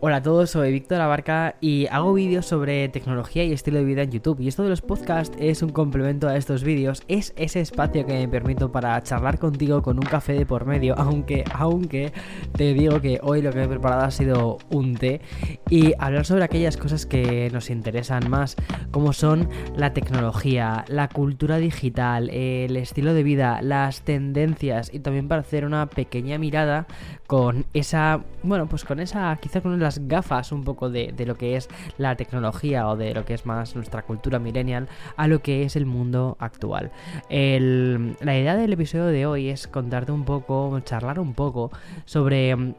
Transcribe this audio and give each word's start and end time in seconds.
Hola 0.00 0.18
a 0.18 0.22
todos, 0.22 0.50
soy 0.50 0.70
Víctor 0.70 1.00
Abarca 1.00 1.56
y 1.60 1.88
hago 1.88 2.14
vídeos 2.14 2.46
sobre 2.46 2.88
tecnología 2.88 3.42
y 3.42 3.52
estilo 3.52 3.78
de 3.78 3.84
vida 3.84 4.02
en 4.02 4.12
YouTube. 4.12 4.38
Y 4.38 4.46
esto 4.46 4.62
de 4.62 4.68
los 4.68 4.80
podcasts 4.80 5.36
es 5.40 5.60
un 5.60 5.70
complemento 5.70 6.28
a 6.28 6.36
estos 6.36 6.62
vídeos, 6.62 7.02
es 7.08 7.32
ese 7.34 7.60
espacio 7.60 8.06
que 8.06 8.12
me 8.12 8.28
permito 8.28 8.70
para 8.70 9.02
charlar 9.02 9.40
contigo 9.40 9.82
con 9.82 9.96
un 9.96 10.04
café 10.04 10.34
de 10.34 10.46
por 10.46 10.66
medio, 10.66 10.94
aunque, 10.98 11.42
aunque 11.52 12.12
te 12.52 12.74
digo 12.74 13.00
que 13.00 13.18
hoy 13.24 13.42
lo 13.42 13.50
que 13.50 13.58
me 13.58 13.64
he 13.64 13.68
preparado 13.68 14.02
ha 14.02 14.12
sido 14.12 14.58
un 14.70 14.94
té 14.94 15.20
y 15.68 15.94
hablar 15.98 16.24
sobre 16.24 16.44
aquellas 16.44 16.76
cosas 16.76 17.04
que 17.04 17.50
nos 17.50 17.68
interesan 17.68 18.30
más, 18.30 18.54
como 18.92 19.12
son 19.12 19.48
la 19.74 19.94
tecnología, 19.94 20.84
la 20.86 21.08
cultura 21.08 21.56
digital, 21.56 22.30
el 22.30 22.76
estilo 22.76 23.14
de 23.14 23.24
vida, 23.24 23.62
las 23.62 24.02
tendencias 24.02 24.94
y 24.94 25.00
también 25.00 25.26
para 25.26 25.40
hacer 25.40 25.64
una 25.64 25.86
pequeña 25.86 26.38
mirada 26.38 26.86
con 27.26 27.66
esa, 27.74 28.22
bueno, 28.44 28.68
pues 28.68 28.84
con 28.84 29.00
esa, 29.00 29.36
quizá 29.42 29.60
con 29.60 29.72
gafas 29.96 30.52
un 30.52 30.64
poco 30.64 30.90
de, 30.90 31.14
lo 31.26 31.36
que 31.36 31.56
es 31.56 31.68
la 31.96 32.16
tecnología 32.16 32.88
o 32.88 32.96
de 32.96 33.14
lo 33.14 33.24
que 33.24 33.34
es 33.34 33.46
más 33.46 33.74
nuestra 33.74 34.02
cultura 34.02 34.38
millennial 34.38 34.88
a 35.16 35.26
lo 35.26 35.40
que 35.40 35.62
es 35.62 35.76
el 35.76 35.86
mundo 35.86 36.36
actual. 36.38 36.90
la 37.30 38.38
idea 38.38 38.56
del 38.56 38.72
episodio 38.72 39.06
de 39.06 39.26
hoy 39.26 39.48
es 39.48 39.66
contarte 39.66 40.12
un 40.12 40.24
poco, 40.24 40.78
charlar 40.80 41.18
un 41.18 41.34
poco 41.34 41.70
sobre 42.04 42.74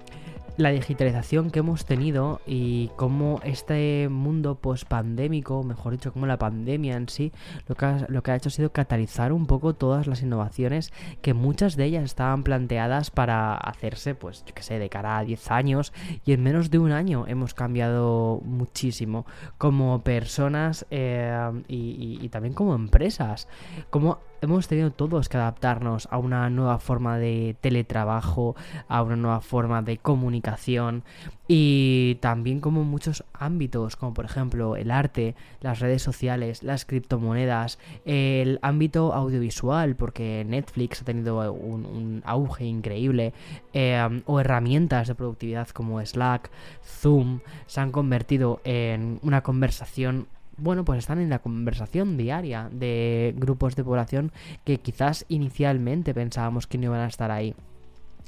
la 0.59 0.71
digitalización 0.71 1.51
que 1.51 1.59
hemos 1.59 1.85
tenido 1.85 2.41
y 2.45 2.91
cómo 2.97 3.39
este 3.43 4.09
mundo 4.09 4.55
post-pandémico, 4.55 5.63
mejor 5.63 5.93
dicho, 5.93 6.11
como 6.11 6.25
la 6.27 6.37
pandemia 6.37 6.97
en 6.97 7.07
sí, 7.07 7.31
lo 7.67 7.75
que, 7.75 7.85
ha, 7.85 8.05
lo 8.09 8.21
que 8.21 8.31
ha 8.31 8.35
hecho 8.35 8.49
ha 8.49 8.51
sido 8.51 8.71
catalizar 8.73 9.31
un 9.31 9.47
poco 9.47 9.73
todas 9.73 10.05
las 10.05 10.21
innovaciones 10.21 10.91
que 11.21 11.33
muchas 11.33 11.77
de 11.77 11.85
ellas 11.85 12.03
estaban 12.03 12.43
planteadas 12.43 13.09
para 13.09 13.55
hacerse, 13.55 14.15
pues, 14.15 14.43
yo 14.45 14.53
que 14.53 14.61
sé, 14.61 14.79
de 14.79 14.89
cara 14.89 15.17
a 15.17 15.23
10 15.23 15.49
años 15.49 15.93
y 16.25 16.33
en 16.33 16.43
menos 16.43 16.69
de 16.69 16.79
un 16.79 16.91
año 16.91 17.25
hemos 17.27 17.53
cambiado 17.53 18.41
muchísimo 18.43 19.25
como 19.57 20.03
personas 20.03 20.85
eh, 20.91 21.51
y, 21.69 22.19
y 22.21 22.29
también 22.29 22.53
como 22.53 22.75
empresas. 22.75 23.47
Como 23.89 24.19
hemos 24.41 24.67
tenido 24.67 24.91
todos 24.91 25.29
que 25.29 25.37
adaptarnos 25.37 26.07
a 26.11 26.17
una 26.17 26.49
nueva 26.49 26.79
forma 26.79 27.17
de 27.17 27.55
teletrabajo, 27.61 28.55
a 28.87 29.03
una 29.03 29.15
nueva 29.15 29.41
forma 29.41 29.81
de 29.81 29.97
comunicación 29.97 31.03
y 31.47 32.19
también 32.21 32.59
como 32.59 32.83
muchos 32.83 33.23
ámbitos, 33.33 33.95
como 33.95 34.13
por 34.13 34.25
ejemplo 34.25 34.75
el 34.75 34.91
arte, 34.91 35.35
las 35.61 35.79
redes 35.79 36.03
sociales, 36.03 36.61
las 36.61 36.85
criptomonedas, 36.85 37.79
el 38.05 38.59
ámbito 38.61 39.13
audiovisual, 39.13 39.95
porque 39.95 40.45
Netflix 40.47 41.01
ha 41.01 41.05
tenido 41.05 41.51
un, 41.51 42.21
auge 42.25 42.65
increíble, 42.65 43.33
eh, 43.73 44.21
o 44.25 44.39
herramientas 44.39 45.07
de 45.07 45.15
productividad 45.15 45.69
como 45.69 46.05
Slack, 46.05 46.51
Zoom, 46.83 47.39
se 47.65 47.81
han 47.81 47.91
convertido 47.91 48.61
en 48.63 49.19
una 49.23 49.41
conversación 49.41 50.27
bueno, 50.61 50.85
pues 50.85 50.99
están 50.99 51.19
en 51.19 51.29
la 51.29 51.39
conversación 51.39 52.17
diaria 52.17 52.69
de 52.71 53.33
grupos 53.37 53.75
de 53.75 53.83
población 53.83 54.31
que 54.63 54.79
quizás 54.79 55.25
inicialmente 55.29 56.13
pensábamos 56.13 56.67
que 56.67 56.77
no 56.77 56.85
iban 56.85 57.01
a 57.01 57.07
estar 57.07 57.31
ahí. 57.31 57.55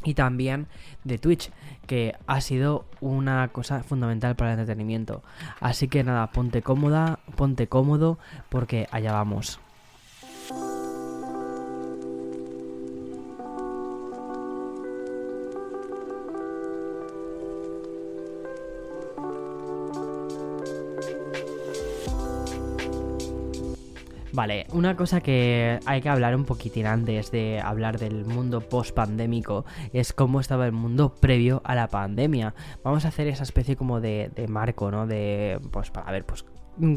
Y 0.04 0.16
también 0.16 0.68
de 1.04 1.20
Twitch, 1.20 1.52
que 1.86 2.16
ha 2.26 2.42
sido 2.42 2.86
una 3.02 3.48
cosa 3.50 3.84
fundamental 3.84 4.36
para 4.36 4.54
el 4.54 4.60
entretenimiento. 4.60 5.22
Así 5.60 5.88
que 5.88 6.04
nada, 6.04 6.32
ponte 6.32 6.64
cómoda, 6.64 7.20
ponte 7.36 7.68
cómodo, 7.68 8.18
porque 8.50 8.88
allá 8.92 9.12
vamos. 9.12 9.60
Vale, 24.34 24.66
una 24.72 24.96
cosa 24.96 25.20
que 25.20 25.80
hay 25.86 26.02
que 26.02 26.10
hablar 26.10 26.36
un 26.36 26.46
poquitín 26.46 26.86
antes 26.86 27.32
de 27.32 27.60
hablar 27.60 28.00
del 28.00 28.26
mundo 28.26 28.62
post-pandémico 28.62 29.66
es 29.92 30.14
cómo 30.14 30.40
estaba 30.40 30.66
el 30.66 30.72
mundo 30.72 31.14
previo 31.20 31.62
a 31.66 31.76
la 31.76 31.88
pandemia. 31.90 32.54
Vamos 32.84 33.04
a 33.04 33.10
hacer 33.10 33.28
esa 33.28 33.44
especie 33.44 33.76
como 33.76 34.00
de, 34.00 34.32
de 34.34 34.48
marco, 34.48 34.90
¿no? 34.90 35.06
De, 35.06 35.60
pues, 35.72 35.92
para 35.92 36.12
ver, 36.12 36.26
pues, 36.26 36.46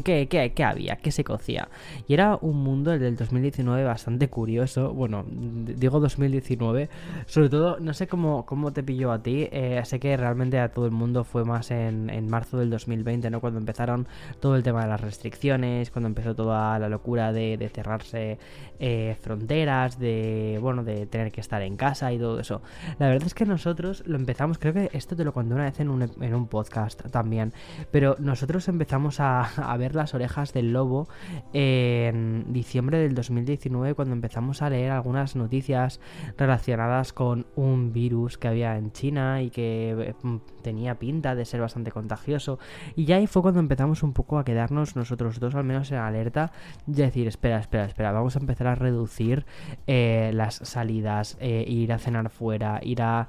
¿Qué, 0.03 0.27
qué, 0.29 0.53
qué 0.53 0.63
había? 0.63 0.95
¿Qué 0.95 1.11
se 1.11 1.25
cocía? 1.25 1.67
Y 2.07 2.13
era 2.13 2.37
un 2.41 2.63
mundo, 2.63 2.93
el 2.93 2.99
del 2.99 3.17
2019, 3.17 3.83
bastante 3.83 4.29
curioso. 4.29 4.93
Bueno, 4.93 5.25
digo 5.27 5.99
2019. 5.99 6.89
Sobre 7.25 7.49
todo, 7.49 7.77
no 7.79 7.93
sé 7.93 8.07
cómo, 8.07 8.45
cómo 8.45 8.71
te 8.71 8.83
pilló 8.83 9.11
a 9.11 9.21
ti. 9.21 9.49
Eh, 9.51 9.81
sé 9.83 9.99
que 9.99 10.15
realmente 10.15 10.59
a 10.59 10.69
todo 10.69 10.85
el 10.85 10.91
mundo 10.91 11.25
fue 11.25 11.43
más 11.43 11.71
en, 11.71 12.09
en, 12.09 12.29
marzo 12.29 12.57
del 12.57 12.69
2020, 12.69 13.29
¿no? 13.29 13.41
Cuando 13.41 13.59
empezaron 13.59 14.07
todo 14.39 14.55
el 14.55 14.63
tema 14.63 14.81
de 14.81 14.87
las 14.87 15.01
restricciones, 15.01 15.91
cuando 15.91 16.07
empezó 16.07 16.35
toda 16.35 16.79
la 16.79 16.87
locura 16.87 17.33
de, 17.33 17.57
de 17.57 17.69
cerrarse 17.69 18.39
eh, 18.79 19.17
fronteras, 19.21 19.99
de, 19.99 20.57
bueno, 20.61 20.83
de 20.83 21.05
tener 21.05 21.31
que 21.33 21.41
estar 21.41 21.61
en 21.61 21.75
casa 21.75 22.13
y 22.13 22.17
todo 22.17 22.39
eso. 22.39 22.61
La 22.97 23.07
verdad 23.07 23.27
es 23.27 23.33
que 23.33 23.45
nosotros 23.45 24.03
lo 24.05 24.15
empezamos, 24.15 24.57
creo 24.57 24.73
que 24.73 24.89
esto 24.93 25.17
te 25.17 25.25
lo 25.25 25.33
conté 25.33 25.53
una 25.53 25.65
vez 25.65 25.79
en 25.81 25.89
un, 25.89 26.01
en 26.01 26.33
un 26.33 26.47
podcast 26.47 27.03
también. 27.11 27.53
Pero 27.91 28.15
nosotros 28.19 28.67
empezamos 28.69 29.19
a 29.19 29.64
a 29.71 29.77
ver 29.77 29.95
las 29.95 30.13
orejas 30.13 30.53
del 30.53 30.73
lobo 30.73 31.07
en 31.53 32.45
diciembre 32.49 32.99
del 32.99 33.15
2019 33.15 33.93
cuando 33.93 34.13
empezamos 34.13 34.61
a 34.61 34.69
leer 34.69 34.91
algunas 34.91 35.35
noticias 35.35 35.99
relacionadas 36.37 37.13
con 37.13 37.45
un 37.55 37.93
virus 37.93 38.37
que 38.37 38.47
había 38.47 38.77
en 38.77 38.91
China 38.91 39.41
y 39.41 39.49
que 39.49 40.15
mm, 40.21 40.35
tenía 40.61 40.95
pinta 40.95 41.35
de 41.35 41.45
ser 41.45 41.61
bastante 41.61 41.91
contagioso. 41.91 42.59
Y 42.95 43.05
ya 43.05 43.17
ahí 43.17 43.27
fue 43.27 43.41
cuando 43.41 43.59
empezamos 43.59 44.03
un 44.03 44.13
poco 44.13 44.39
a 44.39 44.45
quedarnos 44.45 44.95
nosotros 44.95 45.39
dos 45.39 45.55
al 45.55 45.63
menos 45.63 45.91
en 45.91 45.97
alerta 45.97 46.51
y 46.87 46.93
decir, 46.93 47.27
espera, 47.27 47.59
espera, 47.59 47.85
espera, 47.85 48.11
vamos 48.11 48.35
a 48.35 48.39
empezar 48.39 48.67
a 48.67 48.75
reducir 48.75 49.45
eh, 49.87 50.31
las 50.33 50.55
salidas, 50.55 51.37
eh, 51.39 51.65
ir 51.67 51.93
a 51.93 51.99
cenar 51.99 52.29
fuera, 52.29 52.79
ir 52.83 53.01
a... 53.01 53.27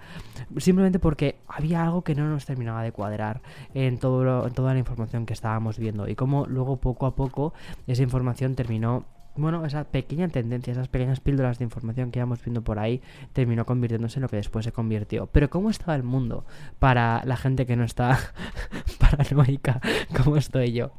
Simplemente 0.59 0.99
porque 0.99 1.37
había 1.49 1.85
algo 1.85 2.03
que 2.03 2.15
no 2.15 2.29
nos 2.29 2.47
terminaba 2.47 2.83
de 2.83 2.93
cuadrar 2.93 3.43
en, 3.75 3.99
todo 3.99 4.47
en 4.47 4.55
toda 4.55 4.73
la 4.73 4.79
información 4.79 5.27
que 5.27 5.33
estábamos 5.33 5.79
viendo 5.79 6.09
y 6.09 6.15
cómo 6.27 6.45
luego 6.47 6.79
poco 6.79 7.07
a 7.07 7.15
poco 7.15 7.55
esa 7.87 8.03
información 8.03 8.57
terminó 8.57 9.05
bueno, 9.37 9.65
esa 9.67 9.85
pequeña 9.85 10.29
tendencia, 10.29 10.73
esas 10.73 10.89
pequeñas 10.89 11.21
píldoras 11.21 11.59
de 11.59 11.65
información 11.65 12.11
que 12.11 12.19
íbamos 12.19 12.43
viendo 12.43 12.65
por 12.65 12.79
ahí, 12.79 13.03
terminó 13.35 13.67
convirtiéndose 13.67 14.19
en 14.19 14.23
lo 14.23 14.29
que 14.31 14.37
después 14.37 14.65
se 14.65 14.73
convirtió. 14.73 15.27
Pero 15.27 15.51
¿cómo 15.51 15.69
estaba 15.69 15.95
el 15.95 16.03
mundo 16.03 16.47
para 16.79 17.23
la 17.27 17.37
gente 17.37 17.67
que 17.67 17.77
no 17.77 17.85
está 17.85 18.19
paranoica 18.99 19.81
como 20.17 20.39
estoy 20.39 20.73
yo? 20.73 20.91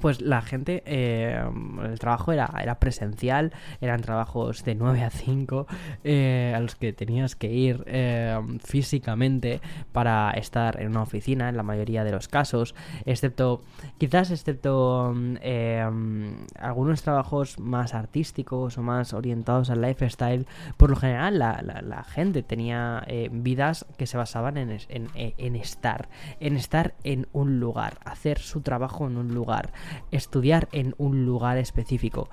Pues 0.00 0.20
la 0.20 0.42
gente, 0.42 0.82
eh, 0.86 1.42
el 1.84 1.98
trabajo 1.98 2.32
era, 2.32 2.52
era 2.60 2.78
presencial, 2.78 3.52
eran 3.80 4.02
trabajos 4.02 4.64
de 4.64 4.74
9 4.74 5.02
a 5.02 5.10
5 5.10 5.66
eh, 6.04 6.52
a 6.54 6.60
los 6.60 6.76
que 6.76 6.92
tenías 6.92 7.36
que 7.36 7.52
ir 7.52 7.82
eh, 7.86 8.38
físicamente 8.62 9.60
para 9.92 10.30
estar 10.32 10.80
en 10.80 10.88
una 10.88 11.02
oficina 11.02 11.48
en 11.48 11.56
la 11.56 11.62
mayoría 11.62 12.04
de 12.04 12.12
los 12.12 12.28
casos, 12.28 12.74
excepto, 13.04 13.62
quizás 13.98 14.30
excepto 14.30 15.14
algunos 16.60 17.02
trabajos 17.02 17.58
más 17.58 17.94
artísticos 17.94 18.78
o 18.78 18.82
más 18.82 19.12
orientados 19.12 19.70
al 19.70 19.80
lifestyle, 19.82 20.46
por 20.76 20.90
lo 20.90 20.96
general 20.96 21.38
la, 21.38 21.62
la, 21.62 22.04
gente 22.04 22.42
tenía 22.42 23.04
vidas 23.30 23.84
que 23.96 24.06
se 24.06 24.16
basaban 24.16 24.56
en, 24.58 24.70
en, 24.88 25.08
en 25.14 25.56
estar, 25.56 26.08
en 26.40 26.56
estar 26.56 26.94
en 27.04 27.26
un 27.32 27.58
lugar, 27.58 27.98
hacer 28.04 28.38
su 28.38 28.60
trabajo 28.60 29.06
en 29.06 29.16
un 29.16 29.34
lugar 29.34 29.72
estudiar 30.10 30.68
en 30.72 30.94
un 30.98 31.24
lugar 31.24 31.58
específico. 31.58 32.28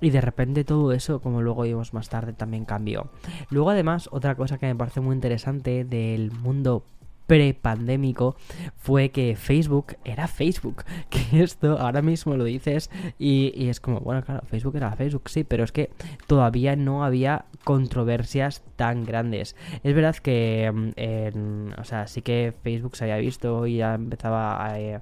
Y 0.00 0.10
de 0.10 0.20
repente 0.20 0.64
todo 0.64 0.92
eso, 0.92 1.20
como 1.20 1.42
luego 1.42 1.62
vimos 1.62 1.92
más 1.92 2.08
tarde, 2.08 2.32
también 2.32 2.64
cambió. 2.64 3.10
Luego 3.50 3.70
además, 3.70 4.08
otra 4.12 4.34
cosa 4.34 4.58
que 4.58 4.66
me 4.66 4.74
parece 4.74 5.00
muy 5.00 5.14
interesante 5.14 5.84
del 5.84 6.32
mundo 6.32 6.84
prepandémico 7.30 8.34
fue 8.76 9.10
que 9.10 9.36
Facebook 9.36 9.96
era 10.04 10.26
Facebook. 10.26 10.84
Que 11.10 11.44
esto 11.44 11.78
ahora 11.78 12.02
mismo 12.02 12.36
lo 12.36 12.42
dices 12.42 12.90
y, 13.20 13.68
es 13.68 13.78
como, 13.78 14.00
bueno, 14.00 14.24
claro, 14.24 14.42
Facebook 14.46 14.76
era 14.76 14.90
Facebook, 14.96 15.28
sí, 15.28 15.44
pero 15.44 15.62
es 15.62 15.70
que 15.70 15.90
todavía 16.26 16.74
no 16.74 17.04
había 17.04 17.44
controversias 17.62 18.62
tan 18.74 19.04
grandes. 19.04 19.54
Es 19.84 19.94
verdad 19.94 20.16
que, 20.16 20.72
mm, 20.72 21.80
o 21.80 21.84
sea, 21.84 22.08
sí 22.08 22.22
que 22.22 22.52
Facebook 22.64 22.96
se 22.96 23.04
había 23.04 23.18
visto 23.18 23.66
y 23.66 23.76
ya 23.76 23.94
empezaba 23.94 24.64
a... 24.64 24.80
Eh, 24.80 25.00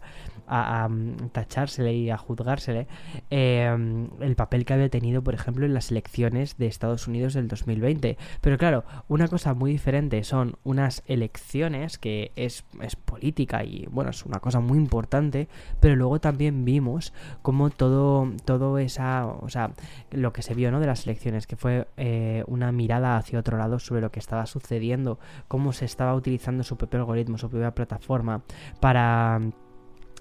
a, 0.49 0.89
tachársele 1.33 1.95
y 1.95 2.11
a 2.11 2.19
juzgársele 2.19 2.87
em, 3.31 4.09
el 4.21 4.37
papel 4.37 4.65
que 4.65 4.75
había 4.75 4.89
tenido, 4.89 5.23
por 5.23 5.35
ejemplo, 5.35 5.67
en 5.67 5.75
las 5.75 5.91
elecciones 5.91 6.57
de 6.59 6.67
Estados 6.67 7.07
Unidos 7.09 7.35
del 7.35 7.49
2020. 7.49 8.17
Pero 8.41 8.59
claro, 8.59 8.85
una 9.09 9.29
cosa 9.29 9.55
muy 9.55 9.73
diferente 9.73 10.25
son 10.25 10.57
unas 10.65 11.03
elecciones 11.07 11.99
que 11.99 12.33
es, 12.37 12.65
es 12.81 12.97
política 12.97 13.65
y 13.65 13.87
bueno, 13.91 14.11
es 14.11 14.25
una 14.25 14.41
cosa 14.41 14.61
muy 14.61 14.79
importante, 14.79 15.49
pero 15.81 15.97
luego 15.97 16.21
también 16.21 16.65
vimos 16.65 17.13
como 17.43 17.71
todo, 17.71 18.31
todo 18.45 18.79
esa, 18.79 19.27
o 19.27 19.49
sea, 19.49 19.73
lo 20.11 20.33
que 20.33 20.43
se 20.43 20.55
vio, 20.55 20.71
¿no? 20.71 20.81
De 20.81 20.87
las 20.87 21.07
elecciones, 21.07 21.47
que 21.47 21.57
fue 21.57 21.89
eh, 21.97 22.45
una 22.47 22.73
mirada 22.73 23.17
hacia 23.17 23.39
otro 23.39 23.59
lado 23.59 23.79
sobre 23.79 24.01
lo 24.01 24.11
que 24.11 24.21
estaba 24.21 24.47
sucediendo, 24.47 25.19
cómo 25.49 25.73
se 25.73 25.85
estaba 25.85 26.15
utilizando 26.15 26.65
su 26.65 26.77
propio 26.77 27.01
algoritmo, 27.01 27.39
su 27.39 27.51
propia 27.51 27.75
plataforma 27.75 28.43
para 28.81 29.41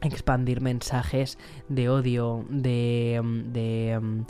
expandir 0.02 0.62
mensajes 0.62 1.38
de 1.70 1.90
odio, 1.90 2.46
de, 2.50 3.20
mm, 3.24 3.52
de 3.52 4.00
mm, 4.02 4.26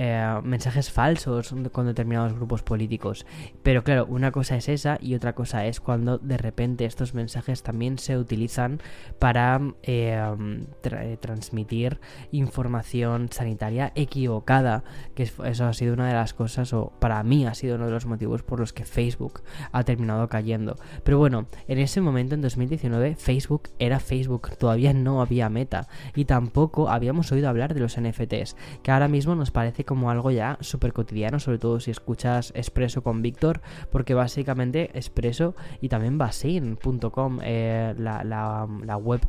eh, 0.00 0.40
mensajes 0.44 0.92
falsos 0.92 1.52
con 1.72 1.86
determinados 1.86 2.32
grupos 2.32 2.62
políticos. 2.62 3.26
Pero 3.64 3.82
claro, 3.82 4.06
una 4.06 4.30
cosa 4.30 4.54
es 4.54 4.68
esa 4.68 4.96
y 5.02 5.16
otra 5.16 5.34
cosa 5.34 5.66
es 5.66 5.80
cuando 5.80 6.18
de 6.18 6.36
repente 6.36 6.84
estos 6.84 7.14
mensajes 7.14 7.64
también 7.64 7.98
se 7.98 8.16
utilizan 8.16 8.80
para 9.18 9.60
eh, 9.82 10.22
mm, 10.38 11.18
transmitir 11.20 11.98
información 12.30 13.28
sanitaria 13.32 13.90
equivocada, 13.96 14.84
que 15.16 15.24
eso 15.24 15.66
ha 15.66 15.72
sido 15.72 15.94
una 15.94 16.06
de 16.06 16.14
las 16.14 16.32
cosas, 16.32 16.72
o 16.72 16.92
para 17.00 17.20
mí 17.24 17.44
ha 17.44 17.54
sido 17.54 17.74
uno 17.74 17.86
de 17.86 17.92
los 17.92 18.06
motivos 18.06 18.44
por 18.44 18.60
los 18.60 18.72
que 18.72 18.84
Facebook 18.84 19.42
ha 19.72 19.82
terminado 19.82 20.28
cayendo. 20.28 20.76
Pero 21.02 21.18
bueno, 21.18 21.46
en 21.66 21.78
ese 21.78 22.00
momento, 22.00 22.36
en 22.36 22.42
2019, 22.42 23.16
Facebook 23.16 23.70
era 23.80 23.98
Facebook, 23.98 24.56
todavía 24.58 24.92
no 24.92 25.20
había 25.20 25.48
meta 25.48 25.88
y 26.14 26.24
tampoco 26.24 26.88
habíamos 26.88 27.32
oído 27.32 27.48
hablar 27.48 27.74
de 27.74 27.80
los 27.80 28.00
NFTs, 28.00 28.54
que 28.84 28.92
ahora 28.92 29.08
mismo 29.08 29.34
nos 29.34 29.50
parece 29.50 29.87
como 29.88 30.10
algo 30.10 30.30
ya 30.30 30.58
súper 30.60 30.92
cotidiano, 30.92 31.40
sobre 31.40 31.58
todo 31.58 31.80
si 31.80 31.90
escuchas 31.90 32.52
Expreso 32.54 33.02
con 33.02 33.22
Víctor, 33.22 33.62
porque 33.90 34.12
básicamente 34.12 34.90
Expreso 34.92 35.56
y 35.80 35.88
también 35.88 36.18
Basin.com, 36.18 37.40
eh, 37.42 37.94
la, 37.96 38.22
la, 38.22 38.96
web 38.98 39.20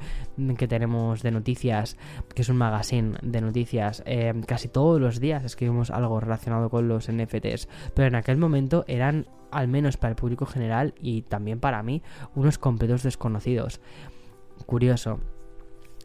que 0.58 0.68
tenemos 0.68 1.24
de 1.24 1.32
noticias, 1.32 1.96
que 2.36 2.42
es 2.42 2.50
un 2.50 2.58
magazine 2.58 3.18
de 3.22 3.40
noticias, 3.40 4.04
eh, 4.06 4.34
casi 4.46 4.68
todos 4.68 5.00
los 5.00 5.22
días 5.22 5.46
escribimos 5.46 5.92
algo 5.92 6.20
relacionado 6.20 6.70
con 6.70 6.90
los 6.90 7.10
NFTs, 7.10 7.70
pero 7.94 8.10
en 8.10 8.16
aquel 8.16 8.36
momento 8.36 8.84
eran 8.88 9.28
al 9.52 9.70
menos 9.70 9.96
para 9.96 10.12
el 10.12 10.16
público 10.18 10.46
general 10.46 10.94
y 11.00 11.22
también 11.22 11.62
para 11.62 11.82
mí, 11.84 12.04
unos 12.36 12.58
completos 12.58 13.04
desconocidos. 13.04 13.80
Curioso. 14.66 15.22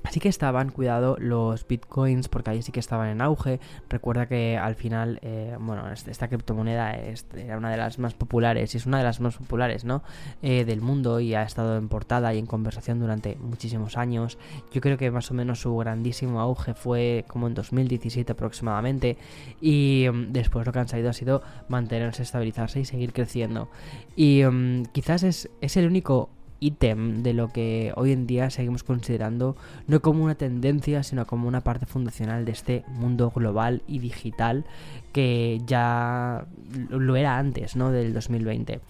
Así 0.05 0.21
que 0.21 0.29
estaban, 0.29 0.71
cuidado, 0.71 1.17
los 1.19 1.67
bitcoins, 1.67 2.29
porque 2.29 2.51
ahí 2.51 2.63
sí 2.63 2.73
que 2.73 2.81
estaban 2.81 3.09
en 3.09 3.23
auge. 3.23 3.59
Recuerda 3.89 4.27
que 4.27 4.59
al 4.59 4.75
final, 4.75 5.19
eh, 5.23 5.57
bueno, 5.59 5.91
esta 5.91 6.29
criptomoneda 6.29 6.93
era 6.93 7.57
una 7.57 7.71
de 7.71 7.79
las 7.79 7.99
más 7.99 8.13
populares 8.13 8.75
y 8.75 8.77
es 8.77 8.85
una 8.87 8.99
de 8.99 9.05
las 9.05 9.21
más 9.21 9.37
populares, 9.37 9.85
¿no? 9.85 10.03
Eh, 10.43 10.67
del 10.67 10.83
mundo 10.83 11.21
y 11.21 11.35
ha 11.35 11.43
estado 11.43 11.79
en 11.79 11.89
portada 11.89 12.35
y 12.35 12.39
en 12.39 12.45
conversación 12.45 13.01
durante 13.01 13.37
muchísimos 13.37 13.97
años. 13.97 14.39
Yo 14.73 14.83
creo 14.83 14.99
que 14.99 15.11
más 15.11 15.31
o 15.31 15.35
menos 15.35 15.61
su 15.61 15.75
grandísimo 15.75 16.39
auge 16.39 16.75
fue 16.75 17.25
como 17.27 17.47
en 17.47 17.55
2017 17.55 18.31
aproximadamente. 18.31 19.17
Y 19.63 20.07
mm, 20.13 20.33
después 20.33 20.67
lo 20.67 20.73
que 20.73 20.81
han 20.81 20.89
salido 20.89 21.09
ha 21.09 21.15
sido 21.15 21.43
mantenerse, 21.69 22.23
estabilizarse 22.23 22.79
y 22.79 22.85
seguir 22.85 23.15
creciendo. 23.15 23.71
Y 24.17 24.45
mm, 24.45 24.85
quizás 24.93 25.23
es, 25.23 25.49
es 25.63 25.79
el 25.79 25.87
único 25.87 26.29
ítem 26.65 27.23
de 27.23 27.35
lo 27.35 27.49
que 27.49 27.93
hoy 27.97 28.13
en 28.13 28.27
día 28.27 28.49
seguimos 28.51 28.85
considerando 28.85 29.57
no 29.87 30.01
como 30.01 30.25
una 30.25 30.35
tendencia, 30.35 31.03
sino 31.03 31.27
como 31.27 31.47
una 31.47 31.61
parte 31.61 31.87
fundacional 31.87 32.45
de 32.45 32.53
este 32.53 32.85
mundo 32.89 33.31
global 33.35 33.83
y 33.87 33.99
digital 33.99 34.65
que 35.13 35.61
ya 35.67 36.47
lo 36.89 37.17
era 37.17 37.39
antes, 37.39 37.77
¿no? 37.77 37.93
Del 37.93 38.13
2020. 38.13 38.81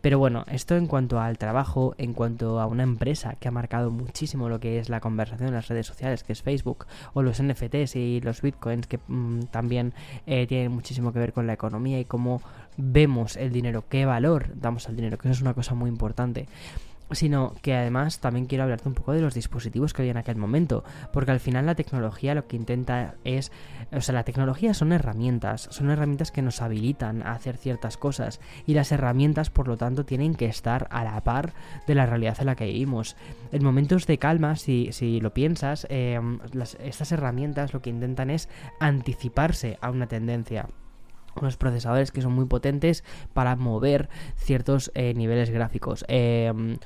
Pero 0.00 0.18
bueno, 0.18 0.44
esto 0.50 0.76
en 0.76 0.86
cuanto 0.86 1.20
al 1.20 1.38
trabajo, 1.38 1.94
en 1.98 2.12
cuanto 2.12 2.60
a 2.60 2.66
una 2.66 2.82
empresa 2.82 3.34
que 3.40 3.48
ha 3.48 3.50
marcado 3.50 3.90
muchísimo 3.90 4.48
lo 4.48 4.60
que 4.60 4.78
es 4.78 4.88
la 4.88 5.00
conversación 5.00 5.48
en 5.48 5.54
las 5.54 5.68
redes 5.68 5.86
sociales, 5.86 6.22
que 6.22 6.32
es 6.32 6.42
Facebook, 6.42 6.86
o 7.14 7.22
los 7.22 7.42
NFTs 7.42 7.96
y 7.96 8.20
los 8.20 8.42
bitcoins, 8.42 8.86
que 8.86 9.00
mm, 9.08 9.44
también 9.50 9.92
eh, 10.26 10.46
tienen 10.46 10.70
muchísimo 10.70 11.12
que 11.12 11.18
ver 11.18 11.32
con 11.32 11.46
la 11.46 11.54
economía 11.54 11.98
y 11.98 12.04
cómo 12.04 12.42
vemos 12.76 13.36
el 13.36 13.52
dinero, 13.52 13.84
qué 13.88 14.06
valor 14.06 14.52
damos 14.54 14.88
al 14.88 14.96
dinero, 14.96 15.18
que 15.18 15.28
eso 15.28 15.34
es 15.34 15.42
una 15.42 15.54
cosa 15.54 15.74
muy 15.74 15.88
importante 15.88 16.46
sino 17.12 17.54
que 17.62 17.74
además 17.74 18.20
también 18.20 18.46
quiero 18.46 18.64
hablarte 18.64 18.88
un 18.88 18.94
poco 18.94 19.12
de 19.12 19.20
los 19.20 19.34
dispositivos 19.34 19.92
que 19.92 20.02
había 20.02 20.12
en 20.12 20.18
aquel 20.18 20.36
momento, 20.36 20.84
porque 21.12 21.30
al 21.30 21.40
final 21.40 21.66
la 21.66 21.74
tecnología 21.74 22.34
lo 22.34 22.46
que 22.46 22.56
intenta 22.56 23.14
es, 23.24 23.52
o 23.92 24.00
sea, 24.00 24.14
la 24.14 24.24
tecnología 24.24 24.74
son 24.74 24.92
herramientas, 24.92 25.68
son 25.70 25.90
herramientas 25.90 26.30
que 26.30 26.42
nos 26.42 26.62
habilitan 26.62 27.22
a 27.22 27.32
hacer 27.32 27.56
ciertas 27.56 27.96
cosas 27.96 28.40
y 28.66 28.74
las 28.74 28.92
herramientas 28.92 29.50
por 29.50 29.68
lo 29.68 29.76
tanto 29.76 30.04
tienen 30.04 30.34
que 30.34 30.46
estar 30.46 30.88
a 30.90 31.04
la 31.04 31.22
par 31.24 31.52
de 31.86 31.94
la 31.94 32.06
realidad 32.06 32.36
en 32.40 32.46
la 32.46 32.56
que 32.56 32.66
vivimos. 32.66 33.16
En 33.50 33.64
momentos 33.64 34.06
de 34.06 34.18
calma, 34.18 34.56
si, 34.56 34.88
si 34.92 35.20
lo 35.20 35.34
piensas, 35.34 35.86
em, 35.90 36.38
estas 36.80 37.12
herramientas 37.12 37.72
lo 37.72 37.82
que 37.82 37.90
intentan 37.90 38.30
es 38.30 38.48
anticiparse 38.80 39.78
a 39.80 39.90
una 39.90 40.06
tendencia 40.06 40.68
unos 41.40 41.56
procesadores 41.56 42.12
que 42.12 42.22
son 42.22 42.32
muy 42.32 42.46
potentes 42.46 43.04
para 43.32 43.56
mover 43.56 44.08
ciertos 44.36 44.90
eh, 44.94 45.14
niveles 45.14 45.50
gráficos. 45.50 46.04
Em, 46.08 46.78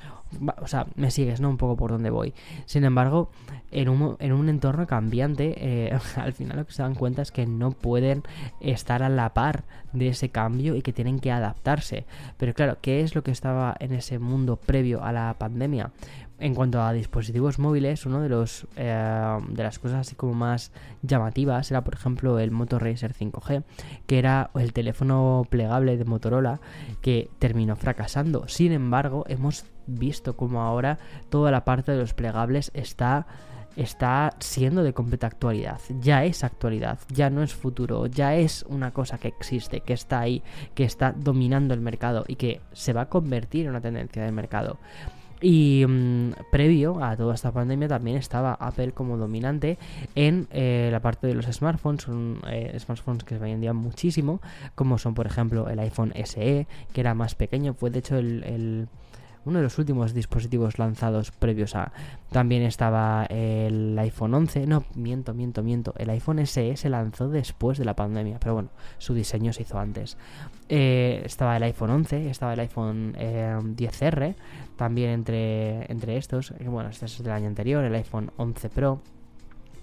o 0.61 0.67
sea, 0.67 0.87
me 0.95 1.11
sigues, 1.11 1.39
¿no? 1.39 1.49
Un 1.49 1.57
poco 1.57 1.77
por 1.77 1.91
donde 1.91 2.09
voy. 2.09 2.33
Sin 2.65 2.83
embargo, 2.83 3.29
en 3.71 3.89
un, 3.89 4.17
en 4.19 4.33
un 4.33 4.49
entorno 4.49 4.85
cambiante, 4.87 5.55
eh, 5.57 5.97
al 6.15 6.33
final 6.33 6.57
lo 6.57 6.65
que 6.65 6.73
se 6.73 6.81
dan 6.81 6.95
cuenta 6.95 7.21
es 7.21 7.31
que 7.31 7.45
no 7.45 7.71
pueden 7.71 8.23
estar 8.59 9.03
a 9.03 9.09
la 9.09 9.33
par 9.33 9.63
de 9.93 10.09
ese 10.09 10.29
cambio 10.29 10.75
y 10.75 10.81
que 10.81 10.93
tienen 10.93 11.19
que 11.19 11.31
adaptarse. 11.31 12.05
Pero 12.37 12.53
claro, 12.53 12.77
¿qué 12.81 13.01
es 13.01 13.15
lo 13.15 13.23
que 13.23 13.31
estaba 13.31 13.75
en 13.79 13.93
ese 13.93 14.19
mundo 14.19 14.57
previo 14.57 15.03
a 15.03 15.11
la 15.11 15.35
pandemia? 15.37 15.91
En 16.39 16.53
cuanto 16.53 16.81
a 16.81 16.93
dispositivos 16.93 17.57
móviles, 17.57 18.05
uno 18.05 18.21
de 18.21 18.29
los 18.29 18.67
eh, 18.75 19.37
de 19.49 19.63
las 19.63 19.79
cosas 19.79 20.01
así 20.01 20.15
como 20.15 20.35
más 20.35 20.71
llamativas 21.01 21.71
era 21.71 21.83
por 21.83 21.95
ejemplo 21.95 22.37
el 22.37 22.51
Moto 22.51 22.77
Racer 22.77 23.15
5G, 23.15 23.63
que 24.05 24.19
era 24.19 24.51
el 24.53 24.71
teléfono 24.71 25.47
plegable 25.49 25.97
de 25.97 26.05
Motorola 26.05 26.59
que 27.01 27.31
terminó 27.39 27.75
fracasando. 27.75 28.47
Sin 28.47 28.71
embargo, 28.71 29.25
hemos 29.27 29.65
visto 29.87 30.37
como 30.37 30.61
ahora 30.61 30.99
toda 31.29 31.49
la 31.49 31.65
parte 31.65 31.91
de 31.91 31.97
los 31.97 32.13
plegables 32.13 32.69
está 32.75 33.25
está 33.75 34.33
siendo 34.39 34.83
de 34.83 34.93
completa 34.93 35.27
actualidad. 35.27 35.79
Ya 36.01 36.25
es 36.25 36.43
actualidad, 36.43 36.99
ya 37.09 37.29
no 37.29 37.43
es 37.43 37.53
futuro, 37.53 38.07
ya 38.07 38.35
es 38.35 38.63
una 38.67 38.91
cosa 38.91 39.19
que 39.19 39.27
existe, 39.27 39.81
que 39.81 39.93
está 39.93 40.19
ahí, 40.19 40.43
que 40.73 40.83
está 40.83 41.13
dominando 41.13 41.73
el 41.73 41.81
mercado 41.81 42.25
y 42.27 42.35
que 42.35 42.59
se 42.73 42.93
va 42.93 43.01
a 43.01 43.09
convertir 43.09 43.65
en 43.65 43.71
una 43.71 43.81
tendencia 43.81 44.23
del 44.23 44.33
mercado. 44.33 44.79
Y 45.41 45.85
mm, 45.87 46.31
previo 46.51 47.03
a 47.03 47.15
toda 47.15 47.35
esta 47.35 47.51
pandemia 47.51 47.87
también 47.87 48.17
estaba 48.17 48.53
Apple 48.53 48.91
como 48.91 49.17
dominante 49.17 49.77
en 50.15 50.47
eh, 50.51 50.89
la 50.91 50.99
parte 50.99 51.27
de 51.27 51.35
los 51.35 51.45
smartphones, 51.45 52.03
son 52.03 52.39
eh, 52.47 52.75
smartphones 52.79 53.23
que 53.23 53.35
se 53.35 53.41
vendían 53.41 53.75
muchísimo, 53.75 54.41
como 54.75 54.97
son 54.97 55.13
por 55.13 55.27
ejemplo 55.27 55.69
el 55.69 55.79
iPhone 55.79 56.13
SE, 56.25 56.67
que 56.93 57.01
era 57.01 57.13
más 57.13 57.35
pequeño, 57.35 57.73
fue 57.73 57.91
de 57.91 57.99
hecho 57.99 58.17
el 58.17 58.87
uno 59.47 59.59
de 59.59 59.63
los 59.63 59.77
últimos 59.79 60.13
dispositivos 60.13 60.77
lanzados 60.77 61.31
previos 61.31 61.75
a. 61.75 61.91
También 62.31 62.63
estaba 62.63 63.25
el 63.29 63.97
iPhone 63.99 64.33
11, 64.33 64.67
no, 64.67 64.83
miento, 64.95 65.33
miento, 65.33 65.63
miento. 65.63 65.93
El 65.97 66.09
iPhone 66.09 66.45
SE 66.45 66.75
se 66.75 66.89
lanzó 66.89 67.29
después 67.29 67.77
de 67.77 67.85
la 67.85 67.95
pandemia, 67.95 68.39
pero 68.39 68.55
bueno, 68.55 68.69
su 68.97 69.13
diseño 69.13 69.53
se 69.53 69.63
hizo 69.63 69.79
antes. 69.79 70.17
Eh, 70.69 71.21
estaba 71.25 71.55
el 71.55 71.63
iPhone 71.63 71.91
11, 71.91 72.29
estaba 72.29 72.53
el 72.53 72.59
iPhone 72.59 73.13
10R, 73.13 74.23
eh, 74.23 74.35
también 74.75 75.11
entre, 75.11 75.89
entre 75.91 76.17
estos. 76.17 76.53
Bueno, 76.65 76.89
este 76.89 77.05
es 77.05 77.23
del 77.23 77.31
año 77.31 77.47
anterior, 77.47 77.83
el 77.83 77.95
iPhone 77.95 78.31
11 78.35 78.69
Pro. 78.69 79.01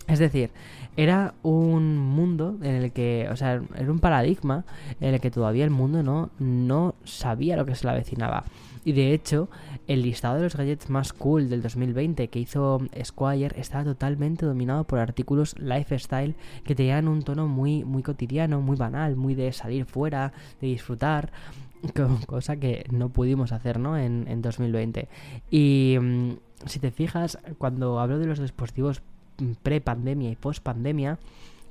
Es 0.06 0.18
decir, 0.18 0.50
era 0.96 1.32
un 1.42 1.96
mundo 1.96 2.58
en 2.60 2.74
el 2.74 2.92
que, 2.92 3.26
o 3.30 3.36
sea, 3.36 3.62
era 3.74 3.90
un 3.90 4.00
paradigma 4.00 4.64
en 5.00 5.14
el 5.14 5.20
que 5.20 5.30
todavía 5.30 5.64
el 5.64 5.70
mundo 5.70 6.02
no, 6.02 6.30
no 6.38 6.94
sabía 7.04 7.56
lo 7.56 7.64
que 7.64 7.74
se 7.74 7.86
le 7.86 7.92
avecinaba. 7.92 8.44
Y 8.84 8.92
de 8.92 9.14
hecho, 9.14 9.48
el 9.86 10.02
listado 10.02 10.36
de 10.36 10.42
los 10.42 10.56
gadgets 10.56 10.90
más 10.90 11.12
cool 11.12 11.48
del 11.48 11.62
2020 11.62 12.28
que 12.28 12.38
hizo 12.38 12.80
Squire 13.02 13.58
estaba 13.58 13.84
totalmente 13.84 14.46
dominado 14.46 14.84
por 14.84 14.98
artículos 14.98 15.58
lifestyle 15.58 16.34
que 16.64 16.74
tenían 16.74 17.08
un 17.08 17.22
tono 17.22 17.48
muy, 17.48 17.84
muy 17.84 18.02
cotidiano, 18.02 18.60
muy 18.60 18.76
banal, 18.76 19.16
muy 19.16 19.34
de 19.34 19.52
salir 19.52 19.86
fuera, 19.86 20.32
de 20.60 20.66
disfrutar 20.68 21.32
cosa 22.26 22.56
que 22.56 22.86
no 22.90 23.08
pudimos 23.08 23.52
hacer 23.52 23.78
¿no? 23.78 23.96
en, 23.96 24.26
en 24.28 24.42
2020. 24.42 25.08
Y 25.50 25.96
mm, 26.00 26.32
si 26.66 26.78
te 26.78 26.90
fijas, 26.90 27.38
cuando 27.58 28.00
hablo 28.00 28.18
de 28.18 28.26
los 28.26 28.38
dispositivos 28.38 29.02
pre-pandemia 29.62 30.30
y 30.30 30.36
post-pandemia, 30.36 31.18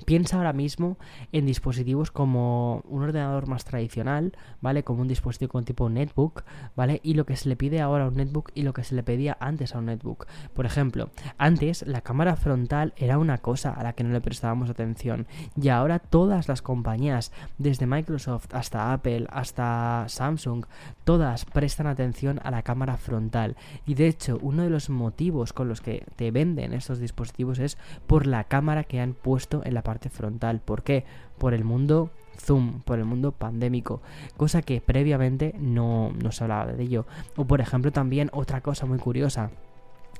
Piensa 0.04 0.36
ahora 0.36 0.52
mismo 0.52 0.98
en 1.32 1.46
dispositivos 1.46 2.10
como 2.10 2.82
un 2.88 3.02
ordenador 3.02 3.48
más 3.48 3.64
tradicional, 3.64 4.32
¿vale? 4.60 4.84
Como 4.84 5.02
un 5.02 5.08
dispositivo 5.08 5.52
con 5.52 5.64
tipo 5.64 5.88
netbook, 5.88 6.44
¿vale? 6.76 7.00
Y 7.02 7.14
lo 7.14 7.26
que 7.26 7.36
se 7.36 7.48
le 7.48 7.56
pide 7.56 7.80
ahora 7.80 8.04
a 8.04 8.08
un 8.08 8.16
netbook 8.16 8.50
y 8.54 8.62
lo 8.62 8.72
que 8.72 8.84
se 8.84 8.94
le 8.94 9.02
pedía 9.02 9.36
antes 9.40 9.74
a 9.74 9.78
un 9.78 9.86
netbook. 9.86 10.26
Por 10.52 10.66
ejemplo, 10.66 11.10
antes 11.38 11.86
la 11.86 12.00
cámara 12.00 12.36
frontal 12.36 12.92
era 12.96 13.18
una 13.18 13.38
cosa 13.38 13.70
a 13.70 13.82
la 13.82 13.94
que 13.94 14.04
no 14.04 14.12
le 14.12 14.20
prestábamos 14.20 14.70
atención 14.70 15.26
y 15.60 15.68
ahora 15.68 15.98
todas 15.98 16.48
las 16.48 16.62
compañías, 16.62 17.32
desde 17.58 17.86
Microsoft 17.86 18.54
hasta 18.54 18.92
Apple, 18.92 19.26
hasta 19.30 20.04
Samsung, 20.08 20.66
todas 21.04 21.44
prestan 21.44 21.86
atención 21.86 22.40
a 22.42 22.50
la 22.50 22.62
cámara 22.62 22.96
frontal. 22.96 23.56
Y 23.86 23.94
de 23.94 24.08
hecho, 24.08 24.38
uno 24.42 24.62
de 24.62 24.70
los 24.70 24.90
motivos 24.90 25.52
con 25.52 25.68
los 25.68 25.80
que 25.80 26.04
te 26.16 26.30
venden 26.30 26.72
estos 26.72 26.98
dispositivos 26.98 27.58
es 27.58 27.78
por 28.06 28.26
la 28.26 28.44
cámara 28.44 28.84
que 28.84 29.00
han 29.00 29.14
puesto 29.14 29.62
en 29.64 29.74
la 29.74 29.82
parte 29.94 30.10
frontal. 30.10 30.60
¿Por 30.60 30.82
qué? 30.82 31.04
Por 31.38 31.54
el 31.54 31.62
mundo 31.62 32.10
Zoom, 32.36 32.80
por 32.80 32.98
el 32.98 33.04
mundo 33.04 33.30
pandémico, 33.30 34.02
cosa 34.36 34.60
que 34.60 34.80
previamente 34.80 35.54
no, 35.60 36.12
no 36.20 36.32
se 36.32 36.42
hablaba 36.42 36.72
de 36.72 36.82
ello. 36.82 37.06
O 37.36 37.44
por 37.44 37.60
ejemplo 37.60 37.92
también 37.92 38.28
otra 38.32 38.60
cosa 38.60 38.86
muy 38.86 38.98
curiosa 38.98 39.50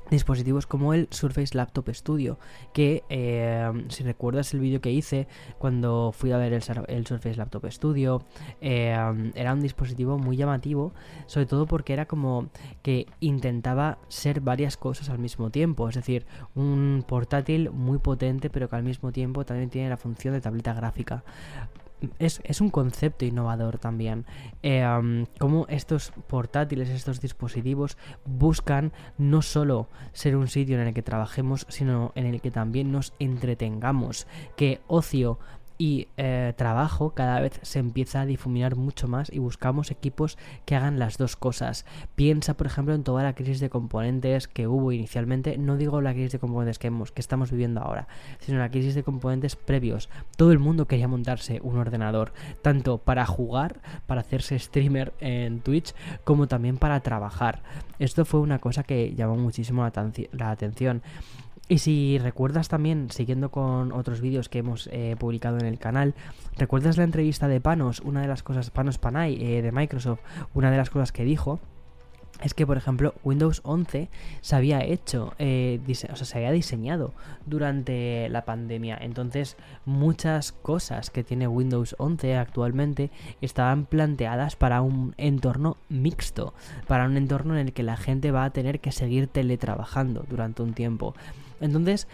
dispositivos 0.09 0.67
como 0.67 0.93
el 0.93 1.07
Surface 1.11 1.55
Laptop 1.55 1.89
Studio 1.93 2.37
que 2.73 3.03
eh, 3.09 3.71
si 3.89 4.03
recuerdas 4.03 4.53
el 4.53 4.59
vídeo 4.59 4.81
que 4.81 4.91
hice 4.91 5.27
cuando 5.57 6.11
fui 6.11 6.31
a 6.31 6.37
ver 6.37 6.53
el, 6.53 6.61
Surface 6.61 7.35
Laptop 7.35 7.65
Studio 7.71 8.23
eh, 8.61 8.95
era 9.35 9.53
un 9.53 9.61
dispositivo 9.61 10.17
muy 10.17 10.37
llamativo 10.37 10.93
sobre 11.25 11.45
todo 11.45 11.65
porque 11.65 11.93
era 11.93 12.05
como 12.05 12.49
que 12.81 13.07
intentaba 13.19 13.97
ser 14.07 14.41
varias 14.41 14.77
cosas 14.77 15.09
al 15.09 15.19
mismo 15.19 15.49
tiempo. 15.49 15.89
Es 15.89 15.95
decir 15.95 16.25
un 16.53 17.03
portátil 17.07 17.71
muy 17.71 17.97
potente 17.97 18.49
pero 18.49 18.69
que 18.69 18.75
al 18.75 18.83
mismo 18.83 19.11
tiempo 19.11 19.45
también 19.45 19.69
tiene 19.69 19.89
la 19.89 19.97
función 19.97 20.33
de 20.33 20.41
tableta 20.41 20.73
gráfica 20.73 21.23
es, 22.19 22.61
un 22.61 22.69
concepto 22.69 23.25
innovador 23.25 23.77
también. 23.77 24.25
Eh, 24.63 25.25
como 25.39 25.65
estos 25.67 26.11
portátiles, 26.27 26.89
estos 26.89 27.21
dispositivos 27.21 27.97
buscan 28.25 28.91
no 29.17 29.41
solo 29.41 29.89
ser 30.13 30.35
un 30.35 30.47
sitio 30.47 30.79
en 30.79 30.87
el 30.87 30.93
que 30.93 31.01
trabajemos, 31.01 31.65
sino 31.69 32.11
en 32.15 32.25
el 32.25 32.41
que 32.41 32.51
también 32.51 32.91
nos 32.91 33.13
entretengamos. 33.19 34.27
Que 34.55 34.81
ocio 34.87 35.39
y 35.77 36.07
eh, 36.17 36.53
trabajo 36.55 37.11
cada 37.11 37.39
vez 37.39 37.59
se 37.61 37.79
empieza 37.79 38.21
a 38.21 38.25
difuminar 38.25 38.75
mucho 38.75 39.07
más 39.07 39.31
y 39.31 39.39
buscamos 39.39 39.91
equipos 39.91 40.37
que 40.65 40.75
hagan 40.75 40.99
las 40.99 41.17
dos 41.17 41.35
cosas. 41.35 41.85
Piensa, 42.15 42.55
por 42.55 42.67
ejemplo, 42.67 42.93
en 42.93 43.03
toda 43.03 43.23
la 43.23 43.33
crisis 43.33 43.59
de 43.59 43.69
componentes 43.69 44.47
que 44.47 44.67
hubo 44.67 44.91
inicialmente. 44.91 45.57
No 45.57 45.77
digo 45.77 46.01
la 46.01 46.13
crisis 46.13 46.33
de 46.33 46.39
componentes 46.39 46.79
que, 46.79 46.87
hemos, 46.87 47.11
que 47.11 47.21
estamos 47.21 47.51
viviendo 47.51 47.81
ahora, 47.81 48.07
sino 48.39 48.59
la 48.59 48.69
crisis 48.69 48.95
de 48.95 49.03
componentes 49.03 49.55
previos. 49.55 50.09
Todo 50.37 50.51
el 50.51 50.59
mundo 50.59 50.87
quería 50.87 51.07
montarse 51.07 51.59
un 51.61 51.77
ordenador, 51.77 52.33
tanto 52.61 52.97
para 52.97 53.25
jugar, 53.25 53.81
para 54.07 54.21
hacerse 54.21 54.57
streamer 54.57 55.13
en 55.19 55.59
Twitch, 55.59 55.93
como 56.23 56.47
también 56.47 56.77
para 56.77 56.99
trabajar. 57.01 57.63
Esto 57.99 58.25
fue 58.25 58.39
una 58.39 58.59
cosa 58.59 58.83
que 58.83 59.13
llamó 59.15 59.35
muchísimo 59.35 59.89
la 60.31 60.51
atención. 60.51 61.01
Y 61.67 61.79
si 61.79 62.19
recuerdas 62.19 62.67
también, 62.67 63.09
siguiendo 63.09 63.49
con 63.49 63.91
otros 63.91 64.21
vídeos 64.21 64.49
que 64.49 64.59
hemos 64.59 64.87
eh, 64.91 65.15
publicado 65.17 65.57
en 65.57 65.65
el 65.65 65.79
canal, 65.79 66.13
¿recuerdas 66.57 66.97
la 66.97 67.03
entrevista 67.03 67.47
de 67.47 67.59
Panos? 67.59 68.01
Una 68.01 68.21
de 68.21 68.27
las 68.27 68.43
cosas, 68.43 68.69
Panos 68.69 68.99
Panay 68.99 69.35
eh, 69.41 69.61
de 69.63 69.71
Microsoft, 69.71 70.19
una 70.53 70.69
de 70.69 70.77
las 70.77 70.91
cosas 70.91 71.11
que 71.11 71.23
dijo 71.23 71.59
es 72.43 72.53
que, 72.53 72.67
por 72.67 72.77
ejemplo, 72.77 73.15
Windows 73.23 73.61
11 73.63 74.09
se 74.41 74.55
había 74.55 74.83
hecho, 74.83 75.33
eh, 75.39 75.79
o 75.87 76.15
sea, 76.15 76.15
se 76.15 76.37
había 76.37 76.51
diseñado 76.51 77.13
durante 77.45 78.27
la 78.29 78.43
pandemia. 78.45 78.97
Entonces, 78.99 79.55
muchas 79.85 80.51
cosas 80.51 81.09
que 81.09 81.23
tiene 81.23 81.47
Windows 81.47 81.95
11 81.97 82.35
actualmente 82.35 83.09
estaban 83.41 83.85
planteadas 83.85 84.55
para 84.55 84.81
un 84.81 85.15
entorno 85.17 85.77
mixto, 85.87 86.53
para 86.87 87.05
un 87.05 87.17
entorno 87.17 87.57
en 87.57 87.67
el 87.67 87.73
que 87.73 87.83
la 87.83 87.97
gente 87.97 88.31
va 88.31 88.43
a 88.43 88.49
tener 88.49 88.81
que 88.81 88.91
seguir 88.91 89.27
teletrabajando 89.27 90.25
durante 90.29 90.61
un 90.61 90.73
tiempo. 90.73 91.15
Entonces, 91.61 92.07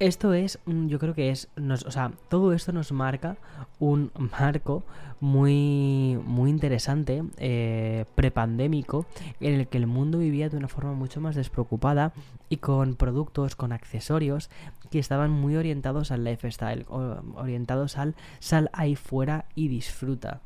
esto 0.00 0.32
es, 0.32 0.58
yo 0.64 0.98
creo 0.98 1.12
que 1.12 1.28
es, 1.28 1.48
o 1.58 1.90
sea, 1.90 2.12
todo 2.30 2.54
esto 2.54 2.72
nos 2.72 2.90
marca 2.90 3.36
un 3.78 4.10
marco 4.16 4.82
muy, 5.20 6.18
muy 6.24 6.48
interesante, 6.48 7.22
eh, 7.36 8.06
prepandémico, 8.14 9.04
en 9.40 9.60
el 9.60 9.68
que 9.68 9.76
el 9.76 9.86
mundo 9.86 10.16
vivía 10.16 10.48
de 10.48 10.56
una 10.56 10.68
forma 10.68 10.94
mucho 10.94 11.20
más 11.20 11.34
despreocupada 11.34 12.14
y 12.48 12.56
con 12.56 12.96
productos, 12.96 13.56
con 13.56 13.72
accesorios 13.72 14.48
que 14.90 14.98
estaban 14.98 15.30
muy 15.30 15.56
orientados 15.56 16.10
al 16.10 16.24
lifestyle, 16.24 16.86
orientados 16.88 17.98
al 17.98 18.14
sal 18.38 18.70
ahí 18.72 18.96
fuera 18.96 19.44
y 19.54 19.68
disfruta. 19.68 20.40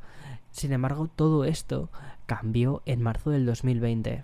Sin 0.51 0.73
embargo, 0.73 1.09
todo 1.15 1.45
esto 1.45 1.89
cambió 2.25 2.81
en 2.85 3.01
marzo 3.01 3.29
del 3.29 3.45
2020. 3.45 4.21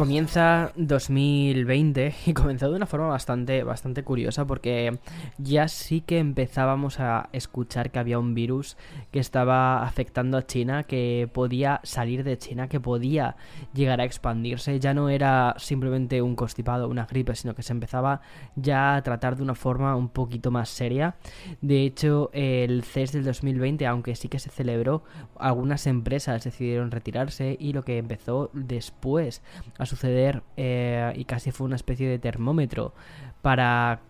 Comienza 0.00 0.72
2020 0.76 2.14
y 2.26 2.32
comenzó 2.32 2.70
de 2.70 2.76
una 2.76 2.86
forma 2.86 3.08
bastante, 3.08 3.64
bastante 3.64 4.02
curiosa 4.02 4.46
porque 4.46 4.98
ya 5.36 5.68
sí 5.68 6.00
que 6.00 6.18
empezábamos 6.18 7.00
a 7.00 7.28
escuchar 7.34 7.90
que 7.90 7.98
había 7.98 8.18
un 8.18 8.32
virus 8.32 8.78
que 9.10 9.18
estaba 9.18 9.84
afectando 9.84 10.38
a 10.38 10.46
China, 10.46 10.84
que 10.84 11.28
podía 11.30 11.80
salir 11.82 12.24
de 12.24 12.38
China, 12.38 12.66
que 12.66 12.80
podía 12.80 13.36
llegar 13.74 14.00
a 14.00 14.04
expandirse. 14.04 14.80
Ya 14.80 14.94
no 14.94 15.10
era 15.10 15.54
simplemente 15.58 16.22
un 16.22 16.34
constipado, 16.34 16.88
una 16.88 17.04
gripe, 17.04 17.36
sino 17.36 17.54
que 17.54 17.62
se 17.62 17.74
empezaba 17.74 18.22
ya 18.56 18.96
a 18.96 19.02
tratar 19.02 19.36
de 19.36 19.42
una 19.42 19.54
forma 19.54 19.96
un 19.96 20.08
poquito 20.08 20.50
más 20.50 20.70
seria. 20.70 21.16
De 21.60 21.84
hecho, 21.84 22.30
el 22.32 22.84
CES 22.84 23.12
del 23.12 23.24
2020, 23.24 23.86
aunque 23.86 24.16
sí 24.16 24.28
que 24.28 24.38
se 24.38 24.48
celebró, 24.48 25.04
algunas 25.38 25.86
empresas 25.86 26.42
decidieron 26.42 26.90
retirarse 26.90 27.58
y 27.60 27.74
lo 27.74 27.84
que 27.84 27.98
empezó 27.98 28.48
después 28.54 29.42
a 29.76 29.89
suceder 29.90 30.42
eh, 30.56 31.12
y 31.16 31.24
casi 31.24 31.50
fue 31.50 31.66
una 31.66 31.76
especie 31.76 32.08
de 32.08 32.18
termómetro 32.18 32.94
para 33.42 34.00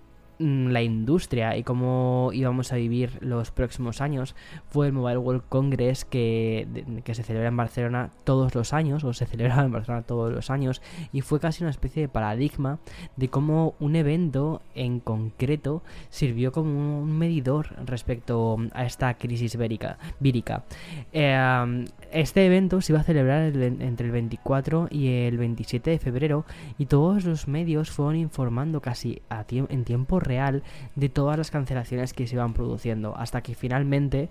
la 0.41 0.83
industria 0.83 1.57
y 1.59 1.63
cómo 1.63 2.31
íbamos 2.33 2.73
a 2.73 2.77
vivir 2.77 3.19
los 3.21 3.51
próximos 3.51 4.01
años 4.01 4.35
fue 4.71 4.87
el 4.87 4.93
Mobile 4.95 5.19
World 5.19 5.43
Congress 5.49 6.07
que, 6.07 6.67
que, 7.05 7.15
se 7.15 7.23
celebra 7.23 7.49
en 7.49 7.57
Barcelona 7.57 8.11
todos 8.25 8.55
los 8.55 8.73
años 8.73 9.05
o 9.05 9.13
se 9.13 9.27
celebra 9.27 9.63
en 9.63 9.71
Barcelona 9.71 10.03
todos 10.03 10.33
los 10.33 10.49
años 10.51 10.81
y 11.13 11.21
fue 11.21 11.41
casi 11.41 11.63
una 11.63 11.71
especie 11.71 12.03
de 12.03 12.09
paradigma 12.09 12.79
de 13.17 13.29
cómo 13.29 13.75
un 13.81 13.97
evento 13.97 14.63
en 14.75 15.01
concreto 15.01 15.83
sirvió 16.09 16.53
como 16.53 17.03
un 17.03 17.19
medidor 17.19 17.75
respecto 17.85 18.57
a 18.73 18.87
esta 18.87 19.13
crisis 19.15 19.59
vírica. 19.59 20.65
Eh, 21.13 21.87
este 22.13 22.47
evento 22.47 22.81
se 22.81 22.93
iba 22.93 23.01
a 23.01 23.05
celebrar 23.05 23.55
entre 23.55 24.07
el 24.07 24.13
24 24.13 24.89
y 24.91 25.09
el 25.09 25.37
27 25.37 25.91
de 25.91 25.99
febrero 25.99 26.45
y 26.79 26.87
todos 26.87 27.25
los 27.25 27.47
medios 27.47 27.91
fueron 27.91 28.17
informando 28.17 28.81
casi 28.81 29.21
en 29.69 29.85
tiempo 29.85 30.19
real 30.19 30.30
real 30.31 30.63
de 30.95 31.09
todas 31.09 31.37
las 31.37 31.51
cancelaciones 31.51 32.15
que 32.15 32.27
se 32.27 32.37
iban 32.37 32.55
produciendo, 32.55 33.17
hasta 33.17 33.43
que 33.43 33.55
finalmente 33.55 34.29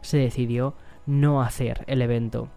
se 0.00 0.16
decidió 0.18 0.74
no 1.06 1.42
hacer 1.42 1.84
el 1.86 2.00
evento 2.00 2.48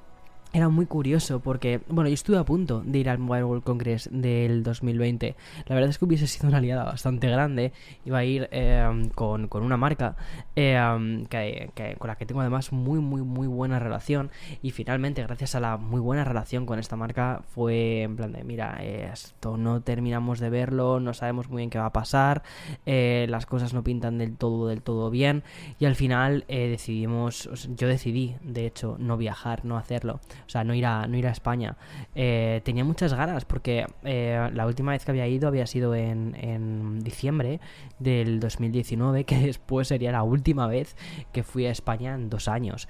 era 0.51 0.67
muy 0.69 0.87
curioso 0.87 1.39
porque, 1.39 1.81
bueno, 1.87 2.07
yo 2.09 2.13
estuve 2.15 2.37
a 2.37 2.43
punto 2.43 2.81
de 2.83 2.97
ir 2.97 3.09
al 3.09 3.19
Mobile 3.19 3.43
World 3.43 3.63
Congress 3.63 4.09
del 4.11 4.63
2020. 4.63 5.35
La 5.67 5.75
verdad 5.75 5.91
es 5.91 5.99
que 5.99 6.05
hubiese 6.05 6.25
sido 6.25 6.47
una 6.47 6.57
aliada 6.57 6.85
bastante 6.85 7.29
grande. 7.29 7.71
Iba 8.03 8.19
a 8.19 8.25
ir 8.25 8.49
em, 8.51 9.09
con, 9.09 9.47
una 9.53 9.77
marca 9.77 10.15
em, 10.55 11.25
que, 11.25 11.69
con 11.99 12.07
la 12.07 12.15
que 12.15 12.25
tengo 12.25 12.41
además 12.41 12.71
muy, 12.71 12.99
muy, 12.99 13.21
muy 13.21 13.45
buena 13.47 13.77
relación. 13.77 14.31
Y 14.63 14.71
finalmente, 14.71 15.21
gracias 15.21 15.53
a 15.53 15.59
la 15.59 15.77
muy 15.77 15.99
buena 15.99 16.23
relación 16.23 16.65
con 16.65 16.79
esta 16.79 16.95
marca, 16.95 17.43
fue 17.53 18.01
en 18.01 18.15
plan 18.15 18.31
de, 18.31 18.43
mira, 18.43 18.83
esto 18.83 19.55
no 19.55 19.81
terminamos 19.81 20.39
de 20.39 20.49
verlo, 20.49 20.99
no 20.99 21.13
sabemos 21.13 21.47
muy 21.49 21.57
bien 21.57 21.69
qué 21.69 21.77
va 21.77 21.87
a 21.87 21.93
pasar, 21.93 22.41
eh, 22.87 23.27
las 23.29 23.45
cosas 23.45 23.73
no 23.75 23.83
pintan 23.83 24.17
del 24.17 24.35
todo, 24.35 24.67
del 24.67 24.81
todo 24.81 25.11
bien. 25.11 25.43
Y 25.77 25.85
al 25.85 25.95
final 25.95 26.45
eh, 26.47 26.69
decidimos, 26.69 27.67
yo 27.75 27.87
decidí, 27.87 28.35
de 28.41 28.65
hecho, 28.65 28.95
no 28.99 29.15
viajar, 29.15 29.63
no 29.63 29.77
hacerlo 29.77 30.19
o 30.49 30.51
sea, 30.51 30.63
no 30.63 30.73
ir 30.73 30.83
a, 30.87 31.05
no 31.05 31.15
ir 31.15 31.27
a 31.27 31.29
España. 31.29 31.77
Eh, 32.15 32.61
tenía 32.65 32.83
muchas 32.83 33.13
ganas 33.13 33.45
porque 33.45 33.85
eh, 34.03 34.49
la 34.51 34.65
última 34.65 34.93
vez 34.93 35.05
que 35.05 35.11
había 35.11 35.27
ido 35.27 35.47
había 35.47 35.67
sido 35.67 35.93
en, 35.93 36.35
en 36.41 37.01
diciembre 37.01 37.59
del 37.99 38.39
2019, 38.39 39.23
que 39.25 39.37
después 39.37 39.89
sería 39.89 40.11
la 40.11 40.23
última 40.23 40.65
vez 40.65 40.95
que 41.31 41.43
fui 41.43 41.67
a 41.67 41.71
España 41.71 42.15
en 42.15 42.31
dos 42.31 42.47
años. 42.47 42.87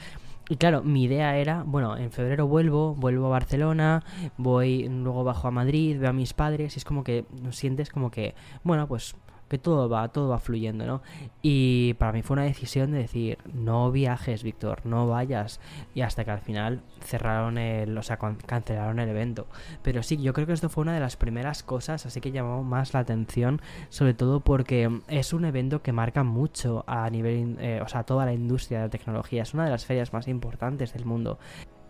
y 0.47 0.55
claro, 0.55 0.83
mi 0.83 1.03
idea 1.03 1.37
era, 1.37 1.63
bueno, 1.65 1.97
en 1.97 2.11
febrero 2.11 2.47
vuelvo, 2.47 2.95
vuelvo 2.95 3.25
a 3.25 3.29
Barcelona, 3.29 4.05
voy, 4.37 4.87
luego 4.87 5.25
bajo 5.25 5.49
a 5.49 5.51
Madrid, 5.51 5.99
veo 5.99 6.11
a 6.11 6.13
mis 6.13 6.33
padres, 6.33 6.77
y 6.77 6.79
es 6.79 6.85
como 6.85 7.03
que 7.03 7.25
sientes 7.51 7.89
como 7.89 8.09
que, 8.09 8.35
bueno, 8.63 8.87
pues 8.87 9.15
que 9.49 9.57
todo 9.57 9.89
va, 9.89 10.07
todo 10.09 10.29
va 10.29 10.39
fluyendo, 10.39 10.85
¿no? 10.85 11.01
Y 11.41 11.95
para 11.95 12.11
mí 12.11 12.21
fue 12.21 12.35
una 12.35 12.43
decisión 12.43 12.91
de 12.91 12.99
decir, 12.99 13.37
no 13.53 13.91
viajes, 13.91 14.43
Víctor, 14.43 14.85
no 14.85 15.07
vayas. 15.07 15.59
Y 15.93 16.01
hasta 16.01 16.23
que 16.23 16.31
al 16.31 16.41
final 16.41 16.81
cerraron 17.01 17.57
el, 17.57 17.97
o 17.97 18.03
sea, 18.03 18.17
cancelaron 18.17 18.99
el 18.99 19.09
evento. 19.09 19.47
Pero 19.81 20.03
sí, 20.03 20.17
yo 20.17 20.33
creo 20.33 20.47
que 20.47 20.53
esto 20.53 20.69
fue 20.69 20.83
una 20.83 20.93
de 20.93 20.99
las 20.99 21.17
primeras 21.17 21.63
cosas, 21.63 22.05
así 22.05 22.21
que 22.21 22.31
llamó 22.31 22.63
más 22.63 22.93
la 22.93 23.01
atención, 23.01 23.61
sobre 23.89 24.13
todo 24.13 24.39
porque 24.41 25.01
es 25.07 25.33
un 25.33 25.45
evento 25.45 25.81
que 25.81 25.91
marca 25.91 26.23
mucho 26.23 26.83
a 26.87 27.09
nivel, 27.09 27.57
eh, 27.59 27.81
o 27.83 27.87
sea, 27.87 28.03
toda 28.03 28.25
la 28.25 28.33
industria 28.33 28.79
de 28.79 28.85
la 28.85 28.89
tecnología. 28.89 29.43
Es 29.43 29.53
una 29.53 29.65
de 29.65 29.71
las 29.71 29.85
ferias 29.85 30.13
más 30.13 30.27
importantes 30.27 30.93
del 30.93 31.05
mundo. 31.05 31.39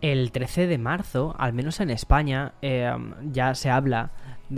El 0.00 0.32
13 0.32 0.66
de 0.66 0.78
marzo, 0.78 1.34
al 1.38 1.52
menos 1.52 1.80
en 1.80 1.90
España, 1.90 2.52
eh, 2.62 2.90
ya 3.30 3.54
se 3.54 3.70
habla 3.70 4.10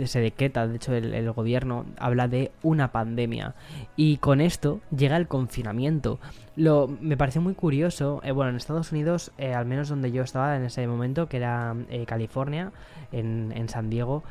se 0.05 0.21
dequeta, 0.21 0.67
de 0.67 0.77
hecho 0.77 0.91
el, 0.91 1.31
gobierno 1.33 1.85
habla 1.99 2.27
de 2.27 2.51
una 2.63 2.91
pandemia 2.91 3.53
y 3.95 4.17
con 4.17 4.41
esto 4.41 4.79
llega 4.89 5.17
el 5.17 5.27
confinamiento. 5.27 6.19
Lo, 6.55 6.87
me 6.87 7.15
pareció 7.15 7.41
muy 7.41 7.53
curioso, 7.53 8.19
eh, 8.23 8.31
bueno, 8.31 8.49
en 8.49 8.55
Estados 8.55 8.91
Unidos, 8.91 9.31
eh, 9.37 9.53
al 9.53 9.67
menos 9.67 9.89
donde 9.89 10.11
yo 10.11 10.23
estaba 10.23 10.55
en 10.57 10.63
ese 10.63 10.87
momento, 10.87 11.27
que 11.27 11.37
era 11.37 11.75
California, 12.07 12.71
en, 13.11 13.53
en, 13.55 13.69
San 13.69 13.91
Diego, 13.91 14.23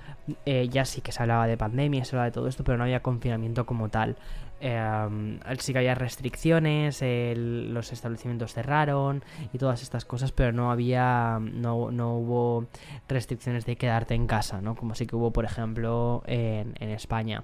ya 0.46 0.84
sí 0.84 1.00
que 1.00 1.12
se 1.12 1.22
hablaba 1.22 1.46
de 1.46 1.56
pandemia, 1.56 2.04
se 2.04 2.16
hablaba 2.16 2.26
de 2.26 2.32
todo 2.32 2.48
esto, 2.48 2.64
pero 2.64 2.76
no 2.76 2.82
había 2.82 3.00
confinamiento 3.00 3.64
como 3.64 3.88
tal. 3.88 4.16
Em, 4.64 5.40
sí 5.58 5.72
que 5.72 5.80
había 5.80 5.96
restricciones, 5.96 7.02
los 7.02 7.92
establecimientos 7.92 8.54
cerraron 8.54 9.24
y 9.52 9.58
todas 9.58 9.82
estas 9.82 10.04
cosas, 10.04 10.30
pero 10.30 10.52
no 10.52 10.70
había, 10.70 11.40
no, 11.40 11.90
no, 11.90 12.16
hubo 12.16 12.66
restricciones 13.08 13.66
de 13.66 13.74
quedarte 13.74 14.14
en 14.14 14.28
casa, 14.28 14.60
¿no? 14.62 14.76
Como 14.76 14.94
sí 14.94 15.04
que 15.08 15.16
hubo, 15.16 15.32
por 15.32 15.44
ejemplo, 15.44 16.22
en, 16.26 16.74
España. 16.80 17.42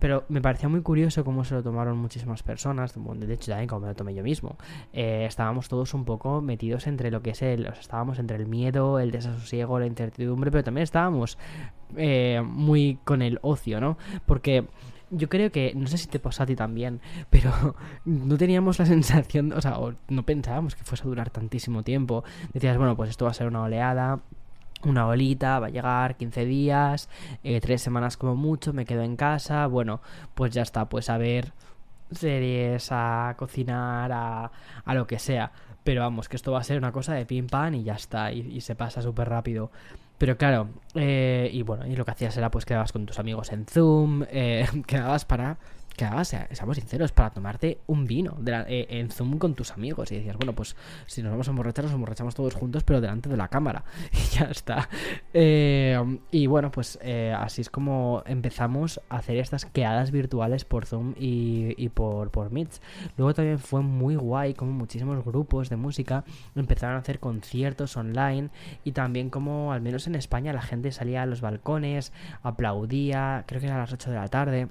Pero 0.00 0.24
me 0.28 0.40
parecía 0.40 0.68
muy 0.68 0.82
curioso 0.82 1.24
cómo 1.24 1.44
se 1.44 1.54
lo 1.54 1.62
tomaron 1.62 1.96
muchísimas 1.96 2.42
personas, 2.42 2.92
de 2.94 3.34
hecho 3.34 3.52
también 3.52 3.68
como 3.68 3.82
me 3.82 3.88
lo 3.88 3.94
tomé 3.94 4.12
yo 4.12 4.24
mismo. 4.24 4.56
Eh, 4.92 5.24
estábamos 5.28 5.68
todos 5.68 5.94
un 5.94 6.04
poco 6.04 6.40
metidos 6.40 6.88
entre 6.88 7.12
lo 7.12 7.22
que 7.22 7.30
es 7.30 7.42
el, 7.42 7.66
estábamos 7.66 8.18
entre 8.18 8.36
el 8.36 8.46
miedo, 8.46 8.98
el 8.98 9.12
desasosiego, 9.12 9.78
la 9.78 9.86
incertidumbre, 9.86 10.50
pero 10.50 10.64
también 10.64 10.82
estábamos 10.82 11.38
eh, 11.96 12.42
muy 12.44 12.98
con 13.04 13.22
el 13.22 13.38
ocio, 13.42 13.80
¿no? 13.80 13.96
Porque 14.26 14.66
yo 15.12 15.28
creo 15.28 15.52
que, 15.52 15.72
no 15.76 15.86
sé 15.86 15.98
si 15.98 16.08
te 16.08 16.18
pasa 16.18 16.42
a 16.42 16.46
ti 16.46 16.56
también, 16.56 17.00
pero 17.30 17.76
no 18.04 18.36
teníamos 18.36 18.78
la 18.78 18.86
sensación, 18.86 19.52
o 19.52 19.60
sea, 19.60 19.78
no 20.08 20.22
pensábamos 20.24 20.74
que 20.74 20.84
fuese 20.84 21.04
a 21.04 21.06
durar 21.06 21.30
tantísimo 21.30 21.82
tiempo. 21.82 22.24
Decías, 22.52 22.76
bueno, 22.78 22.96
pues 22.96 23.10
esto 23.10 23.26
va 23.26 23.30
a 23.30 23.34
ser 23.34 23.46
una 23.46 23.62
oleada, 23.62 24.20
una 24.84 25.06
olita, 25.06 25.60
va 25.60 25.66
a 25.66 25.70
llegar 25.70 26.16
15 26.16 26.44
días, 26.46 27.08
eh, 27.44 27.60
tres 27.60 27.82
semanas 27.82 28.16
como 28.16 28.34
mucho, 28.34 28.72
me 28.72 28.86
quedo 28.86 29.02
en 29.02 29.16
casa, 29.16 29.66
bueno, 29.66 30.00
pues 30.34 30.52
ya 30.52 30.62
está, 30.62 30.88
pues 30.88 31.10
a 31.10 31.18
ver 31.18 31.52
series, 32.10 32.88
a 32.90 33.34
cocinar, 33.38 34.10
a, 34.12 34.50
a 34.84 34.94
lo 34.94 35.06
que 35.06 35.18
sea. 35.18 35.52
Pero 35.84 36.02
vamos, 36.02 36.28
que 36.28 36.36
esto 36.36 36.52
va 36.52 36.60
a 36.60 36.64
ser 36.64 36.78
una 36.78 36.92
cosa 36.92 37.14
de 37.14 37.26
pim 37.26 37.48
pam 37.48 37.74
y 37.74 37.82
ya 37.84 37.94
está, 37.94 38.32
y 38.32 38.60
se 38.60 38.74
pasa 38.74 39.02
súper 39.02 39.28
rápido. 39.28 39.70
Pero 40.22 40.36
claro, 40.36 40.68
eh, 40.94 41.50
y 41.52 41.64
bueno, 41.64 41.84
y 41.84 41.96
lo 41.96 42.04
que 42.04 42.12
hacías 42.12 42.36
era 42.36 42.48
pues 42.48 42.64
quedabas 42.64 42.92
con 42.92 43.06
tus 43.06 43.18
amigos 43.18 43.50
en 43.50 43.66
Zoom, 43.66 44.22
eh, 44.30 44.68
quedabas 44.86 45.24
para 45.24 45.58
que 45.94 46.04
hagas, 46.04 46.28
seamos 46.28 46.76
sinceros, 46.76 47.12
para 47.12 47.30
tomarte 47.30 47.78
un 47.86 48.06
vino 48.06 48.36
eh, 48.46 48.86
en 48.90 49.10
Zoom 49.10 49.38
con 49.38 49.54
tus 49.54 49.72
amigos 49.72 50.10
y 50.12 50.16
decías, 50.16 50.36
bueno, 50.36 50.52
pues 50.52 50.76
si 51.06 51.22
nos 51.22 51.30
vamos 51.30 51.48
a 51.48 51.50
emborrachar, 51.50 51.84
nos 51.84 51.94
emborrachamos 51.94 52.34
todos 52.34 52.54
juntos, 52.54 52.84
pero 52.84 53.00
delante 53.00 53.28
de 53.28 53.36
la 53.36 53.48
cámara. 53.48 53.84
Y 54.12 54.36
ya 54.36 54.44
está. 54.44 54.88
Eh, 55.34 55.98
y 56.30 56.46
bueno, 56.46 56.70
pues 56.70 56.98
eh, 57.02 57.34
así 57.36 57.60
es 57.60 57.70
como 57.70 58.22
empezamos 58.26 59.00
a 59.08 59.16
hacer 59.16 59.36
estas 59.36 59.64
quedadas 59.64 60.10
virtuales 60.10 60.64
por 60.64 60.86
Zoom 60.86 61.14
y, 61.16 61.88
por, 61.90 62.30
por 62.30 62.50
Meet. 62.50 62.80
Luego 63.16 63.34
también 63.34 63.58
fue 63.58 63.82
muy 63.82 64.16
guay 64.16 64.54
como 64.54 64.72
muchísimos 64.72 65.24
grupos 65.24 65.68
de 65.68 65.76
música 65.76 66.24
empezaron 66.54 66.96
a 66.96 67.00
hacer 67.00 67.20
conciertos 67.20 67.96
online 67.96 68.50
y 68.84 68.92
también 68.92 69.30
como 69.30 69.72
al 69.72 69.80
menos 69.80 70.06
en 70.06 70.14
España 70.14 70.52
la 70.52 70.62
gente 70.62 70.92
salía 70.92 71.22
a 71.22 71.26
los 71.26 71.40
balcones, 71.40 72.12
aplaudía, 72.42 73.44
creo 73.46 73.60
que 73.60 73.66
era 73.66 73.76
a 73.76 73.80
las 73.80 73.92
8 73.92 74.10
de 74.10 74.16
la 74.16 74.28
tarde 74.28 74.68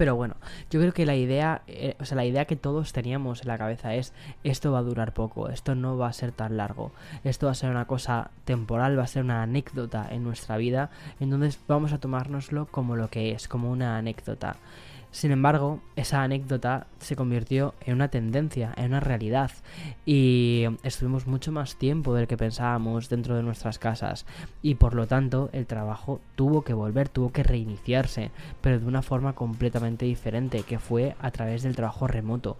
pero 0.00 0.16
bueno, 0.16 0.36
yo 0.70 0.80
creo 0.80 0.94
que 0.94 1.04
la 1.04 1.14
idea, 1.14 1.60
eh, 1.66 1.94
o 2.00 2.06
sea, 2.06 2.16
la 2.16 2.24
idea 2.24 2.46
que 2.46 2.56
todos 2.56 2.94
teníamos 2.94 3.42
en 3.42 3.48
la 3.48 3.58
cabeza 3.58 3.94
es 3.94 4.14
esto 4.44 4.72
va 4.72 4.78
a 4.78 4.82
durar 4.82 5.12
poco, 5.12 5.50
esto 5.50 5.74
no 5.74 5.98
va 5.98 6.08
a 6.08 6.12
ser 6.14 6.32
tan 6.32 6.56
largo, 6.56 6.90
esto 7.22 7.44
va 7.44 7.52
a 7.52 7.54
ser 7.54 7.70
una 7.70 7.84
cosa 7.84 8.30
temporal, 8.46 8.98
va 8.98 9.02
a 9.02 9.06
ser 9.06 9.24
una 9.24 9.42
anécdota 9.42 10.08
en 10.10 10.24
nuestra 10.24 10.56
vida, 10.56 10.88
entonces 11.20 11.60
vamos 11.68 11.92
a 11.92 12.00
tomárnoslo 12.00 12.64
como 12.64 12.96
lo 12.96 13.10
que 13.10 13.32
es, 13.32 13.46
como 13.46 13.70
una 13.70 13.98
anécdota. 13.98 14.56
Sin 15.12 15.32
embargo, 15.32 15.80
esa 15.96 16.22
anécdota 16.22 16.86
se 17.00 17.16
convirtió 17.16 17.74
en 17.84 17.94
una 17.94 18.08
tendencia, 18.08 18.72
en 18.76 18.86
una 18.86 19.00
realidad, 19.00 19.50
y 20.06 20.66
estuvimos 20.84 21.26
mucho 21.26 21.50
más 21.50 21.76
tiempo 21.76 22.14
del 22.14 22.28
que 22.28 22.36
pensábamos 22.36 23.08
dentro 23.08 23.34
de 23.34 23.42
nuestras 23.42 23.80
casas, 23.80 24.24
y 24.62 24.76
por 24.76 24.94
lo 24.94 25.08
tanto 25.08 25.50
el 25.52 25.66
trabajo 25.66 26.20
tuvo 26.36 26.62
que 26.62 26.74
volver, 26.74 27.08
tuvo 27.08 27.32
que 27.32 27.42
reiniciarse, 27.42 28.30
pero 28.60 28.78
de 28.78 28.86
una 28.86 29.02
forma 29.02 29.34
completamente 29.34 30.04
diferente, 30.04 30.62
que 30.62 30.78
fue 30.78 31.16
a 31.20 31.32
través 31.32 31.64
del 31.64 31.74
trabajo 31.74 32.06
remoto. 32.06 32.56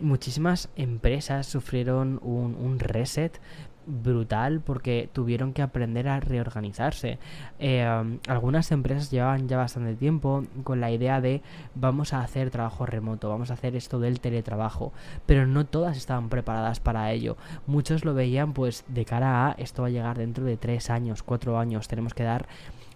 Muchísimas 0.00 0.70
empresas 0.76 1.46
sufrieron 1.46 2.18
un, 2.22 2.54
un, 2.54 2.78
reset 2.78 3.38
brutal 3.86 4.60
porque 4.60 5.08
tuvieron 5.12 5.52
que 5.52 5.62
aprender 5.62 6.08
a 6.08 6.20
reorganizarse. 6.20 7.18
Eh, 7.58 7.86
algunas 8.28 8.70
empresas 8.72 9.10
llevaban 9.10 9.48
ya 9.48 9.56
bastante 9.56 9.94
tiempo 9.94 10.44
con 10.64 10.80
la 10.80 10.90
idea 10.90 11.20
de 11.20 11.42
vamos 11.74 12.12
a 12.12 12.20
hacer 12.20 12.50
trabajo 12.50 12.86
remoto, 12.86 13.28
vamos 13.28 13.50
a 13.50 13.54
hacer 13.54 13.76
esto 13.76 13.98
del 13.98 14.20
teletrabajo, 14.20 14.92
pero 15.26 15.46
no 15.46 15.66
todas 15.66 15.96
estaban 15.96 16.28
preparadas 16.28 16.80
para 16.80 17.12
ello. 17.12 17.36
Muchos 17.66 18.04
lo 18.04 18.14
veían 18.14 18.52
pues 18.52 18.84
de 18.88 19.04
cara 19.04 19.48
a 19.48 19.52
esto 19.52 19.82
va 19.82 19.88
a 19.88 19.92
llegar 19.92 20.18
dentro 20.18 20.44
de 20.44 20.56
tres 20.56 20.90
años, 20.90 21.22
cuatro 21.22 21.58
años, 21.58 21.88
tenemos 21.88 22.14
que 22.14 22.22
dar 22.24 22.46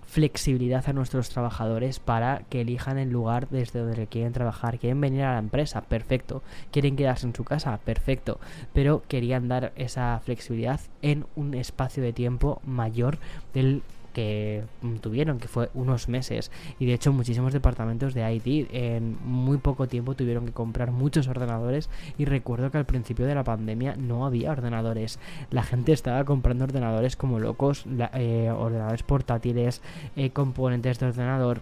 flexibilidad 0.07 0.89
a 0.89 0.93
nuestros 0.93 1.29
trabajadores 1.29 1.99
para 1.99 2.43
que 2.49 2.63
elijan 2.63 2.99
el 2.99 3.11
lugar 3.11 3.49
desde 3.51 3.81
donde 3.81 4.07
quieren 4.07 4.33
trabajar. 4.33 4.79
Quieren 4.79 5.01
venir 5.01 5.23
a 5.23 5.33
la 5.33 5.39
empresa, 5.39 5.83
perfecto. 5.83 6.43
Quieren 6.71 6.97
quedarse 6.97 7.27
en 7.27 7.35
su 7.35 7.45
casa, 7.45 7.77
perfecto. 7.79 8.41
Pero 8.73 9.03
querían 9.09 9.49
dar 9.49 9.73
esa 9.77 10.21
flexibilidad 10.25 10.81
en 11.03 11.27
un 11.35 11.55
espacio 11.55 12.03
de 12.03 12.13
tiempo 12.13 12.61
mayor 12.65 13.19
del 13.53 13.83
que 14.17 14.65
tuvieron, 15.03 15.39
que 15.39 15.47
fue 15.47 15.69
unos 15.75 16.09
meses. 16.09 16.51
Y 16.79 16.87
de 16.87 16.95
hecho 16.95 17.13
muchísimos 17.13 17.53
departamentos 17.53 18.15
de 18.15 18.33
IT 18.33 18.71
en 18.73 19.19
muy 19.23 19.59
poco 19.59 19.89
tiempo 19.89 20.15
tuvieron 20.15 20.47
que 20.47 20.53
comprar 20.53 20.91
muchos 20.91 21.29
ordenadores. 21.29 21.91
Y 22.17 22.25
recuerdo 22.25 22.71
que 22.71 22.79
al 22.79 22.87
principio 22.87 23.27
de 23.27 23.35
la 23.35 23.45
pandemia 23.45 23.95
no 23.95 24.25
había 24.25 24.53
ordenadores. 24.53 25.19
La 25.51 25.63
gente 25.63 25.93
estaba 25.93 26.25
comprando 26.25 26.65
ordenadores 26.65 27.15
como 27.15 27.39
locos, 27.41 27.85
eh, 28.15 28.51
ordenadores 28.57 29.03
portátiles, 29.03 29.83
eh, 30.17 30.31
componentes 30.31 30.99
de 30.99 31.07
ordenador 31.09 31.61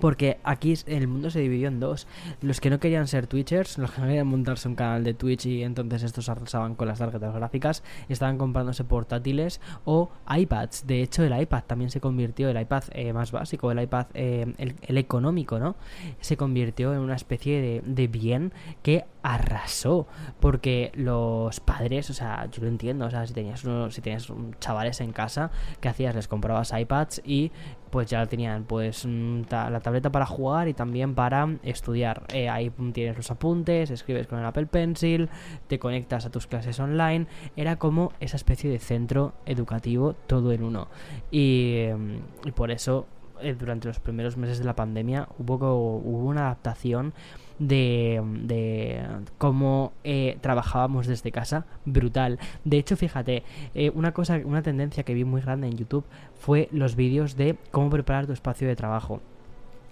porque 0.00 0.38
aquí 0.44 0.74
el 0.86 1.08
mundo 1.08 1.30
se 1.30 1.40
dividió 1.40 1.68
en 1.68 1.80
dos. 1.80 2.06
Los 2.40 2.60
que 2.60 2.70
no 2.70 2.78
querían 2.78 3.06
ser 3.06 3.26
Twitchers, 3.26 3.78
los 3.78 3.90
que 3.90 4.00
no 4.00 4.06
querían 4.06 4.26
montarse 4.26 4.68
un 4.68 4.74
canal 4.74 5.04
de 5.04 5.14
Twitch 5.14 5.46
y 5.46 5.62
entonces 5.62 6.02
estos 6.02 6.28
arrasaban 6.28 6.74
con 6.74 6.88
las 6.88 6.98
tarjetas 6.98 7.34
gráficas, 7.34 7.82
estaban 8.08 8.38
comprándose 8.38 8.84
portátiles 8.84 9.60
o 9.84 10.10
iPads. 10.28 10.86
De 10.86 11.02
hecho, 11.02 11.22
el 11.24 11.40
iPad 11.40 11.64
también 11.66 11.90
se 11.90 12.00
convirtió, 12.00 12.48
el 12.48 12.60
iPad 12.60 12.84
eh, 12.92 13.12
más 13.12 13.32
básico, 13.32 13.70
el 13.70 13.82
iPad, 13.82 14.06
eh, 14.14 14.54
el, 14.58 14.98
económico, 14.98 15.58
¿no? 15.58 15.76
Se 16.20 16.36
convirtió 16.36 16.92
en 16.92 17.00
una 17.00 17.14
especie 17.14 17.60
de, 17.60 17.82
de 17.84 18.08
bien 18.08 18.52
que 18.82 19.04
arrasó. 19.28 20.06
Porque 20.40 20.90
los 20.94 21.60
padres, 21.60 22.08
o 22.10 22.14
sea, 22.14 22.46
yo 22.50 22.62
lo 22.62 22.68
entiendo, 22.68 23.06
o 23.06 23.10
sea, 23.10 23.26
si 23.26 23.34
tenías, 23.34 23.64
unos, 23.64 23.94
si 23.94 24.00
tenías 24.00 24.32
chavales 24.58 25.00
en 25.00 25.12
casa, 25.12 25.50
¿qué 25.80 25.88
hacías? 25.88 26.14
Les 26.14 26.28
comprabas 26.28 26.72
iPads 26.72 27.22
y 27.24 27.52
pues 27.90 28.08
ya 28.10 28.26
tenían 28.26 28.64
pues 28.64 29.06
mm, 29.06 29.42
la 29.50 29.80
tableta 29.80 30.10
para 30.10 30.26
jugar 30.26 30.68
y 30.68 30.74
también 30.74 31.14
para 31.14 31.56
estudiar. 31.62 32.24
Eh, 32.32 32.48
ahí 32.48 32.70
tienes 32.92 33.16
los 33.16 33.30
apuntes, 33.30 33.90
escribes 33.90 34.26
con 34.26 34.38
el 34.38 34.46
Apple 34.46 34.66
Pencil, 34.66 35.28
te 35.66 35.78
conectas 35.78 36.24
a 36.24 36.30
tus 36.30 36.46
clases 36.46 36.80
online. 36.80 37.26
Era 37.56 37.76
como 37.76 38.12
esa 38.20 38.36
especie 38.36 38.70
de 38.70 38.78
centro 38.78 39.34
educativo 39.46 40.14
todo 40.26 40.52
en 40.52 40.62
uno. 40.62 40.88
Y, 41.30 41.86
mm, 41.94 42.50
por 42.52 42.70
eso 42.70 43.06
eh, 43.40 43.54
durante 43.58 43.88
los 43.88 44.00
primeros 44.00 44.36
meses 44.36 44.58
de 44.58 44.64
la 44.64 44.74
pandemia 44.74 45.28
hubo, 45.38 45.54
hubo 45.56 46.24
una 46.24 46.46
adaptación 46.46 47.12
de, 47.58 48.22
de 48.42 49.02
cómo 49.38 49.92
eh, 50.04 50.38
trabajábamos 50.40 51.06
desde 51.06 51.32
casa, 51.32 51.66
brutal. 51.84 52.38
De 52.64 52.78
hecho, 52.78 52.96
fíjate, 52.96 53.42
eh, 53.74 53.90
una 53.94 54.12
cosa, 54.12 54.40
una 54.44 54.62
tendencia 54.62 55.02
que 55.02 55.14
vi 55.14 55.24
muy 55.24 55.40
grande 55.40 55.66
en 55.68 55.76
YouTube 55.76 56.04
fue 56.38 56.68
los 56.72 56.96
vídeos 56.96 57.36
de 57.36 57.56
cómo 57.70 57.90
preparar 57.90 58.26
tu 58.26 58.32
espacio 58.32 58.68
de 58.68 58.76
trabajo. 58.76 59.20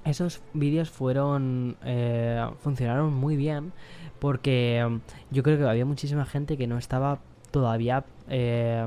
Esos 0.04 0.40
vídeos 0.54 0.88
fueron. 0.88 1.76
Eh, 1.84 2.46
funcionaron 2.60 3.12
muy 3.12 3.36
bien. 3.36 3.72
Porque 4.18 5.00
yo 5.30 5.42
creo 5.42 5.58
que 5.58 5.64
había 5.64 5.84
muchísima 5.84 6.24
gente 6.24 6.56
que 6.56 6.66
no 6.66 6.78
estaba 6.78 7.20
todavía 7.50 8.04
eh, 8.28 8.86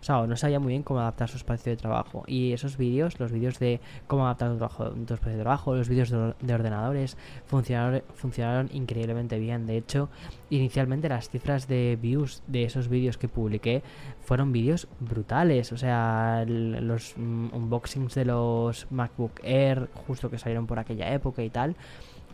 o 0.00 0.02
sea, 0.02 0.26
no 0.26 0.36
sabía 0.36 0.60
muy 0.60 0.70
bien 0.70 0.82
cómo 0.82 1.00
adaptar 1.00 1.28
su 1.28 1.36
espacio 1.36 1.70
de 1.70 1.76
trabajo. 1.76 2.24
Y 2.26 2.52
esos 2.52 2.76
vídeos, 2.76 3.18
los 3.20 3.32
vídeos 3.32 3.58
de 3.58 3.80
cómo 4.06 4.24
adaptar 4.24 4.50
tu, 4.50 4.56
trabajo, 4.58 4.92
espacio 4.94 5.32
de 5.32 5.42
trabajo, 5.42 5.74
los 5.74 5.88
vídeos 5.88 6.10
de, 6.10 6.54
ordenadores, 6.54 7.16
funcionaron, 7.46 8.02
funcionaron 8.14 8.70
increíblemente 8.72 9.38
bien. 9.38 9.66
De 9.66 9.76
hecho, 9.76 10.08
inicialmente 10.50 11.08
las 11.08 11.28
cifras 11.30 11.68
de 11.68 11.98
views 12.00 12.42
de 12.46 12.64
esos 12.64 12.88
vídeos 12.88 13.18
que 13.18 13.28
publiqué 13.28 13.82
fueron 14.20 14.52
vídeos 14.52 14.88
brutales. 15.00 15.72
O 15.72 15.76
sea, 15.76 16.44
los 16.46 17.14
mm, 17.16 17.48
unboxings 17.52 18.14
de 18.14 18.24
los 18.24 18.86
MacBook 18.90 19.40
Air, 19.42 19.88
justo 20.06 20.30
que 20.30 20.38
salieron 20.38 20.66
por 20.66 20.78
aquella 20.78 21.12
época 21.12 21.42
y 21.42 21.50
tal 21.50 21.76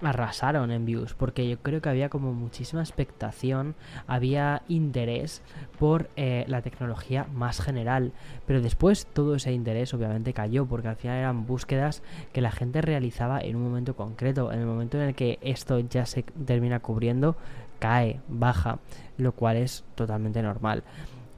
arrasaron 0.02 0.70
en 0.70 0.84
views 0.84 1.14
porque 1.14 1.48
yo 1.48 1.58
creo 1.58 1.80
que 1.80 1.88
había 1.88 2.08
como 2.08 2.32
muchísima 2.32 2.82
expectación, 2.82 3.74
había 4.06 4.62
interés 4.68 5.42
por 5.78 6.10
eh, 6.16 6.44
la 6.48 6.62
tecnología 6.62 7.26
más 7.32 7.60
general, 7.60 8.12
pero 8.46 8.60
después 8.60 9.06
todo 9.06 9.34
ese 9.36 9.52
interés 9.52 9.94
obviamente 9.94 10.32
cayó 10.32 10.66
porque 10.66 10.88
al 10.88 10.96
final 10.96 11.18
eran 11.18 11.46
búsquedas 11.46 12.02
que 12.32 12.40
la 12.40 12.50
gente 12.50 12.80
realizaba 12.80 13.40
en 13.40 13.56
un 13.56 13.62
momento 13.62 13.94
concreto, 13.96 14.52
en 14.52 14.60
el 14.60 14.66
momento 14.66 15.00
en 15.00 15.08
el 15.08 15.14
que 15.14 15.38
esto 15.42 15.78
ya 15.78 16.06
se 16.06 16.22
termina 16.22 16.80
cubriendo, 16.80 17.36
cae, 17.78 18.20
baja, 18.28 18.78
lo 19.18 19.32
cual 19.32 19.56
es 19.56 19.84
totalmente 19.94 20.42
normal. 20.42 20.82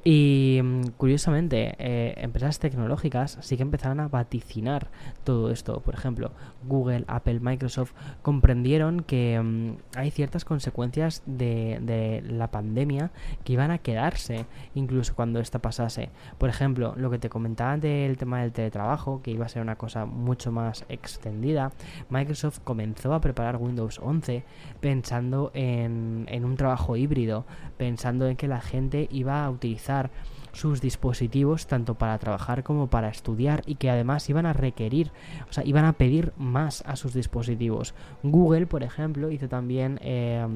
Y 0.09 0.61
mm, 0.63 0.91
curiosamente, 0.99 1.75
eh, 1.81 2.15
empresas 2.19 2.61
tecnológicas 2.61 3.39
sí 3.41 3.57
que 3.57 3.65
empezaron 3.65 3.99
a 3.99 4.07
vaticinar 4.07 4.87
todo 5.25 5.51
esto. 5.51 5.81
Por 5.81 5.95
ejemplo, 5.95 6.31
Google, 6.63 7.05
Apple, 7.09 7.41
Microsoft 7.41 7.93
comprendieron 8.23 9.01
que 9.01 9.41
mm, 9.43 9.97
hay 9.97 10.13
ciertas 10.13 10.45
consecuencias 10.45 11.25
de, 11.27 11.81
de, 11.83 12.23
la 12.23 12.53
pandemia 12.53 13.11
que 13.43 13.55
iban 13.55 13.73
a 13.73 13.79
quedarse 13.79 14.47
incluso 14.77 15.17
cuando 15.17 15.41
esta 15.41 15.59
pasase. 15.59 16.11
Por 16.39 16.51
ejemplo, 16.51 16.95
lo 16.97 17.11
que 17.11 17.19
te 17.19 17.29
comentaba 17.29 17.77
del 17.77 18.17
tema 18.17 18.43
del 18.43 18.53
teletrabajo, 18.53 19.23
que 19.23 19.33
iba 19.33 19.47
a 19.47 19.49
ser 19.49 19.61
una 19.61 19.75
cosa 19.75 20.07
mucho 20.07 20.53
más 20.53 20.85
extendida, 20.89 21.73
Microsoft 22.11 22.61
comenzó 22.63 23.13
a 23.13 23.21
preparar 23.21 23.57
Windows 23.57 23.99
11 24.01 24.45
pensando 24.79 25.51
en, 25.53 26.27
en 26.29 26.45
un 26.45 26.57
trabajo 26.57 26.97
híbrido, 26.97 27.45
pensando 27.77 28.29
en 28.29 28.37
que 28.37 28.47
la 28.47 28.61
gente 28.61 29.09
iba 29.11 29.45
a 29.45 29.51
utilizar 29.51 29.96
sus 30.53 30.81
dispositivos 30.81 31.67
tanto 31.67 31.95
para 31.95 32.19
trabajar 32.19 32.63
como 32.63 32.89
para 32.89 33.09
estudiar 33.09 33.63
y 33.67 33.75
que 33.75 33.91
además 33.91 34.29
iban 34.31 34.47
a 34.47 34.55
requerir, 34.55 35.13
o 35.49 35.53
sea, 35.53 35.65
iban 35.65 35.85
a 35.85 35.93
pedir 35.93 36.33
más 36.39 36.83
a 36.87 36.97
sus 36.97 37.13
dispositivos. 37.13 37.95
Google, 38.23 38.67
por 38.67 38.83
ejemplo, 38.83 39.31
hizo 39.31 39.49
también 39.49 39.99
eh, 40.03 40.47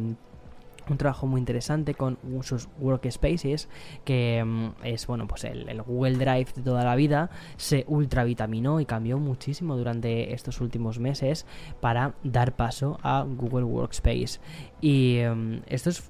un 0.90 0.98
trabajo 0.98 1.26
muy 1.26 1.38
interesante 1.38 1.94
con 1.94 2.18
sus 2.42 2.68
workspaces 2.78 3.68
que 4.04 4.42
mm, 4.44 4.84
es 4.84 5.06
bueno 5.06 5.26
pues 5.26 5.44
el, 5.44 5.82
Google 5.82 6.16
Drive 6.16 6.48
de 6.54 6.62
toda 6.62 6.84
la 6.84 6.96
vida 6.96 7.30
se 7.56 7.84
ultravitaminó 7.88 8.80
y 8.80 8.86
cambió 8.86 9.18
muchísimo 9.18 9.76
durante 9.76 10.34
estos 10.34 10.60
últimos 10.60 10.98
meses 10.98 11.46
para 11.80 12.14
dar 12.22 12.56
paso 12.56 12.98
a 13.02 13.22
Google 13.22 13.64
Workspace 13.64 14.40
y 14.80 15.22
um, 15.24 15.60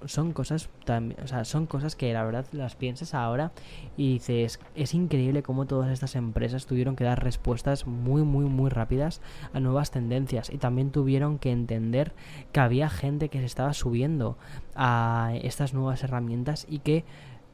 son 0.06 0.32
cosas 0.32 0.68
o 1.22 1.26
sea, 1.26 1.44
son 1.44 1.66
cosas 1.66 1.96
que 1.96 2.12
la 2.12 2.24
verdad 2.24 2.46
las 2.52 2.74
piensas 2.74 3.14
ahora 3.14 3.52
y 3.96 4.14
dices, 4.14 4.60
es 4.74 4.94
increíble 4.94 5.42
cómo 5.42 5.66
todas 5.66 5.90
estas 5.90 6.16
empresas 6.16 6.66
tuvieron 6.66 6.96
que 6.96 7.04
dar 7.04 7.22
respuestas 7.22 7.86
muy 7.86 8.22
muy 8.22 8.44
muy 8.44 8.70
rápidas 8.70 9.20
a 9.52 9.60
nuevas 9.60 9.90
tendencias 9.90 10.50
y 10.50 10.58
también 10.58 10.90
tuvieron 10.90 11.38
que 11.38 11.52
entender 11.52 12.12
que 12.52 12.60
había 12.60 12.88
gente 12.88 13.28
que 13.28 13.40
se 13.40 13.46
estaba 13.46 13.72
subiendo 13.72 14.36
a 14.74 15.32
estas 15.42 15.74
nuevas 15.74 16.02
herramientas 16.02 16.66
y 16.68 16.80
que 16.80 17.04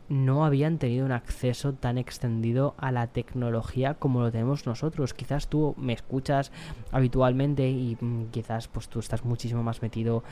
no 0.09 0.45
habían 0.45 0.79
tenido 0.79 1.05
un 1.05 1.13
acceso 1.13 1.73
tan 1.73 1.99
extendido 1.99 2.75
a 2.79 2.93
la 2.93 3.09
tecnología 3.09 3.95
como 3.95 4.21
lo 4.21 4.31
tenemos 4.31 4.67
nosotros. 4.67 5.15
Quizás 5.15 5.49
tú 5.49 5.75
me 5.77 5.93
escuchas 5.93 6.53
habitualmente 6.93 7.69
y 7.69 7.97
mm, 8.01 8.27
quizás 8.31 8.69
pues 8.69 8.89
tú 8.89 9.01
estás 9.01 9.25
muchísimo 9.25 9.63
más 9.63 9.83
metido 9.83 10.23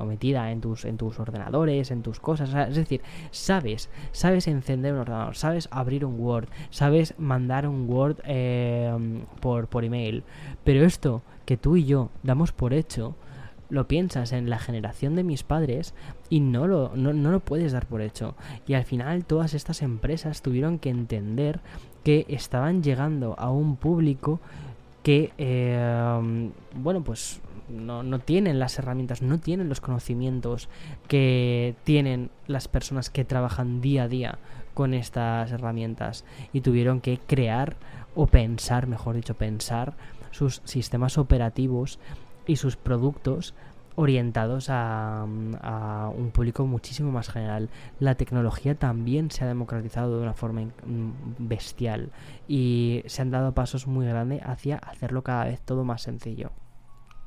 o 0.00 0.04
metida 0.04 0.50
en 0.50 0.60
tus, 0.60 0.84
en 0.84 0.96
tus 0.96 1.18
ordenadores, 1.20 1.90
en 1.90 2.02
tus 2.02 2.20
cosas. 2.20 2.54
es 2.68 2.76
decir, 2.76 3.02
sabes, 3.30 3.90
sabes 4.12 4.48
encender 4.48 4.94
un 4.94 5.00
ordenador, 5.00 5.36
sabes 5.36 5.68
abrir 5.70 6.04
un 6.04 6.18
Word, 6.18 6.48
sabes 6.70 7.14
mandar 7.18 7.66
un 7.66 7.88
Word 7.88 8.18
eh, 8.24 8.92
por, 9.40 9.68
por 9.68 9.84
email. 9.84 10.24
Pero 10.64 10.84
esto 10.84 11.22
que 11.44 11.56
tú 11.56 11.76
y 11.76 11.84
yo 11.84 12.10
damos 12.22 12.52
por 12.52 12.72
hecho, 12.72 13.14
lo 13.72 13.88
piensas 13.88 14.32
en 14.32 14.50
la 14.50 14.58
generación 14.58 15.16
de 15.16 15.24
mis 15.24 15.44
padres 15.44 15.94
y 16.28 16.40
no 16.40 16.66
lo, 16.66 16.92
no, 16.94 17.12
lo 17.14 17.40
puedes 17.40 17.72
dar 17.72 17.86
por 17.86 18.02
hecho. 18.02 18.34
Y 18.68 18.74
al 18.74 18.84
final 18.84 19.24
todas 19.24 19.54
estas 19.54 19.80
empresas 19.80 20.42
tuvieron 20.42 20.78
que 20.78 20.90
entender 20.90 21.60
que 22.04 22.26
estaban 22.28 22.82
llegando 22.82 23.34
a 23.38 23.50
un 23.50 23.76
público 23.76 24.40
que, 25.02 25.32
eh, 25.38 26.20
bueno, 26.74 27.02
pues 27.02 27.40
no, 27.70 28.02
no, 28.02 28.18
tienen 28.18 28.58
las 28.58 28.78
herramientas, 28.78 29.22
no 29.22 29.38
tienen 29.38 29.70
los 29.70 29.80
conocimientos 29.80 30.68
que 31.08 31.74
tienen 31.84 32.28
las 32.46 32.68
personas 32.68 33.08
que 33.08 33.24
trabajan 33.24 33.80
día 33.80 34.02
a 34.02 34.08
día 34.08 34.38
con 34.74 34.92
estas 34.92 35.50
herramientas 35.50 36.26
y 36.52 36.60
tuvieron 36.60 37.00
que 37.00 37.18
crear 37.26 37.76
o 38.14 38.26
pensar, 38.26 38.86
mejor 38.86 39.16
dicho, 39.16 39.32
pensar 39.32 39.94
sus 40.30 40.60
sistemas 40.64 41.16
operativos 41.16 41.98
y 42.46 42.56
sus 42.56 42.76
productos 42.76 43.54
orientados 43.94 44.68
a, 44.70 45.24
un 45.26 46.30
público 46.32 46.66
muchísimo 46.66 47.10
más 47.12 47.28
general. 47.28 47.68
La 47.98 48.14
tecnología 48.14 48.74
también 48.74 49.30
se 49.30 49.44
ha 49.44 49.48
democratizado 49.48 50.16
de 50.16 50.22
una 50.22 50.34
forma 50.34 50.62
bestial 51.38 52.10
y 52.48 53.02
se 53.06 53.22
han 53.22 53.30
dado 53.30 53.52
pasos 53.52 53.86
muy 53.86 54.06
grandes 54.06 54.42
hacia 54.44 54.76
hacerlo 54.76 55.22
cada 55.22 55.44
vez 55.44 55.60
todo 55.60 55.84
más 55.84 56.02
sencillo. 56.02 56.50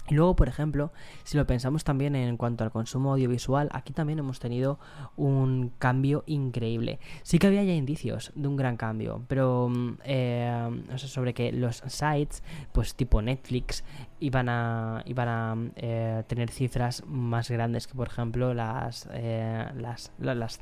Y 0.07 0.13
luego, 0.13 0.35
por 0.35 0.47
ejemplo, 0.47 0.91
si 1.23 1.37
lo 1.37 1.47
pensamos 1.47 1.83
también 1.83 2.15
en 2.15 2.37
cuanto 2.37 2.63
al 2.63 2.71
consumo 2.71 3.13
audiovisual, 3.13 3.69
aquí 3.71 3.91
también 3.91 4.19
hemos 4.19 4.39
tenido 4.39 4.79
un 5.15 5.71
cambio 5.79 6.23
increíble. 6.27 6.99
Sí 7.23 7.39
que 7.39 7.47
había 7.47 7.63
ya 7.63 7.73
indicios 7.73 8.31
de 8.35 8.47
un 8.47 8.55
gran 8.55 8.77
cambio, 8.77 9.23
pero 9.27 9.69
mm, 9.69 9.97
eh, 10.03 10.83
sobre 10.97 11.33
que 11.33 11.51
los 11.51 11.83
sites, 11.87 12.43
pues 12.71 12.95
tipo 12.95 13.21
Netflix, 13.21 13.83
iban 14.19 14.47
a, 14.49 15.03
iban 15.05 15.27
a 15.27 15.55
eh, 15.75 16.23
tener 16.27 16.49
cifras 16.49 17.03
más 17.05 17.49
grandes 17.49 17.87
que, 17.87 17.95
por 17.95 18.07
ejemplo, 18.07 18.53
las, 18.53 19.09
eh, 19.11 19.65
las, 19.75 20.11
las, 20.19 20.61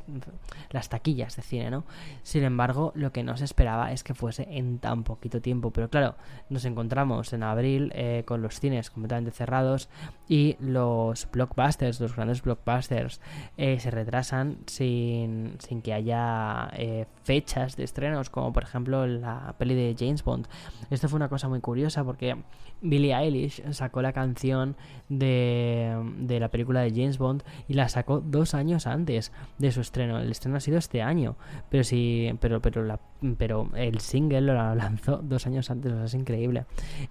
las, 0.71 0.89
taquillas 0.89 1.35
de 1.35 1.41
cine, 1.41 1.69
¿no? 1.69 1.83
Sin 2.23 2.43
embargo, 2.43 2.91
lo 2.95 3.11
que 3.11 3.23
no 3.23 3.37
se 3.37 3.45
esperaba 3.45 3.91
es 3.91 4.03
que 4.03 4.13
fuese 4.13 4.47
en 4.49 4.79
tan 4.79 5.03
poquito 5.03 5.41
tiempo. 5.41 5.71
Pero 5.71 5.89
claro, 5.89 6.15
nos 6.49 6.65
encontramos 6.65 7.31
en 7.33 7.43
abril 7.43 7.91
eh, 7.95 8.23
con 8.25 8.41
los 8.41 8.59
cines 8.59 8.89
completamente 8.89 9.31
cerrados 9.33 9.89
y 10.27 10.55
los 10.59 11.29
blockbusters, 11.31 11.99
los 11.99 12.15
grandes 12.15 12.41
blockbusters, 12.41 13.19
se 13.57 13.91
retrasan 13.91 14.57
sin, 14.67 15.57
sin 15.59 15.81
que 15.81 15.93
haya 15.93 16.71
fechas 17.23 17.75
de 17.75 17.83
estrenos, 17.83 18.29
como 18.29 18.53
por 18.53 18.63
ejemplo 18.63 19.05
la 19.05 19.55
peli 19.57 19.75
de 19.75 19.95
James 19.97 20.23
Bond. 20.23 20.47
Esto 20.89 21.09
fue 21.09 21.17
una 21.17 21.29
cosa 21.29 21.49
muy 21.49 21.59
curiosa 21.59 22.03
porque 22.03 22.37
Billie 22.81 23.15
Eilish 23.15 23.63
sacó 23.71 24.01
la 24.01 24.13
canción 24.13 24.75
de, 25.09 25.95
de, 26.17 26.39
la 26.39 26.49
película 26.49 26.81
de 26.81 26.91
James 26.91 27.17
Bond 27.17 27.43
y 27.67 27.73
la 27.73 27.89
sacó 27.89 28.19
dos 28.19 28.53
años 28.53 28.87
antes 28.87 29.31
de 29.57 29.71
su 29.71 29.81
estreno. 29.81 30.19
El 30.19 30.31
estreno 30.31 30.57
ha 30.57 30.59
sido 30.59 30.77
este 30.77 31.01
año, 31.01 31.35
pero 31.69 31.83
sí, 31.83 32.33
pero, 32.39 32.61
pero, 32.61 32.83
la, 32.83 32.99
pero 33.37 33.69
el 33.75 33.99
single 33.99 34.41
lo 34.41 34.75
lanzó 34.75 35.17
dos 35.17 35.47
años 35.47 35.69
antes, 35.69 35.91
es 35.93 36.13
increíble. 36.13 36.65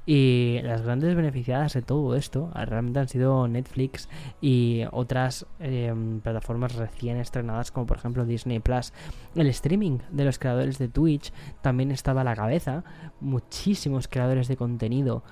Y 0.07 0.61
las 0.63 0.83
grandes 0.83 1.15
beneficiadas 1.15 1.73
de 1.75 1.83
todo 1.83 2.15
esto 2.15 2.51
realmente 2.55 3.01
han 3.01 3.09
sido 3.09 3.49
Netflix 3.49 4.09
y 4.41 4.83
otras 4.91 5.47
em, 5.61 6.21
plataformas 6.21 6.75
recién 6.75 7.17
estrenadas, 7.17 7.71
como 7.71 7.87
por 7.87 7.97
ejemplo 7.97 8.25
Disney 8.25 8.61
Plus. 8.61 8.93
El 9.35 9.47
streaming 9.49 9.99
de 10.11 10.25
los 10.25 10.39
creadores 10.39 10.79
de 10.79 10.89
Twitch 10.89 11.33
también 11.63 11.91
estaba 11.91 12.23
a 12.23 12.25
la 12.25 12.37
cabeza. 12.37 12.85
Muchísimos 13.21 14.09
creadores 14.09 14.49
de 14.49 14.57
contenido 14.57 15.23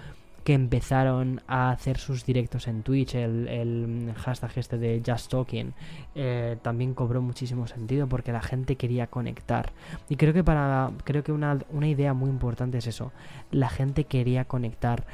que 0.51 0.55
empezaron 0.55 1.43
a 1.47 1.71
hacer 1.71 1.99
sus 1.99 2.27
directos 2.27 2.67
en 2.67 2.83
Twitch, 2.83 3.15
el, 3.15 4.13
hashtag 4.17 4.51
este 4.57 4.79
de 4.79 5.01
Just 5.07 5.31
Talking, 5.31 5.75
eh, 6.17 6.57
también 6.61 6.93
cobró 6.93 7.23
muchísimo 7.23 7.69
sentido 7.69 8.09
porque 8.09 8.33
la 8.33 8.43
gente 8.43 8.75
quería 8.75 9.07
conectar. 9.07 9.73
Y 10.09 10.17
creo 10.17 10.33
que 10.33 10.43
para 10.43 10.91
creo 11.05 11.23
que 11.23 11.31
una, 11.31 11.57
una 11.71 11.87
idea 11.87 12.15
muy 12.15 12.31
importante 12.31 12.79
es 12.79 12.89
eso. 12.89 13.13
La 13.53 13.69
gente 13.69 14.07
quería 14.07 14.45
conectar 14.45 15.07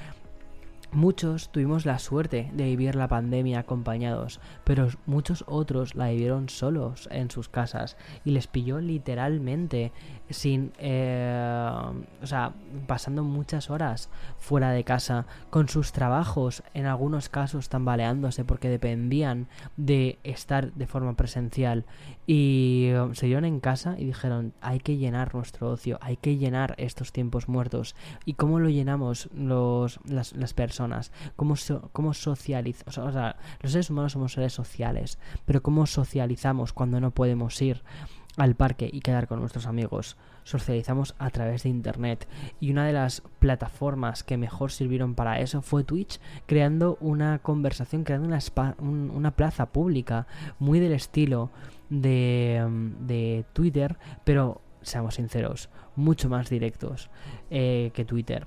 Muchos 0.92 1.50
tuvimos 1.50 1.84
la 1.84 1.98
suerte 1.98 2.48
de 2.54 2.64
vivir 2.64 2.94
la 2.94 3.08
pandemia 3.08 3.58
acompañados, 3.58 4.40
pero 4.64 4.88
muchos 5.04 5.44
otros 5.46 5.94
la 5.94 6.08
vivieron 6.08 6.48
solos 6.48 7.08
en 7.10 7.30
sus 7.30 7.50
casas 7.50 7.98
y 8.24 8.30
les 8.30 8.46
pilló 8.46 8.80
literalmente 8.80 9.92
sin, 10.30 10.72
eh, 10.78 11.92
o 12.22 12.26
sea, 12.26 12.52
pasando 12.86 13.22
muchas 13.22 13.70
horas 13.70 14.10
fuera 14.38 14.70
de 14.70 14.84
casa, 14.84 15.26
con 15.50 15.68
sus 15.68 15.92
trabajos, 15.92 16.62
en 16.74 16.86
algunos 16.86 17.28
casos 17.28 17.68
tambaleándose 17.68 18.44
porque 18.44 18.68
dependían 18.68 19.48
de 19.76 20.18
estar 20.24 20.72
de 20.72 20.86
forma 20.86 21.14
presencial. 21.14 21.84
Y 22.26 22.90
um, 22.92 23.14
se 23.14 23.26
dieron 23.26 23.44
en 23.44 23.60
casa 23.60 23.94
y 23.98 24.04
dijeron 24.04 24.52
hay 24.60 24.80
que 24.80 24.96
llenar 24.96 25.34
nuestro 25.34 25.70
ocio, 25.70 25.98
hay 26.00 26.16
que 26.16 26.36
llenar 26.36 26.74
estos 26.78 27.12
tiempos 27.12 27.48
muertos 27.48 27.94
y 28.24 28.34
cómo 28.34 28.58
lo 28.58 28.68
llenamos 28.68 29.28
los, 29.32 30.00
las, 30.04 30.32
las 30.32 30.52
personas, 30.52 31.12
cómo, 31.36 31.54
cómo 31.92 32.14
socializamos, 32.14 32.98
o 32.98 33.12
sea, 33.12 33.36
los 33.60 33.72
seres 33.72 33.90
humanos 33.90 34.12
somos 34.12 34.32
seres 34.32 34.52
sociales, 34.52 35.18
pero 35.44 35.62
cómo 35.62 35.86
socializamos 35.86 36.72
cuando 36.72 37.00
no 37.00 37.12
podemos 37.12 37.60
ir 37.62 37.82
al 38.36 38.54
parque 38.54 38.88
y 38.92 39.00
quedar 39.00 39.26
con 39.28 39.40
nuestros 39.40 39.66
amigos. 39.66 40.16
Socializamos 40.44 41.14
a 41.18 41.30
través 41.30 41.64
de 41.64 41.70
Internet 41.70 42.28
y 42.60 42.70
una 42.70 42.86
de 42.86 42.92
las 42.92 43.22
plataformas 43.38 44.22
que 44.22 44.36
mejor 44.36 44.70
sirvieron 44.70 45.14
para 45.14 45.40
eso 45.40 45.62
fue 45.62 45.84
Twitch, 45.84 46.20
creando 46.46 46.98
una 47.00 47.38
conversación, 47.40 48.04
creando 48.04 48.28
una, 48.78 49.30
plaza 49.32 49.66
pública 49.66 50.26
muy 50.58 50.78
del 50.78 50.92
estilo 50.92 51.50
de, 51.90 52.64
de 53.00 53.44
Twitter, 53.52 53.96
pero 54.24 54.60
seamos 54.82 55.16
sinceros, 55.16 55.68
mucho 55.96 56.28
más 56.28 56.48
directos 56.48 57.10
eh, 57.50 57.90
que 57.94 58.04
Twitter. 58.04 58.46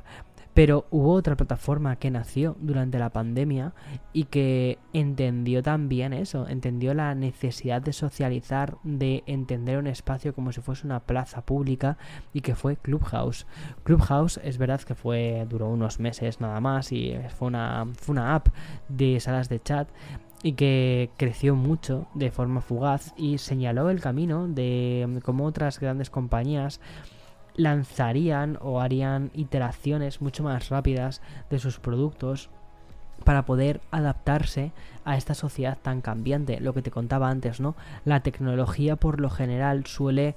Pero 0.53 0.85
hubo 0.89 1.13
otra 1.13 1.37
plataforma 1.37 1.95
que 1.97 2.11
nació 2.11 2.57
durante 2.59 2.99
la 2.99 3.11
pandemia 3.11 3.73
y 4.13 4.25
que 4.25 4.77
entendió 4.93 5.63
también 5.63 6.11
eso, 6.11 6.47
entendió 6.47 6.93
la 6.93 7.15
necesidad 7.15 7.81
de 7.81 7.93
socializar, 7.93 8.77
de 8.83 9.23
entender 9.25 9.77
un 9.77 9.87
espacio 9.87 10.33
como 10.33 10.51
si 10.51 10.61
fuese 10.61 10.85
una 10.85 10.99
plaza 10.99 11.41
pública 11.41 11.97
y 12.33 12.41
que 12.41 12.55
fue 12.55 12.77
Clubhouse. 12.77 13.45
Clubhouse 13.83 14.39
es 14.43 14.57
verdad 14.57 14.81
que 14.81 14.95
fue 14.95 15.45
duró 15.49 15.69
unos 15.69 15.99
meses 15.99 16.41
nada 16.41 16.59
más 16.59 16.91
y 16.91 17.15
fue 17.37 17.47
una, 17.47 17.87
fue 17.97 18.13
una 18.13 18.35
app 18.35 18.47
de 18.89 19.19
salas 19.19 19.49
de 19.49 19.59
chat 19.59 19.87
y 20.41 20.53
que 20.53 21.09
creció 21.17 21.55
mucho 21.55 22.07
de 22.13 22.31
forma 22.31 22.61
fugaz 22.61 23.13
y 23.17 23.37
señaló 23.37 23.89
el 23.89 23.99
camino 23.99 24.47
de 24.47 25.19
cómo 25.23 25.45
otras 25.45 25.79
grandes 25.79 26.09
compañías 26.09 26.79
lanzarían 27.59 28.57
o 28.61 28.81
harían 28.81 29.31
iteraciones 29.33 30.21
mucho 30.21 30.43
más 30.43 30.69
rápidas 30.69 31.21
de 31.49 31.59
sus 31.59 31.79
productos 31.79 32.49
para 33.23 33.45
poder 33.45 33.81
adaptarse 33.91 34.71
a 35.03 35.17
esta 35.17 35.33
sociedad 35.33 35.77
tan 35.81 36.01
cambiante. 36.01 36.59
Lo 36.61 36.73
que 36.73 36.81
te 36.81 36.91
contaba 36.91 37.29
antes, 37.29 37.59
¿no? 37.59 37.75
La 38.05 38.21
tecnología 38.21 38.95
por 38.95 39.19
lo 39.19 39.29
general 39.29 39.85
suele 39.85 40.35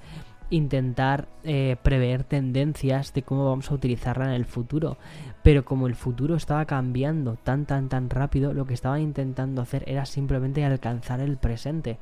intentar 0.49 1.27
eh, 1.43 1.77
prever 1.81 2.23
tendencias 2.23 3.13
de 3.13 3.23
cómo 3.23 3.45
vamos 3.45 3.71
a 3.71 3.73
utilizarla 3.73 4.25
en 4.25 4.31
el 4.31 4.45
futuro. 4.45 4.97
Pero 5.41 5.65
como 5.65 5.87
el 5.87 5.95
futuro 5.95 6.35
estaba 6.35 6.65
cambiando 6.65 7.35
tan 7.35 7.65
tan 7.65 7.89
tan 7.89 8.09
rápido, 8.09 8.53
lo 8.53 8.65
que 8.65 8.73
estaban 8.73 9.01
intentando 9.01 9.61
hacer 9.61 9.83
era 9.87 10.05
simplemente 10.05 10.63
alcanzar 10.63 11.19
el 11.19 11.37
presente. 11.37 11.99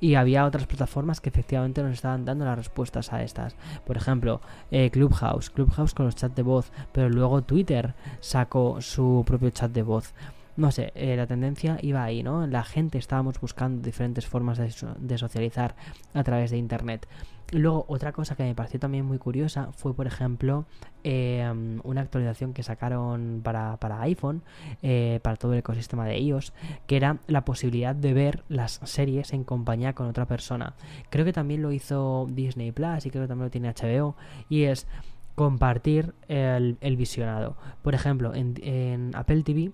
Y 0.00 0.14
había 0.14 0.44
otras 0.44 0.66
plataformas 0.66 1.20
que 1.20 1.30
efectivamente 1.30 1.82
nos 1.82 1.92
estaban 1.92 2.24
dando 2.24 2.44
las 2.44 2.58
respuestas 2.58 3.12
a 3.12 3.22
estas. 3.22 3.56
Por 3.86 3.96
ejemplo, 3.96 4.40
eh, 4.70 4.90
Clubhouse, 4.90 5.50
Clubhouse 5.50 5.94
con 5.94 6.06
los 6.06 6.14
chats 6.14 6.36
de 6.36 6.42
voz, 6.42 6.72
pero 6.92 7.08
luego 7.08 7.42
Twitter 7.42 7.94
sacó 8.20 8.80
su 8.80 9.24
propio 9.26 9.50
chat 9.50 9.72
de 9.72 9.82
voz 9.82 10.14
no 10.56 10.70
sé, 10.70 10.92
eh, 10.94 11.16
la 11.16 11.26
tendencia 11.26 11.78
iba 11.82 12.04
ahí, 12.04 12.22
¿no? 12.22 12.46
La 12.46 12.62
gente 12.62 12.98
estábamos 12.98 13.40
buscando 13.40 13.82
diferentes 13.82 14.26
formas 14.26 14.58
de, 14.58 15.18
socializar 15.18 15.74
a 16.12 16.22
través 16.22 16.50
de 16.50 16.58
Internet. 16.58 17.08
Luego, 17.52 17.84
otra 17.88 18.12
cosa 18.12 18.34
que 18.36 18.42
me 18.42 18.54
pareció 18.54 18.80
también 18.80 19.04
muy 19.04 19.18
curiosa 19.18 19.68
fue, 19.76 19.94
por 19.94 20.06
ejemplo, 20.06 20.64
em, 21.02 21.80
una 21.84 22.00
actualización 22.00 22.52
que 22.52 22.62
sacaron 22.62 23.40
para, 23.44 23.78
iPhone, 24.00 24.42
eh, 24.82 25.20
para 25.22 25.36
todo 25.36 25.52
el 25.52 25.58
ecosistema 25.58 26.06
de 26.06 26.18
iOS, 26.18 26.52
que 26.86 26.96
era 26.96 27.18
la 27.26 27.44
posibilidad 27.44 27.94
de 27.94 28.12
ver 28.14 28.44
las 28.48 28.80
series 28.84 29.32
en 29.32 29.44
compañía 29.44 29.92
con 29.92 30.06
otra 30.06 30.26
persona. 30.26 30.74
Creo 31.10 31.24
que 31.24 31.32
también 31.32 31.62
lo 31.62 31.70
hizo 31.70 32.26
Disney 32.30 32.72
Plus 32.72 33.06
y 33.06 33.10
creo 33.10 33.24
que 33.24 33.28
también 33.28 33.46
lo 33.46 33.50
tiene 33.50 33.68
HBO, 33.68 34.16
y 34.48 34.64
es 34.64 34.86
compartir 35.34 36.14
el, 36.28 36.96
visionado. 36.96 37.56
Por 37.82 37.94
ejemplo, 37.94 38.34
en, 38.34 38.54
en 38.62 39.10
Apple 39.14 39.42
TV 39.42 39.72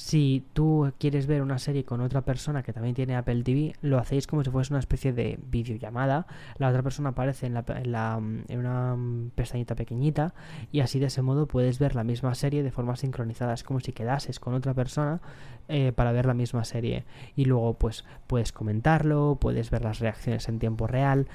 si 0.00 0.42
tú 0.54 0.90
quieres 0.98 1.26
ver 1.26 1.42
una 1.42 1.58
serie 1.58 1.84
con 1.84 2.00
otra 2.00 2.22
persona 2.22 2.62
que 2.62 2.72
también 2.72 2.94
tiene 2.94 3.16
Apple 3.16 3.42
TV, 3.42 3.74
lo 3.82 3.98
hacéis 3.98 4.26
como 4.26 4.42
si 4.42 4.50
fuese 4.50 4.72
una 4.72 4.80
especie 4.80 5.12
de 5.12 5.38
videollamada. 5.50 6.26
La 6.56 6.70
otra 6.70 6.82
persona 6.82 7.10
aparece 7.10 7.46
en, 7.46 7.52
la, 7.52 8.16
en, 8.48 8.58
una 8.58 8.96
pestañita 9.34 9.74
pequeñita 9.74 10.32
y 10.72 10.80
así 10.80 10.98
de 11.00 11.06
ese 11.06 11.20
modo 11.20 11.46
puedes 11.46 11.78
ver 11.78 11.94
la 11.94 12.02
misma 12.02 12.34
serie 12.34 12.62
de 12.62 12.70
forma 12.70 12.96
sincronizada. 12.96 13.52
Es 13.52 13.62
como 13.62 13.80
si 13.80 13.92
quedases 13.92 14.40
con 14.40 14.54
otra 14.54 14.72
persona 14.72 15.20
eh, 15.68 15.92
para 15.94 16.12
ver 16.12 16.24
la 16.24 16.34
misma 16.34 16.64
serie. 16.64 17.04
Y 17.36 17.44
luego 17.44 17.74
pues 17.74 18.06
puedes 18.26 18.52
comentarlo, 18.52 19.36
puedes 19.38 19.70
ver 19.70 19.82
las 19.82 19.98
reacciones 19.98 20.48
en 20.48 20.58
tiempo 20.58 20.86
real 20.86 21.28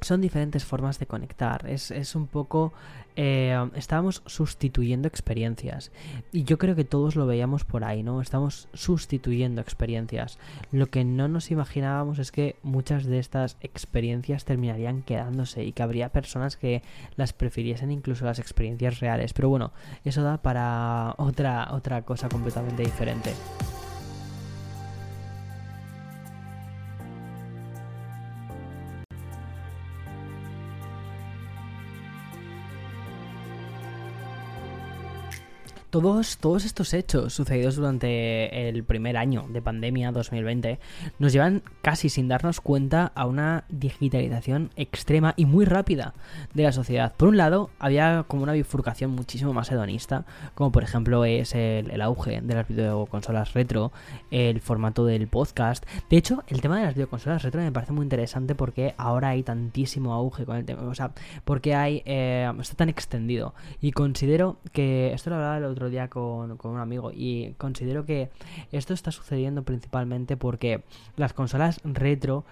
son 0.00 0.20
diferentes 0.20 0.64
formas 0.64 0.98
de 0.98 1.06
conectar. 1.06 1.66
Es, 1.68 1.90
es 1.90 2.14
un 2.14 2.26
poco... 2.26 2.72
Eh, 3.16 3.70
estábamos 3.74 4.22
sustituyendo 4.24 5.08
experiencias. 5.08 5.90
Y 6.32 6.44
yo 6.44 6.58
creo 6.58 6.76
que 6.76 6.84
todos 6.84 7.16
lo 7.16 7.26
veíamos 7.26 7.64
por 7.64 7.84
ahí, 7.84 8.02
¿no? 8.02 8.20
Estamos 8.20 8.68
sustituyendo 8.72 9.60
experiencias. 9.60 10.38
Lo 10.70 10.86
que 10.86 11.04
no 11.04 11.28
nos 11.28 11.50
imaginábamos 11.50 12.18
es 12.18 12.32
que 12.32 12.56
muchas 12.62 13.04
de 13.04 13.18
estas 13.18 13.56
experiencias 13.60 14.44
terminarían 14.44 15.02
quedándose 15.02 15.64
y 15.64 15.72
que 15.72 15.82
habría 15.82 16.10
personas 16.10 16.56
que 16.56 16.82
las 17.16 17.32
prefiriesen 17.32 17.90
incluso 17.90 18.24
las 18.24 18.38
experiencias 18.38 19.00
reales. 19.00 19.32
Pero 19.32 19.48
bueno, 19.48 19.72
eso 20.04 20.22
da 20.22 20.38
para 20.38 21.14
otra, 21.18 21.68
otra 21.72 22.02
cosa 22.02 22.28
completamente 22.28 22.82
diferente. 22.82 23.34
Todos, 35.90 36.38
todos 36.38 36.64
estos 36.64 36.94
hechos 36.94 37.34
sucedidos 37.34 37.74
durante 37.74 38.68
el 38.68 38.84
primer 38.84 39.16
año 39.16 39.46
de 39.48 39.60
pandemia 39.60 40.12
2020 40.12 40.78
nos 41.18 41.32
llevan 41.32 41.64
casi 41.82 42.08
sin 42.08 42.28
darnos 42.28 42.60
cuenta 42.60 43.10
a 43.12 43.26
una 43.26 43.64
digitalización 43.68 44.70
extrema 44.76 45.34
y 45.36 45.46
muy 45.46 45.64
rápida 45.64 46.14
de 46.54 46.62
la 46.62 46.70
sociedad. 46.70 47.12
Por 47.16 47.26
un 47.26 47.36
lado, 47.36 47.70
había 47.80 48.24
como 48.28 48.44
una 48.44 48.52
bifurcación 48.52 49.10
muchísimo 49.10 49.52
más 49.52 49.72
hedonista, 49.72 50.26
como 50.54 50.70
por 50.70 50.84
ejemplo 50.84 51.24
es 51.24 51.56
el, 51.56 52.00
auge 52.00 52.40
de 52.40 52.54
las 52.54 52.68
videoconsolas 52.68 53.52
retro, 53.54 53.90
el 54.30 54.60
formato 54.60 55.04
del 55.04 55.26
podcast. 55.26 55.84
De 56.08 56.16
hecho, 56.16 56.44
el 56.46 56.60
tema 56.60 56.78
de 56.78 56.84
las 56.84 56.94
videoconsolas 56.94 57.42
retro 57.42 57.62
me 57.62 57.72
parece 57.72 57.92
muy 57.92 58.04
interesante 58.04 58.54
porque 58.54 58.94
ahora 58.96 59.30
hay 59.30 59.42
tantísimo 59.42 60.14
auge 60.14 60.46
con 60.46 60.56
el 60.56 60.64
tema, 60.64 60.82
o 60.82 60.94
sea, 60.94 61.10
porque 61.44 61.74
hay, 61.74 62.04
eh, 62.04 62.48
está 62.60 62.76
tan 62.76 62.88
extendido. 62.88 63.54
Y 63.80 63.90
considero 63.90 64.58
que, 64.72 65.12
esto 65.12 65.30
lo 65.30 65.36
hablaba 65.36 65.58
el 65.58 65.64
otro 65.64 65.79
día 65.88 66.08
con, 66.08 66.58
un 66.62 66.78
amigo 66.78 67.10
y 67.14 67.54
considero 67.58 68.04
que 68.04 68.30
esto 68.72 68.92
está 68.92 69.10
sucediendo 69.10 69.62
principalmente 69.62 70.36
porque 70.36 70.82
las 71.16 71.32
consolas 71.32 71.80
retro 71.84 72.44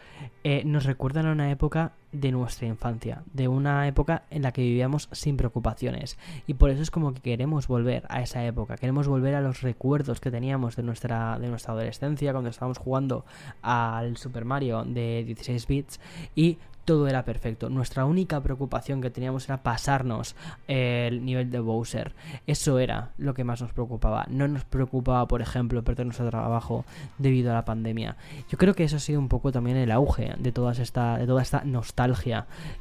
eh, 0.45 0.63
nos 0.65 0.85
recuerdan 0.85 1.27
a 1.27 1.33
una 1.33 1.51
época 1.51 1.93
de 2.13 2.33
nuestra 2.33 2.67
infancia, 2.67 3.23
de 3.33 3.49
una 3.49 3.87
época 3.87 4.23
en 4.31 4.43
la 4.43 4.53
que 4.53 4.63
vivíamos 4.63 5.09
sin 5.13 5.37
preocupaciones 5.37 6.19
y 6.47 6.55
por 6.55 6.71
eso 6.71 6.83
es 6.83 6.91
como 6.91 7.13
que 7.13 7.21
queremos 7.21 7.69
volver 7.69 8.05
a 8.09 8.23
esa 8.23 8.45
época, 8.45 8.77
queremos 8.77 9.09
volver 9.09 9.35
a 9.35 9.41
los 9.41 9.61
recuerdos 9.61 10.21
que 10.21 10.31
teníamos 10.31 10.77
de 10.77 10.83
nuestra 10.83 11.39
de 11.39 11.49
nuestra 11.49 11.75
adolescencia 11.75 12.33
cuando 12.33 12.51
estábamos 12.51 12.79
jugando 12.79 13.25
al 13.63 14.17
Super 14.17 14.45
Mario 14.45 14.85
de 14.85 15.25
16 15.25 15.67
bits 15.67 16.01
y 16.35 16.59
todo 16.89 17.07
era 17.07 17.23
perfecto. 17.23 17.69
Nuestra 17.69 18.07
única 18.07 18.41
preocupación 18.41 19.03
que 19.03 19.11
teníamos 19.11 19.45
era 19.45 19.63
pasarnos 19.63 20.35
el 20.69 21.23
nivel 21.23 21.51
de 21.51 21.61
Bowser. 21.61 22.15
Eso 22.47 22.79
era 22.79 23.11
lo 23.19 23.35
que 23.35 23.45
más 23.45 23.61
nos 23.61 23.75
preocupaba. 23.75 24.25
No 24.31 24.49
nos 24.49 24.65
preocupaba, 24.65 25.29
por 25.29 25.43
ejemplo, 25.43 25.85
perder 25.85 26.07
nuestro 26.07 26.31
trabajo 26.31 26.87
debido 27.19 27.51
a 27.51 27.55
la 27.55 27.67
pandemia. 27.67 28.17
Yo 28.49 28.57
creo 28.57 28.73
que 28.73 28.85
eso 28.85 28.97
ha 28.97 29.01
sido 29.01 29.21
un 29.21 29.29
poco 29.29 29.53
también 29.53 29.77
el 29.77 29.91
auge 29.91 30.33
de, 30.39 30.51
todas 30.51 30.79
esta, 30.79 31.19
de 31.19 31.27
toda 31.27 31.43
esta 31.43 31.63
nostalgia 31.63 31.98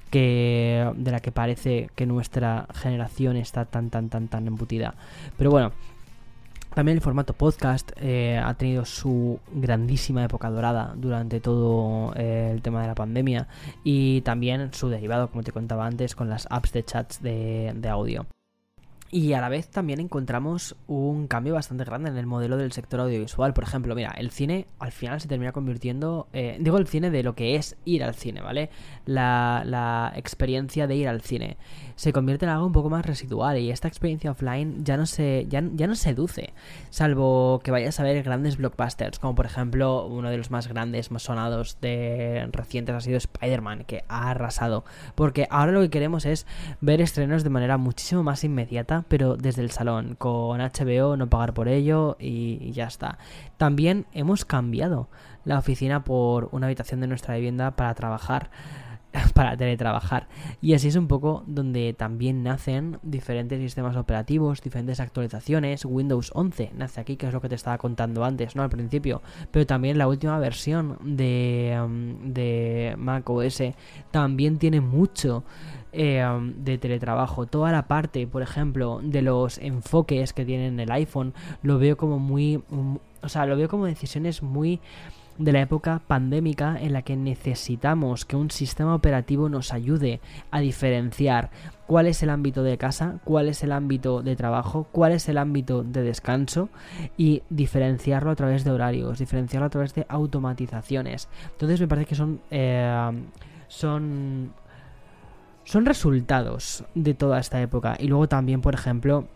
que, 0.10 0.92
de 0.96 1.12
la 1.12 1.20
que 1.20 1.32
parece 1.32 1.90
que 1.96 2.06
nuestra 2.06 2.68
generación 2.74 3.38
está 3.38 3.66
tan, 3.66 3.90
tan, 3.90 4.10
tan, 4.10 4.28
tan 4.28 4.48
embutida. 4.48 4.96
Pero 5.38 5.52
bueno, 5.52 5.72
también 6.78 6.98
el 6.98 7.02
formato 7.02 7.34
podcast 7.34 7.92
eh, 7.96 8.38
ha 8.38 8.54
tenido 8.54 8.86
su 8.86 9.40
grandísima 9.52 10.24
época 10.24 10.52
dorada 10.52 10.94
durante 10.96 11.40
todo 11.40 12.14
eh, 12.16 12.52
el 12.54 12.62
tema 12.62 12.82
de 12.82 12.88
la 12.88 12.94
pandemia 12.94 13.48
y 13.84 14.22
también 14.22 14.72
su 14.74 14.88
derivado, 14.88 15.30
como 15.30 15.42
te 15.42 15.52
contaba 15.52 15.88
antes, 15.88 16.14
con 16.14 16.30
las 16.30 16.48
apps 16.52 16.74
de 16.74 16.86
chats 16.86 17.24
de, 17.24 17.90
audio. 17.90 18.28
Y 19.10 19.32
a 19.34 19.42
la 19.42 19.48
vez 19.48 19.70
también 19.70 20.02
encontramos 20.02 20.76
un 20.88 21.28
cambio 21.28 21.54
bastante 21.54 21.86
grande 21.86 22.10
en 22.10 22.18
el 22.18 22.26
modelo 22.26 22.58
del 22.58 22.74
sector 22.74 23.00
audiovisual. 23.00 23.54
Por 23.54 23.64
ejemplo, 23.64 23.96
mira, 23.96 24.12
el 24.18 24.32
cine 24.32 24.68
al 24.80 24.92
final 24.92 25.22
se 25.22 25.30
termina 25.30 25.54
convirtiendo, 25.54 26.28
eh, 26.34 26.58
digo 26.60 26.78
el 26.78 26.88
cine 26.88 27.10
de 27.10 27.24
lo 27.24 27.34
que 27.34 27.56
es 27.56 27.78
ir 27.86 28.04
al 28.04 28.16
cine, 28.16 28.42
¿vale? 28.42 28.70
La, 29.06 29.64
la, 29.66 30.12
experiencia 30.16 30.88
de 30.88 30.96
ir 30.96 31.08
al 31.08 31.22
cine 31.22 31.58
se 31.96 32.12
convierte 32.12 32.46
en 32.46 32.52
algo 32.52 32.66
un 32.66 32.74
poco 32.74 32.90
más 32.90 33.06
residual 33.06 33.58
y 33.58 33.72
esta 33.72 33.88
experiencia 33.88 34.32
offline 34.32 34.84
ya 34.84 34.98
no 34.98 35.06
se, 35.06 35.46
ya, 35.48 35.64
ya 35.74 35.88
no 35.88 35.96
seduce, 35.96 36.54
salvo 36.90 37.62
que 37.64 37.72
vayas 37.72 38.00
a 38.00 38.04
ver 38.04 38.22
grandes 38.24 38.58
blockbusters, 38.58 39.20
como 39.20 39.36
por 39.36 39.46
ejemplo 39.46 40.06
uno 40.06 40.30
de 40.30 40.38
los 40.38 40.52
más 40.52 40.68
grandes, 40.68 41.12
más 41.12 41.24
sonados 41.24 41.80
de 41.82 42.48
recientes 42.52 42.96
ha 42.96 43.02
sido 43.02 43.18
Spider-Man, 43.18 43.86
que 43.86 44.04
ha 44.10 44.30
arrasado. 44.30 44.84
Porque 45.16 45.48
ahora 45.50 45.72
lo 45.72 45.82
que 45.82 45.90
queremos 45.90 46.26
es 46.26 46.46
ver 46.82 47.02
estrenos 47.02 47.44
de 47.44 47.50
manera 47.50 47.78
muchísimo 47.78 48.24
más 48.24 48.44
inmediata 48.44 48.97
pero 49.08 49.38
desde 49.38 49.62
el 49.62 49.72
salón, 49.72 50.16
con 50.18 50.60
HBO, 50.60 51.18
no 51.18 51.30
pagar 51.30 51.54
por 51.54 51.68
ello 51.68 52.18
y, 52.20 52.72
ya 52.72 52.86
está. 52.86 53.18
También 53.58 54.06
hemos 54.14 54.46
cambiado 54.46 55.08
la 55.46 55.60
oficina 55.60 56.04
por 56.04 56.50
una 56.52 56.68
habitación 56.68 57.00
de 57.00 57.08
nuestra 57.08 57.36
vivienda 57.36 57.72
para 57.72 57.94
trabajar 57.96 58.50
para 59.34 59.56
teletrabajar. 59.56 60.28
Y 60.62 60.74
así 60.74 60.88
es 60.90 60.96
un 60.96 61.08
poco 61.08 61.44
donde 61.48 61.94
también 61.94 62.44
nacen 62.44 63.00
diferentes 63.04 63.60
sistemas 63.60 63.96
operativos, 63.96 64.62
diferentes 64.62 65.00
actualizaciones. 65.00 65.86
Windows 65.86 66.32
11 66.34 66.72
nace 66.76 67.02
aquí, 67.02 67.16
que 67.16 67.28
es 67.28 67.34
lo 67.34 67.42
que 67.42 67.50
te 67.50 67.56
estaba 67.56 67.78
contando 67.78 68.24
antes, 68.24 68.56
¿no? 68.56 68.64
Al 68.64 68.70
principio. 68.70 69.22
Pero 69.52 69.66
también 69.66 69.98
la 69.98 70.08
última 70.08 70.38
versión 70.40 70.98
de, 71.04 71.80
um, 71.84 72.34
de 72.34 72.96
Mac 72.98 73.30
OS 73.30 73.64
también 74.12 74.58
tiene 74.58 74.82
mucho 74.82 75.44
eh, 75.94 76.24
de 76.58 76.78
teletrabajo. 76.78 77.46
Toda 77.46 77.72
la 77.72 77.88
parte, 77.88 78.28
por 78.28 78.42
ejemplo, 78.42 79.00
de 79.02 79.22
los 79.22 79.58
enfoques 79.58 80.34
que 80.34 80.46
tiene 80.46 80.82
el 80.82 80.92
iPhone, 80.92 81.34
lo 81.64 81.80
veo 81.80 81.98
como 81.98 82.20
muy... 82.20 82.62
o 83.22 83.30
sea, 83.30 83.46
lo 83.46 83.56
veo 83.56 83.70
como 83.70 83.86
decisiones 83.86 84.44
muy 84.44 84.80
de 85.38 85.52
la 85.52 85.62
época 85.62 86.02
pandémica 86.08 86.78
en 86.80 86.94
la 86.94 87.02
que 87.02 87.16
necesitamos 87.16 88.26
que 88.26 88.36
un 88.36 88.52
sistema 88.52 88.96
operativo 88.96 89.50
nos 89.50 89.74
ayude 89.74 90.20
a 90.52 90.60
diferenciar 90.60 91.50
cuál 91.86 92.08
es 92.08 92.24
el 92.24 92.30
ámbito 92.30 92.64
de 92.64 92.78
casa, 92.78 93.20
cuál 93.24 93.48
es 93.50 93.64
el 93.64 93.72
ámbito 93.72 94.22
de 94.22 94.36
trabajo, 94.36 94.88
cuál 94.92 95.14
es 95.14 95.30
el 95.30 95.38
ámbito 95.38 95.84
de 95.84 96.04
descanso 96.04 96.70
y 97.18 97.44
diferenciarlo 97.50 98.32
a 98.32 98.36
través 98.36 98.64
de 98.64 98.72
horarios, 98.72 99.20
diferenciarlo 99.20 99.68
a 99.68 99.70
través 99.70 99.94
de 99.94 100.06
automatizaciones. 100.10 101.30
Entonces 101.52 101.80
me 101.80 101.88
parece 101.88 102.08
que 102.08 102.16
son... 102.16 102.42
Eh, 102.52 103.12
son 103.68 104.54
son 105.68 105.86
resultados 105.86 106.86
de 106.96 107.14
toda 107.14 107.40
esta 107.40 107.62
época. 107.62 107.98
Y 108.00 108.08
luego 108.08 108.30
también, 108.30 108.62
por 108.62 108.74
ejemplo, 108.74 109.28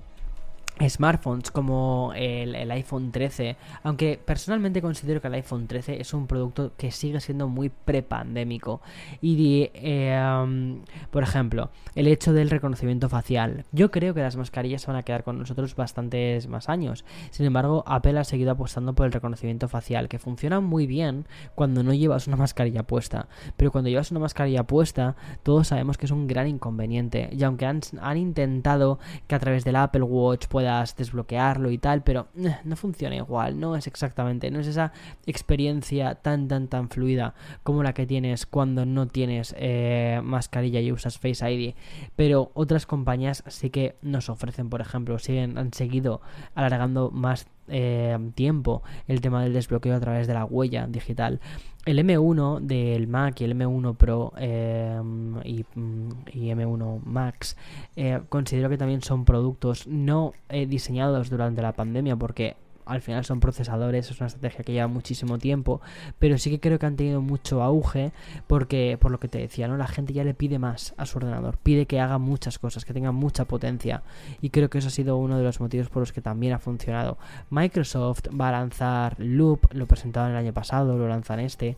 smartphones 0.89 1.51
como 1.51 2.13
el, 2.15 2.71
iPhone 2.71 3.11
13, 3.11 3.57
aunque 3.83 4.19
personalmente 4.23 4.81
considero 4.81 5.21
que 5.21 5.27
el 5.27 5.35
iPhone 5.35 5.67
13 5.67 6.01
es 6.01 6.13
un 6.13 6.27
producto 6.27 6.73
que 6.77 6.91
sigue 6.91 7.19
siendo 7.19 7.47
muy 7.47 7.69
prepandémico. 7.69 8.81
Y, 9.21 9.69
eh, 9.73 10.81
por 11.09 11.23
ejemplo, 11.23 11.69
el 11.95 12.07
hecho 12.07 12.33
del 12.33 12.49
reconocimiento 12.49 13.09
facial. 13.09 13.65
Yo 13.71 13.91
creo 13.91 14.13
que 14.13 14.21
las 14.21 14.35
mascarillas 14.35 14.85
van 14.85 14.95
a 14.95 15.03
quedar 15.03 15.23
con 15.23 15.37
nosotros 15.37 15.75
bastantes 15.75 16.47
más 16.47 16.69
años. 16.69 17.05
Sin 17.31 17.45
embargo, 17.45 17.83
Apple 17.85 18.19
ha 18.19 18.23
seguido 18.23 18.51
apostando 18.51 18.93
por 18.93 19.05
el 19.05 19.11
reconocimiento 19.11 19.67
facial, 19.67 20.07
que 20.07 20.19
funciona 20.19 20.59
muy 20.59 20.87
bien 20.87 21.25
cuando 21.55 21.83
no 21.83 21.93
llevas 21.93 22.27
una 22.27 22.37
mascarilla 22.37 22.83
puesta. 22.83 23.27
Pero 23.57 23.71
cuando 23.71 23.89
llevas 23.89 24.11
una 24.11 24.19
mascarilla 24.19 24.63
puesta, 24.63 25.15
todos 25.43 25.67
sabemos 25.67 25.97
que 25.97 26.05
es 26.05 26.11
un 26.11 26.27
gran 26.27 26.47
inconveniente. 26.47 27.29
Y 27.31 27.43
aunque 27.43 27.65
han, 27.65 27.81
intentado 28.17 28.99
que 29.27 29.35
a 29.35 29.39
través 29.39 29.63
del 29.63 29.75
Apple 29.75 30.03
Watch 30.03 30.47
pueda 30.47 30.70
desbloquearlo 30.97 31.71
y 31.71 31.77
tal, 31.77 32.03
pero 32.03 32.27
eh, 32.37 32.57
no 32.63 32.75
funciona 32.75 33.15
igual, 33.15 33.59
no 33.59 33.75
es 33.75 33.87
exactamente, 33.87 34.51
no 34.51 34.59
es 34.59 34.67
esa 34.67 34.91
experiencia 35.25 36.15
tan 36.15 36.47
tan 36.47 36.67
tan 36.67 36.89
fluida 36.89 37.33
como 37.63 37.83
la 37.83 37.93
que 37.93 38.05
tienes 38.05 38.45
cuando 38.45 38.85
no 38.85 39.07
tienes 39.07 39.55
eh, 39.57 40.21
mascarilla 40.23 40.79
y 40.79 40.91
usas 40.91 41.17
Face 41.17 41.49
ID, 41.49 41.75
pero 42.15 42.51
otras 42.53 42.85
compañías 42.85 43.43
sí 43.47 43.69
que 43.69 43.95
nos 44.01 44.29
ofrecen, 44.29 44.69
por 44.69 44.81
ejemplo, 44.81 45.19
siguen, 45.19 45.57
han 45.57 45.73
seguido 45.73 46.21
alargando 46.55 47.11
más 47.11 47.47
eh, 47.71 48.17
tiempo 48.35 48.83
el 49.07 49.21
tema 49.21 49.43
del 49.43 49.53
desbloqueo 49.53 49.95
a 49.95 49.99
través 49.99 50.27
de 50.27 50.33
la 50.33 50.45
huella 50.45 50.87
digital. 50.87 51.39
El 51.85 51.97
M1 51.97 52.59
del 52.59 53.07
Mac 53.07 53.41
y 53.41 53.45
el 53.45 53.55
M1 53.55 53.95
Pro 53.95 54.33
eh, 54.37 55.01
y, 55.43 55.65
M1 55.73 57.01
Max 57.03 57.57
eh, 57.95 58.21
considero 58.29 58.69
que 58.69 58.77
también 58.77 59.01
son 59.01 59.25
productos 59.25 59.87
no 59.87 60.33
diseñados 60.67 61.29
durante 61.31 61.63
la 61.63 61.73
pandemia 61.73 62.15
porque 62.15 62.55
al 62.91 63.01
final 63.01 63.25
son 63.25 63.39
procesadores, 63.39 64.09
es 64.09 64.19
una 64.19 64.27
estrategia 64.27 64.63
que 64.63 64.73
lleva 64.73 64.87
muchísimo 64.87 65.37
tiempo, 65.37 65.81
pero 66.19 66.37
sí 66.37 66.49
que 66.49 66.59
creo 66.59 66.79
que 66.79 66.85
han 66.85 66.95
tenido 66.95 67.21
mucho 67.21 67.63
auge 67.63 68.11
porque, 68.47 68.97
por 68.99 69.11
lo 69.11 69.19
que 69.19 69.27
te 69.27 69.39
decía, 69.39 69.67
¿no? 69.67 69.77
La 69.77 69.87
gente 69.87 70.13
ya 70.13 70.23
le 70.23 70.33
pide 70.33 70.59
más 70.59 70.93
a 70.97 71.05
su 71.05 71.17
ordenador, 71.17 71.57
pide 71.57 71.85
que 71.85 71.99
haga 71.99 72.17
muchas 72.17 72.59
cosas, 72.59 72.85
que 72.85 72.93
tenga 72.93 73.11
mucha 73.11 73.45
potencia 73.45 74.03
y 74.41 74.49
creo 74.49 74.69
que 74.69 74.79
eso 74.79 74.89
ha 74.89 74.91
sido 74.91 75.17
uno 75.17 75.37
de 75.37 75.43
los 75.43 75.59
motivos 75.59 75.89
por 75.89 76.01
los 76.01 76.11
que 76.11 76.21
también 76.21 76.53
ha 76.53 76.59
funcionado. 76.59 77.17
Microsoft 77.49 78.27
va 78.39 78.49
a 78.49 78.51
lanzar 78.51 79.15
Loop, 79.19 79.73
lo 79.73 79.87
presentaron 79.87 80.31
el 80.31 80.37
año 80.37 80.53
pasado, 80.53 80.97
lo 80.97 81.07
lanzan 81.07 81.39
este 81.39 81.77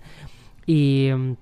y 0.66 1.10
mm, 1.14 1.34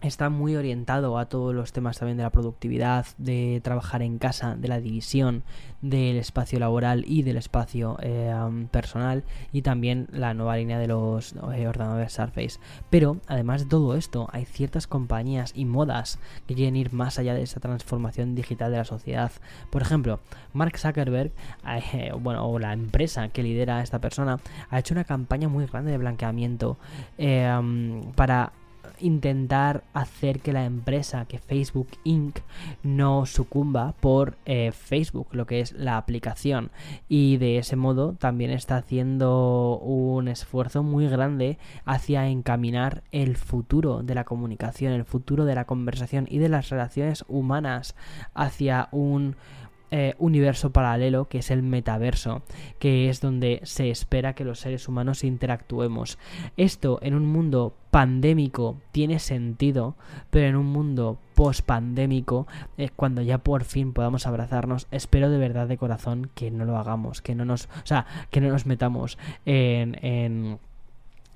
está 0.00 0.30
muy 0.30 0.54
orientado 0.54 1.18
a 1.18 1.26
todos 1.26 1.54
los 1.54 1.72
temas 1.72 1.98
también 1.98 2.16
de 2.16 2.22
la 2.22 2.30
productividad, 2.30 3.06
de 3.18 3.60
trabajar 3.64 4.02
en 4.02 4.18
casa, 4.18 4.54
de 4.56 4.68
la 4.68 4.80
división 4.80 5.42
del 5.82 6.16
espacio 6.16 6.58
laboral 6.58 7.04
y 7.06 7.22
del 7.22 7.36
espacio 7.36 7.96
eh, 8.00 8.32
personal 8.70 9.24
y 9.52 9.62
también 9.62 10.08
la 10.12 10.34
nueva 10.34 10.56
línea 10.56 10.78
de 10.78 10.86
los 10.86 11.34
eh, 11.52 11.66
ordenadores 11.66 12.12
Surface. 12.12 12.60
Pero 12.90 13.18
además 13.26 13.62
de 13.62 13.68
todo 13.68 13.96
esto, 13.96 14.28
hay 14.32 14.44
ciertas 14.44 14.86
compañías 14.86 15.52
y 15.54 15.64
modas 15.64 16.18
que 16.46 16.54
quieren 16.54 16.76
ir 16.76 16.92
más 16.92 17.18
allá 17.18 17.34
de 17.34 17.42
esa 17.42 17.60
transformación 17.60 18.34
digital 18.34 18.70
de 18.70 18.78
la 18.78 18.84
sociedad. 18.84 19.32
Por 19.70 19.82
ejemplo, 19.82 20.20
Mark 20.52 20.78
Zuckerberg, 20.78 21.32
eh, 21.66 22.12
bueno, 22.20 22.48
o 22.48 22.58
la 22.58 22.72
empresa 22.72 23.28
que 23.28 23.42
lidera 23.42 23.78
a 23.78 23.82
esta 23.82 24.00
persona, 24.00 24.38
ha 24.70 24.78
hecho 24.78 24.94
una 24.94 25.04
campaña 25.04 25.48
muy 25.48 25.66
grande 25.66 25.90
de 25.90 25.98
blanqueamiento 25.98 26.78
para 28.14 28.52
intentar 29.00 29.84
hacer 29.92 30.40
que 30.40 30.52
la 30.52 30.64
empresa, 30.64 31.24
que 31.26 31.38
Facebook 31.38 31.88
Inc., 32.04 32.38
no 32.82 33.26
sucumba 33.26 33.94
por 34.00 34.36
eh, 34.44 34.72
Facebook, 34.72 35.28
lo 35.32 35.46
que 35.46 35.60
es 35.60 35.72
la 35.72 35.96
aplicación. 35.96 36.70
Y 37.08 37.36
de 37.36 37.58
ese 37.58 37.76
modo 37.76 38.14
también 38.14 38.50
está 38.50 38.76
haciendo 38.76 39.78
un 39.78 40.28
esfuerzo 40.28 40.82
muy 40.82 41.08
grande 41.08 41.58
hacia 41.84 42.28
encaminar 42.28 43.02
el 43.12 43.36
futuro 43.36 44.02
de 44.02 44.14
la 44.14 44.24
comunicación, 44.24 44.92
el 44.92 45.04
futuro 45.04 45.44
de 45.44 45.54
la 45.54 45.64
conversación 45.64 46.26
y 46.28 46.38
de 46.38 46.48
las 46.48 46.68
relaciones 46.68 47.24
humanas 47.28 47.94
hacia 48.34 48.88
un 48.92 49.36
eh, 49.90 50.14
universo 50.18 50.70
paralelo 50.70 51.28
que 51.28 51.38
es 51.38 51.50
el 51.50 51.62
metaverso, 51.62 52.42
que 52.78 53.08
es 53.08 53.20
donde 53.20 53.60
se 53.64 53.90
espera 53.90 54.34
que 54.34 54.44
los 54.44 54.60
seres 54.60 54.88
humanos 54.88 55.24
interactuemos. 55.24 56.18
Esto 56.56 56.98
en 57.02 57.14
un 57.14 57.26
mundo 57.26 57.74
pandémico 57.90 58.76
tiene 58.92 59.18
sentido, 59.18 59.96
pero 60.30 60.46
en 60.46 60.56
un 60.56 60.66
mundo 60.66 61.18
post-pandémico, 61.34 62.46
cuando 62.96 63.22
ya 63.22 63.38
por 63.38 63.64
fin 63.64 63.92
podamos 63.92 64.26
abrazarnos, 64.26 64.88
espero 64.90 65.30
de 65.30 65.38
verdad 65.38 65.68
de 65.68 65.78
corazón 65.78 66.30
que 66.34 66.50
no 66.50 66.64
lo 66.64 66.76
hagamos, 66.76 67.22
que 67.22 67.34
no 67.34 67.44
nos, 67.44 67.66
o 67.66 67.86
sea, 67.86 68.06
que 68.30 68.40
no 68.40 68.48
nos 68.48 68.66
metamos 68.66 69.16
en, 69.46 70.04
en 70.04 70.58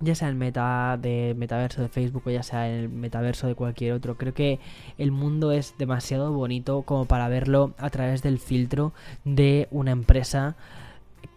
ya 0.02 0.14
sea 0.14 0.28
el 0.28 0.34
meta 0.34 0.98
de 1.00 1.34
metaverso 1.36 1.80
de 1.80 1.88
Facebook 1.88 2.24
o 2.26 2.30
ya 2.30 2.42
sea 2.42 2.68
el 2.68 2.88
metaverso 2.88 3.46
de 3.46 3.54
cualquier 3.54 3.92
otro. 3.92 4.16
Creo 4.16 4.34
que 4.34 4.60
el 4.98 5.12
mundo 5.12 5.52
es 5.52 5.74
demasiado 5.78 6.32
bonito 6.32 6.82
como 6.82 7.06
para 7.06 7.28
verlo 7.28 7.74
a 7.78 7.90
través 7.90 8.22
del 8.22 8.38
filtro 8.38 8.92
de 9.24 9.68
una 9.70 9.92
empresa 9.92 10.56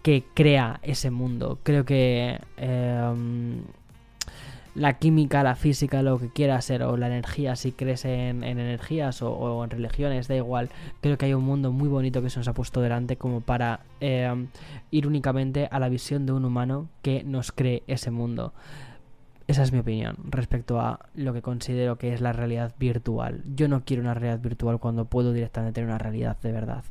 que 0.01 0.23
crea 0.33 0.79
ese 0.83 1.11
mundo. 1.11 1.59
Creo 1.63 1.85
que 1.85 2.39
eh, 2.57 3.13
la 4.75 4.99
química, 4.99 5.41
la 5.41 5.55
física, 5.55 6.01
lo 6.01 6.19
que 6.19 6.29
quiera 6.29 6.59
ser, 6.61 6.83
o 6.83 6.97
la 6.97 7.07
energía, 7.07 7.55
si 7.55 7.71
crees 7.71 8.05
en, 8.05 8.43
energías 8.43 9.21
o, 9.21 9.63
en 9.63 9.69
religiones, 9.69 10.27
da 10.27 10.35
igual. 10.35 10.69
Creo 11.01 11.17
que 11.17 11.25
hay 11.25 11.33
un 11.33 11.45
mundo 11.45 11.71
muy 11.71 11.87
bonito 11.87 12.21
que 12.21 12.29
se 12.29 12.39
nos 12.39 12.47
ha 12.47 12.53
puesto 12.53 12.81
delante 12.81 13.15
como 13.15 13.41
para 13.41 13.79
eh, 14.01 14.47
ir 14.91 15.07
únicamente 15.07 15.67
a 15.71 15.79
la 15.79 15.89
visión 15.89 16.25
de 16.25 16.33
un 16.33 16.45
humano 16.45 16.89
que 17.01 17.23
nos 17.23 17.51
cree 17.51 17.83
ese 17.87 18.11
mundo. 18.11 18.53
Esa 19.47 19.61
es 19.63 19.71
mi 19.71 19.79
opinión 19.79 20.17
respecto 20.25 20.79
a 20.81 20.99
lo 21.13 21.31
que 21.33 21.41
considero 21.41 21.97
que 21.97 22.13
es 22.13 22.19
la 22.19 22.33
realidad 22.33 22.73
virtual. 22.79 23.43
Yo 23.55 23.67
no 23.67 23.83
quiero 23.85 24.01
una 24.01 24.15
realidad 24.15 24.39
virtual 24.39 24.79
cuando 24.79 25.05
puedo 25.05 25.33
directamente 25.33 25.75
tener 25.75 25.87
una 25.87 25.99
realidad 25.99 26.37
de 26.41 26.51
verdad. 26.51 26.83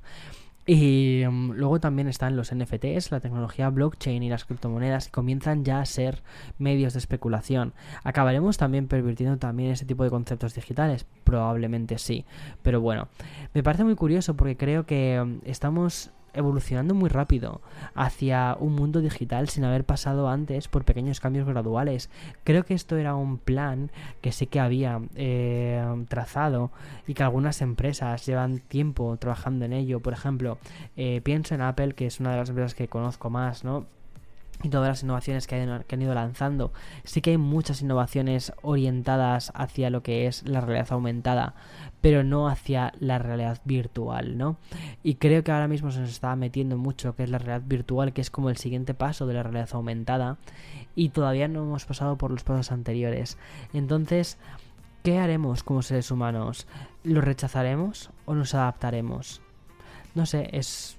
Y 0.66 1.24
mm, 1.28 1.52
luego 1.52 1.80
también 1.80 2.08
están 2.08 2.36
los 2.36 2.54
NFTs, 2.54 3.10
la 3.10 3.20
tecnología 3.20 3.68
blockchain 3.68 4.22
y 4.22 4.30
las 4.30 4.44
criptomonedas 4.44 5.06
que 5.06 5.12
comienzan 5.12 5.64
ya 5.64 5.80
a 5.80 5.86
ser 5.86 6.22
medios 6.58 6.94
de 6.94 7.00
especulación. 7.00 7.74
¿Acabaremos 8.02 8.56
también 8.56 8.88
pervirtiendo 8.88 9.36
también 9.36 9.72
ese 9.72 9.84
tipo 9.84 10.04
de 10.04 10.10
conceptos 10.10 10.54
digitales? 10.54 11.06
Probablemente 11.24 11.98
sí. 11.98 12.24
Pero 12.62 12.80
bueno, 12.80 13.08
me 13.52 13.62
parece 13.62 13.84
muy 13.84 13.94
curioso 13.94 14.34
porque 14.34 14.56
creo 14.56 14.86
que 14.86 15.22
mm, 15.22 15.48
estamos 15.48 16.10
evolucionando 16.34 16.94
muy 16.94 17.08
rápido 17.08 17.60
hacia 17.94 18.56
un 18.58 18.74
mundo 18.74 19.00
digital 19.00 19.48
sin 19.48 19.64
haber 19.64 19.84
pasado 19.84 20.28
antes 20.28 20.68
por 20.68 20.84
pequeños 20.84 21.20
cambios 21.20 21.46
graduales. 21.46 22.10
Creo 22.44 22.64
que 22.64 22.74
esto 22.74 22.96
era 22.96 23.14
un 23.14 23.38
plan 23.38 23.90
que 24.20 24.32
sí 24.32 24.46
que 24.46 24.60
había 24.60 25.00
eh, 25.14 25.82
trazado 26.08 26.70
y 27.06 27.14
que 27.14 27.22
algunas 27.22 27.60
empresas 27.62 28.26
llevan 28.26 28.58
tiempo 28.60 29.16
trabajando 29.16 29.64
en 29.64 29.72
ello. 29.72 30.00
Por 30.00 30.12
ejemplo, 30.12 30.58
eh, 30.96 31.20
pienso 31.22 31.54
en 31.54 31.62
Apple, 31.62 31.94
que 31.94 32.06
es 32.06 32.20
una 32.20 32.32
de 32.32 32.38
las 32.38 32.48
empresas 32.48 32.74
que 32.74 32.88
conozco 32.88 33.30
más, 33.30 33.64
¿no? 33.64 33.86
Y 34.62 34.68
todas 34.68 34.88
las 34.88 35.02
innovaciones 35.02 35.46
que 35.46 35.56
han, 35.56 36.02
ido 36.02 36.14
lanzando. 36.14 36.72
Sí 37.04 37.20
que 37.20 37.30
hay 37.30 37.38
muchas 37.38 37.82
innovaciones 37.82 38.52
orientadas 38.62 39.52
hacia 39.54 39.90
lo 39.90 40.02
que 40.02 40.26
es 40.26 40.46
la 40.48 40.60
realidad 40.60 40.92
aumentada, 40.92 41.54
pero 42.00 42.22
no 42.22 42.48
hacia 42.48 42.92
la 42.98 43.18
realidad 43.18 43.60
virtual, 43.64 44.38
¿no? 44.38 44.56
Y 45.02 45.16
creo 45.16 45.42
que 45.42 45.52
ahora 45.52 45.68
mismo 45.68 45.90
se 45.90 46.00
nos 46.00 46.10
está 46.10 46.34
metiendo 46.36 46.76
mucho 46.76 47.14
que 47.16 47.24
es 47.24 47.30
la 47.30 47.38
realidad 47.38 47.66
virtual, 47.66 48.12
que 48.12 48.20
es 48.20 48.30
como 48.30 48.50
el 48.50 48.56
siguiente 48.56 48.94
paso 48.94 49.26
de 49.26 49.34
la 49.34 49.42
realidad 49.42 49.70
aumentada, 49.72 50.38
y 50.94 51.10
todavía 51.10 51.48
no 51.48 51.62
hemos 51.62 51.84
pasado 51.84 52.16
por 52.16 52.30
los 52.30 52.44
pasos 52.44 52.72
anteriores. 52.72 53.38
Entonces, 53.72 54.38
¿qué 55.02 55.18
haremos 55.18 55.62
como 55.62 55.82
seres 55.82 56.10
humanos? 56.10 56.66
¿Lo 57.02 57.20
rechazaremos 57.20 58.10
o 58.24 58.34
nos 58.34 58.54
adaptaremos? 58.54 59.40
No 60.14 60.26
sé, 60.26 60.48
es 60.52 60.96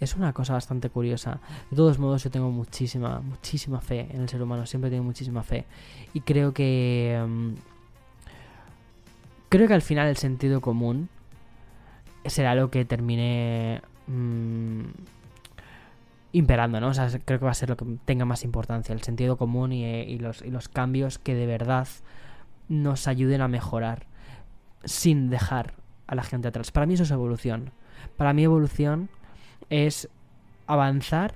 es 0.00 0.14
una 0.14 0.32
cosa 0.32 0.52
bastante 0.52 0.90
curiosa. 0.90 1.40
De 1.70 1.76
todos 1.76 1.98
modos, 1.98 2.24
yo 2.24 2.30
tengo 2.30 2.50
muchísima, 2.50 3.20
muchísima 3.20 3.80
fe 3.80 4.08
en 4.10 4.22
el 4.22 4.28
ser 4.28 4.42
humano. 4.42 4.66
Siempre 4.66 4.90
tengo 4.90 5.04
muchísima 5.04 5.42
fe. 5.42 5.64
Y 6.12 6.20
creo 6.20 6.52
que. 6.52 7.24
Mm, 7.26 7.54
creo 9.48 9.68
que 9.68 9.74
al 9.74 9.82
final 9.82 10.08
el 10.08 10.16
sentido 10.16 10.60
común 10.60 11.08
será 12.26 12.54
lo 12.54 12.70
que 12.70 12.84
termine. 12.84 13.80
Mm, 14.06 14.82
imperando, 16.32 16.80
¿no? 16.80 16.88
O 16.88 16.94
sea, 16.94 17.08
creo 17.24 17.38
que 17.38 17.46
va 17.46 17.52
a 17.52 17.54
ser 17.54 17.70
lo 17.70 17.78
que 17.78 17.86
tenga 18.04 18.26
más 18.26 18.44
importancia. 18.44 18.92
El 18.92 19.02
sentido 19.02 19.38
común 19.38 19.72
y, 19.72 20.18
los, 20.18 20.42
y 20.42 20.50
los 20.50 20.68
cambios 20.68 21.18
que 21.18 21.34
de 21.34 21.46
verdad 21.46 21.88
nos 22.68 23.08
ayuden 23.08 23.40
a 23.40 23.48
mejorar. 23.48 24.04
Sin 24.84 25.30
dejar 25.30 25.74
a 26.06 26.14
la 26.14 26.22
gente 26.22 26.48
atrás. 26.48 26.70
Para 26.70 26.84
mí 26.84 26.94
eso 26.94 27.04
es 27.04 27.10
evolución. 27.10 27.72
Para 28.16 28.34
mí 28.34 28.44
evolución 28.44 29.08
es 29.70 30.08
avanzar, 30.66 31.34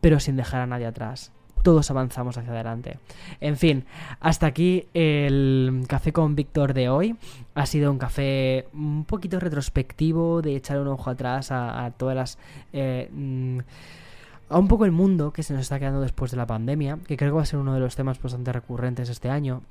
pero 0.00 0.20
sin 0.20 0.36
dejar 0.36 0.62
a 0.62 0.66
nadie 0.66 0.86
atrás. 0.86 1.32
Todos 1.62 1.90
avanzamos 1.90 2.38
hacia 2.38 2.52
adelante. 2.52 2.98
En 3.40 3.56
fin, 3.56 3.84
hasta 4.20 4.46
aquí 4.46 4.86
el 4.94 5.84
café 5.88 6.12
con 6.12 6.34
Víctor 6.34 6.72
de 6.72 6.88
hoy. 6.88 7.16
Ha 7.54 7.66
sido 7.66 7.90
un 7.90 7.98
café 7.98 8.66
un 8.72 9.04
poquito 9.04 9.38
retrospectivo, 9.38 10.40
de 10.40 10.56
echar 10.56 10.78
un 10.78 10.88
ojo 10.88 11.10
atrás 11.10 11.50
a, 11.50 11.92
todas 11.96 12.16
las... 12.16 12.38
Eh, 12.72 13.10
mm, 13.12 13.58
a 14.48 14.58
un 14.58 14.68
poco 14.68 14.84
el 14.84 14.90
mundo 14.90 15.32
que 15.32 15.42
se 15.42 15.52
nos 15.52 15.62
está 15.62 15.78
quedando 15.78 16.00
después 16.00 16.30
de 16.32 16.36
la 16.36 16.46
pandemia, 16.46 16.98
que 17.06 17.16
creo 17.16 17.30
que 17.30 17.36
va 17.36 17.42
a 17.42 17.46
ser 17.46 17.60
uno 17.60 17.72
de 17.72 17.80
los 17.80 17.94
temas 17.94 18.20
bastante 18.20 18.52
recurrentes 18.52 19.08
este 19.08 19.28
año. 19.28 19.62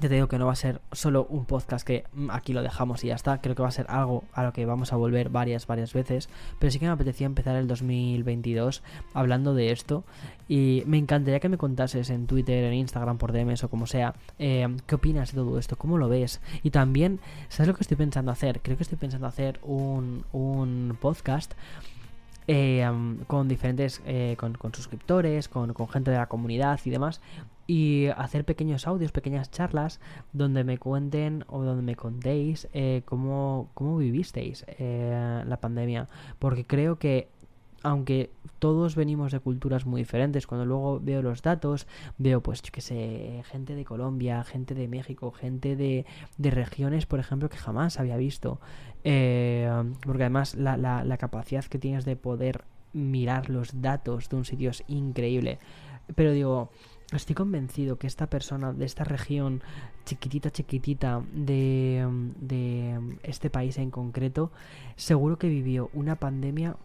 Te 0.00 0.08
digo 0.08 0.28
que 0.28 0.38
no 0.38 0.46
va 0.46 0.52
a 0.52 0.56
ser 0.56 0.80
solo 0.92 1.26
un 1.28 1.44
podcast 1.44 1.84
que 1.84 2.04
mm, 2.12 2.30
aquí 2.30 2.52
lo 2.52 2.62
dejamos 2.62 3.02
y 3.02 3.08
ya 3.08 3.16
está. 3.16 3.40
Creo 3.40 3.56
que 3.56 3.62
va 3.62 3.68
a 3.68 3.72
ser 3.72 3.86
algo 3.88 4.22
a 4.32 4.44
lo 4.44 4.52
que 4.52 4.64
vamos 4.64 4.92
a 4.92 4.96
volver 4.96 5.28
varias, 5.28 5.66
varias 5.66 5.92
veces. 5.92 6.28
Pero 6.60 6.70
sí 6.70 6.78
que 6.78 6.86
me 6.86 6.92
apetecía 6.92 7.26
empezar 7.26 7.56
el 7.56 7.66
2022 7.66 8.84
hablando 9.12 9.54
de 9.54 9.72
esto. 9.72 10.04
Y 10.46 10.84
me 10.86 10.98
encantaría 10.98 11.40
que 11.40 11.48
me 11.48 11.58
contases 11.58 12.10
en 12.10 12.28
Twitter, 12.28 12.62
en 12.64 12.74
Instagram, 12.74 13.18
por 13.18 13.32
DMs 13.32 13.64
o 13.64 13.70
como 13.70 13.88
sea, 13.88 14.14
eh, 14.38 14.68
qué 14.86 14.94
opinas 14.94 15.32
de 15.32 15.38
todo 15.38 15.58
esto, 15.58 15.74
cómo 15.74 15.98
lo 15.98 16.08
ves. 16.08 16.40
Y 16.62 16.70
también, 16.70 17.18
¿sabes 17.48 17.66
lo 17.66 17.74
que 17.74 17.82
estoy 17.82 17.96
pensando 17.96 18.30
hacer? 18.30 18.60
Creo 18.62 18.76
que 18.76 18.84
estoy 18.84 18.98
pensando 18.98 19.26
hacer 19.26 19.58
un, 19.64 20.24
un 20.32 20.96
podcast 21.00 21.54
eh, 22.50 22.90
con 23.26 23.46
diferentes, 23.46 24.00
eh, 24.06 24.34
con, 24.38 24.56
suscriptores, 24.74 25.48
con, 25.48 25.74
gente 25.88 26.10
de 26.10 26.16
la 26.16 26.28
comunidad 26.28 26.80
y 26.84 26.90
demás, 26.90 27.20
y 27.66 28.06
hacer 28.16 28.46
pequeños 28.46 28.86
audios, 28.86 29.12
pequeñas 29.12 29.50
charlas 29.50 30.00
donde 30.32 30.64
me 30.64 30.78
cuenten 30.78 31.44
o 31.48 31.62
donde 31.62 31.82
me 31.82 31.94
contéis 31.94 32.66
eh, 32.72 33.02
cómo, 33.04 33.68
cómo 33.74 33.98
vivisteis 33.98 34.64
la 34.78 35.58
pandemia, 35.60 36.08
porque 36.38 36.64
creo 36.64 36.98
que 36.98 37.28
aunque 37.82 38.30
todos 38.58 38.96
venimos 38.96 39.32
de 39.32 39.40
culturas 39.40 39.86
muy 39.86 40.00
diferentes, 40.00 40.46
cuando 40.46 40.66
luego 40.66 41.00
veo 41.00 41.22
los 41.22 41.42
datos, 41.42 41.86
veo 42.18 42.42
pues 42.42 42.62
yo 42.62 42.72
que 42.72 42.80
sé, 42.80 43.42
gente 43.50 43.74
de 43.74 43.84
Colombia, 43.84 44.42
gente 44.44 44.74
de 44.74 44.88
México, 44.88 45.30
gente 45.30 45.76
de, 45.76 46.06
de 46.36 46.50
regiones, 46.50 47.06
por 47.06 47.20
ejemplo, 47.20 47.48
que 47.48 47.56
jamás 47.56 48.00
había 48.00 48.16
visto. 48.16 48.60
Eh, 49.04 49.70
porque 50.04 50.24
además 50.24 50.54
la, 50.54 50.76
la, 50.76 51.04
la 51.04 51.16
capacidad 51.18 51.64
que 51.64 51.78
tienes 51.78 52.04
de 52.04 52.16
poder 52.16 52.64
mirar 52.92 53.50
los 53.50 53.80
datos 53.80 54.28
de 54.28 54.36
un 54.36 54.44
sitio 54.44 54.70
es 54.70 54.82
increíble. 54.88 55.58
Pero 56.14 56.32
digo, 56.32 56.70
estoy 57.12 57.34
convencido 57.34 57.98
que 57.98 58.06
esta 58.06 58.28
persona 58.28 58.72
de 58.72 58.84
esta 58.84 59.04
región 59.04 59.62
chiquitita, 60.04 60.50
chiquitita 60.50 61.22
de, 61.32 62.06
de 62.40 63.18
este 63.22 63.50
país 63.50 63.78
en 63.78 63.90
concreto, 63.90 64.50
seguro 64.96 65.38
que 65.38 65.48
vivió 65.48 65.90
una 65.92 66.16
pandemia 66.16 66.76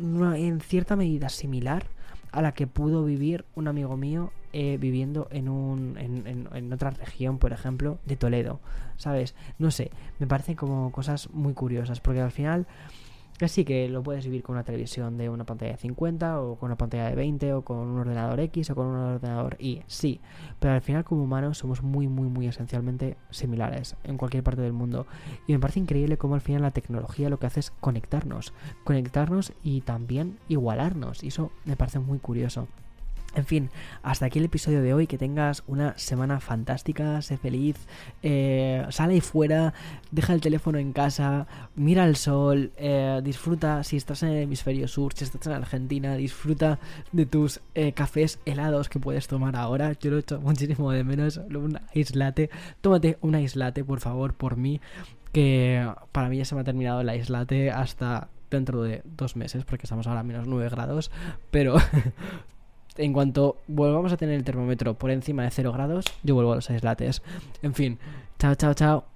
en 0.00 0.60
cierta 0.60 0.96
medida 0.96 1.28
similar 1.28 1.86
a 2.32 2.42
la 2.42 2.52
que 2.52 2.66
pudo 2.66 3.04
vivir 3.04 3.44
un 3.54 3.68
amigo 3.68 3.96
mío 3.96 4.32
eh, 4.52 4.78
viviendo 4.78 5.28
en, 5.30 5.48
un, 5.48 5.96
en, 5.98 6.48
en, 6.52 6.72
otra 6.72 6.90
región, 6.90 7.38
por 7.38 7.52
ejemplo, 7.52 7.98
de 8.04 8.16
Toledo, 8.16 8.60
¿sabes? 8.96 9.34
No 9.58 9.70
sé, 9.70 9.90
me 10.18 10.26
parecen 10.26 10.54
como 10.54 10.92
cosas 10.92 11.30
muy 11.30 11.54
curiosas, 11.54 12.00
porque 12.00 12.20
al 12.20 12.30
final 12.30 12.66
que 13.38 13.48
sí 13.48 13.64
que 13.64 13.88
lo 13.88 14.02
puedes 14.02 14.24
vivir 14.24 14.42
con 14.42 14.54
una 14.54 14.64
televisión 14.64 15.16
de 15.18 15.28
una 15.28 15.44
pantalla 15.44 15.72
de 15.72 15.78
50 15.78 16.40
o 16.40 16.56
con 16.56 16.68
una 16.68 16.76
pantalla 16.76 17.08
de 17.08 17.14
20 17.14 17.52
o 17.54 17.62
con 17.62 17.78
un 17.78 17.98
ordenador 17.98 18.40
X 18.40 18.70
o 18.70 18.74
con 18.74 18.86
un 18.86 18.96
ordenador 18.96 19.56
Y, 19.58 19.82
sí, 19.86 20.20
pero 20.58 20.74
al 20.74 20.80
final 20.80 21.04
como 21.04 21.22
humanos 21.22 21.58
somos 21.58 21.82
muy 21.82 22.08
muy 22.08 22.28
muy 22.28 22.46
esencialmente 22.46 23.16
similares 23.30 23.96
en 24.04 24.16
cualquier 24.16 24.42
parte 24.42 24.62
del 24.62 24.72
mundo. 24.72 25.06
Y 25.46 25.52
me 25.52 25.58
parece 25.58 25.80
increíble 25.80 26.18
cómo 26.18 26.34
al 26.34 26.40
final 26.40 26.62
la 26.62 26.70
tecnología 26.70 27.28
lo 27.28 27.38
que 27.38 27.46
hace 27.46 27.60
es 27.60 27.70
conectarnos, 27.70 28.52
conectarnos 28.84 29.52
y 29.62 29.82
también 29.82 30.38
igualarnos. 30.48 31.22
Y 31.24 31.28
eso 31.28 31.50
me 31.64 31.76
parece 31.76 31.98
muy 31.98 32.18
curioso. 32.18 32.68
En 33.34 33.44
fin, 33.44 33.70
hasta 34.02 34.26
aquí 34.26 34.38
el 34.38 34.46
episodio 34.46 34.80
de 34.80 34.94
hoy. 34.94 35.06
Que 35.06 35.18
tengas 35.18 35.62
una 35.66 35.96
semana 35.98 36.40
fantástica, 36.40 37.20
sé 37.20 37.36
feliz, 37.36 37.76
eh, 38.22 38.86
sale 38.88 39.14
ahí 39.14 39.20
fuera, 39.20 39.74
deja 40.10 40.32
el 40.32 40.40
teléfono 40.40 40.78
en 40.78 40.92
casa, 40.92 41.46
mira 41.74 42.04
el 42.04 42.16
sol, 42.16 42.72
eh, 42.76 43.20
disfruta 43.22 43.84
si 43.84 43.98
estás 43.98 44.22
en 44.22 44.30
el 44.30 44.42
hemisferio 44.44 44.88
sur, 44.88 45.12
si 45.14 45.24
estás 45.24 45.46
en 45.46 45.52
Argentina, 45.52 46.14
disfruta 46.16 46.78
de 47.12 47.26
tus 47.26 47.60
eh, 47.74 47.92
cafés 47.92 48.38
helados 48.46 48.88
que 48.88 48.98
puedes 48.98 49.26
tomar 49.26 49.54
ahora. 49.54 49.92
Yo 49.92 50.10
lo 50.10 50.16
he 50.16 50.20
hecho 50.20 50.40
muchísimo 50.40 50.90
de 50.92 51.04
menos, 51.04 51.36
un 51.36 51.78
aislate. 51.94 52.48
Tómate 52.80 53.18
un 53.20 53.34
aislate, 53.34 53.84
por 53.84 54.00
favor, 54.00 54.32
por 54.32 54.56
mí, 54.56 54.80
que 55.32 55.86
para 56.12 56.30
mí 56.30 56.38
ya 56.38 56.46
se 56.46 56.54
me 56.54 56.62
ha 56.62 56.64
terminado 56.64 57.02
el 57.02 57.08
aislate 57.10 57.70
hasta 57.70 58.28
dentro 58.50 58.82
de 58.82 59.02
dos 59.04 59.36
meses, 59.36 59.64
porque 59.64 59.84
estamos 59.84 60.06
ahora 60.06 60.20
a 60.20 60.22
menos 60.22 60.46
9 60.46 60.70
grados, 60.70 61.10
pero 61.50 61.76
en 62.98 63.12
cuanto 63.12 63.58
volvamos 63.66 64.12
a 64.12 64.16
tener 64.16 64.34
el 64.34 64.44
termómetro 64.44 64.94
por 64.94 65.10
encima 65.10 65.44
de 65.44 65.50
0 65.50 65.72
grados, 65.72 66.04
yo 66.22 66.34
vuelvo 66.34 66.52
a 66.52 66.56
los 66.56 66.70
aislates. 66.70 67.22
En 67.62 67.74
fin, 67.74 67.98
chao, 68.38 68.54
chao, 68.54 68.74
chao. 68.74 69.15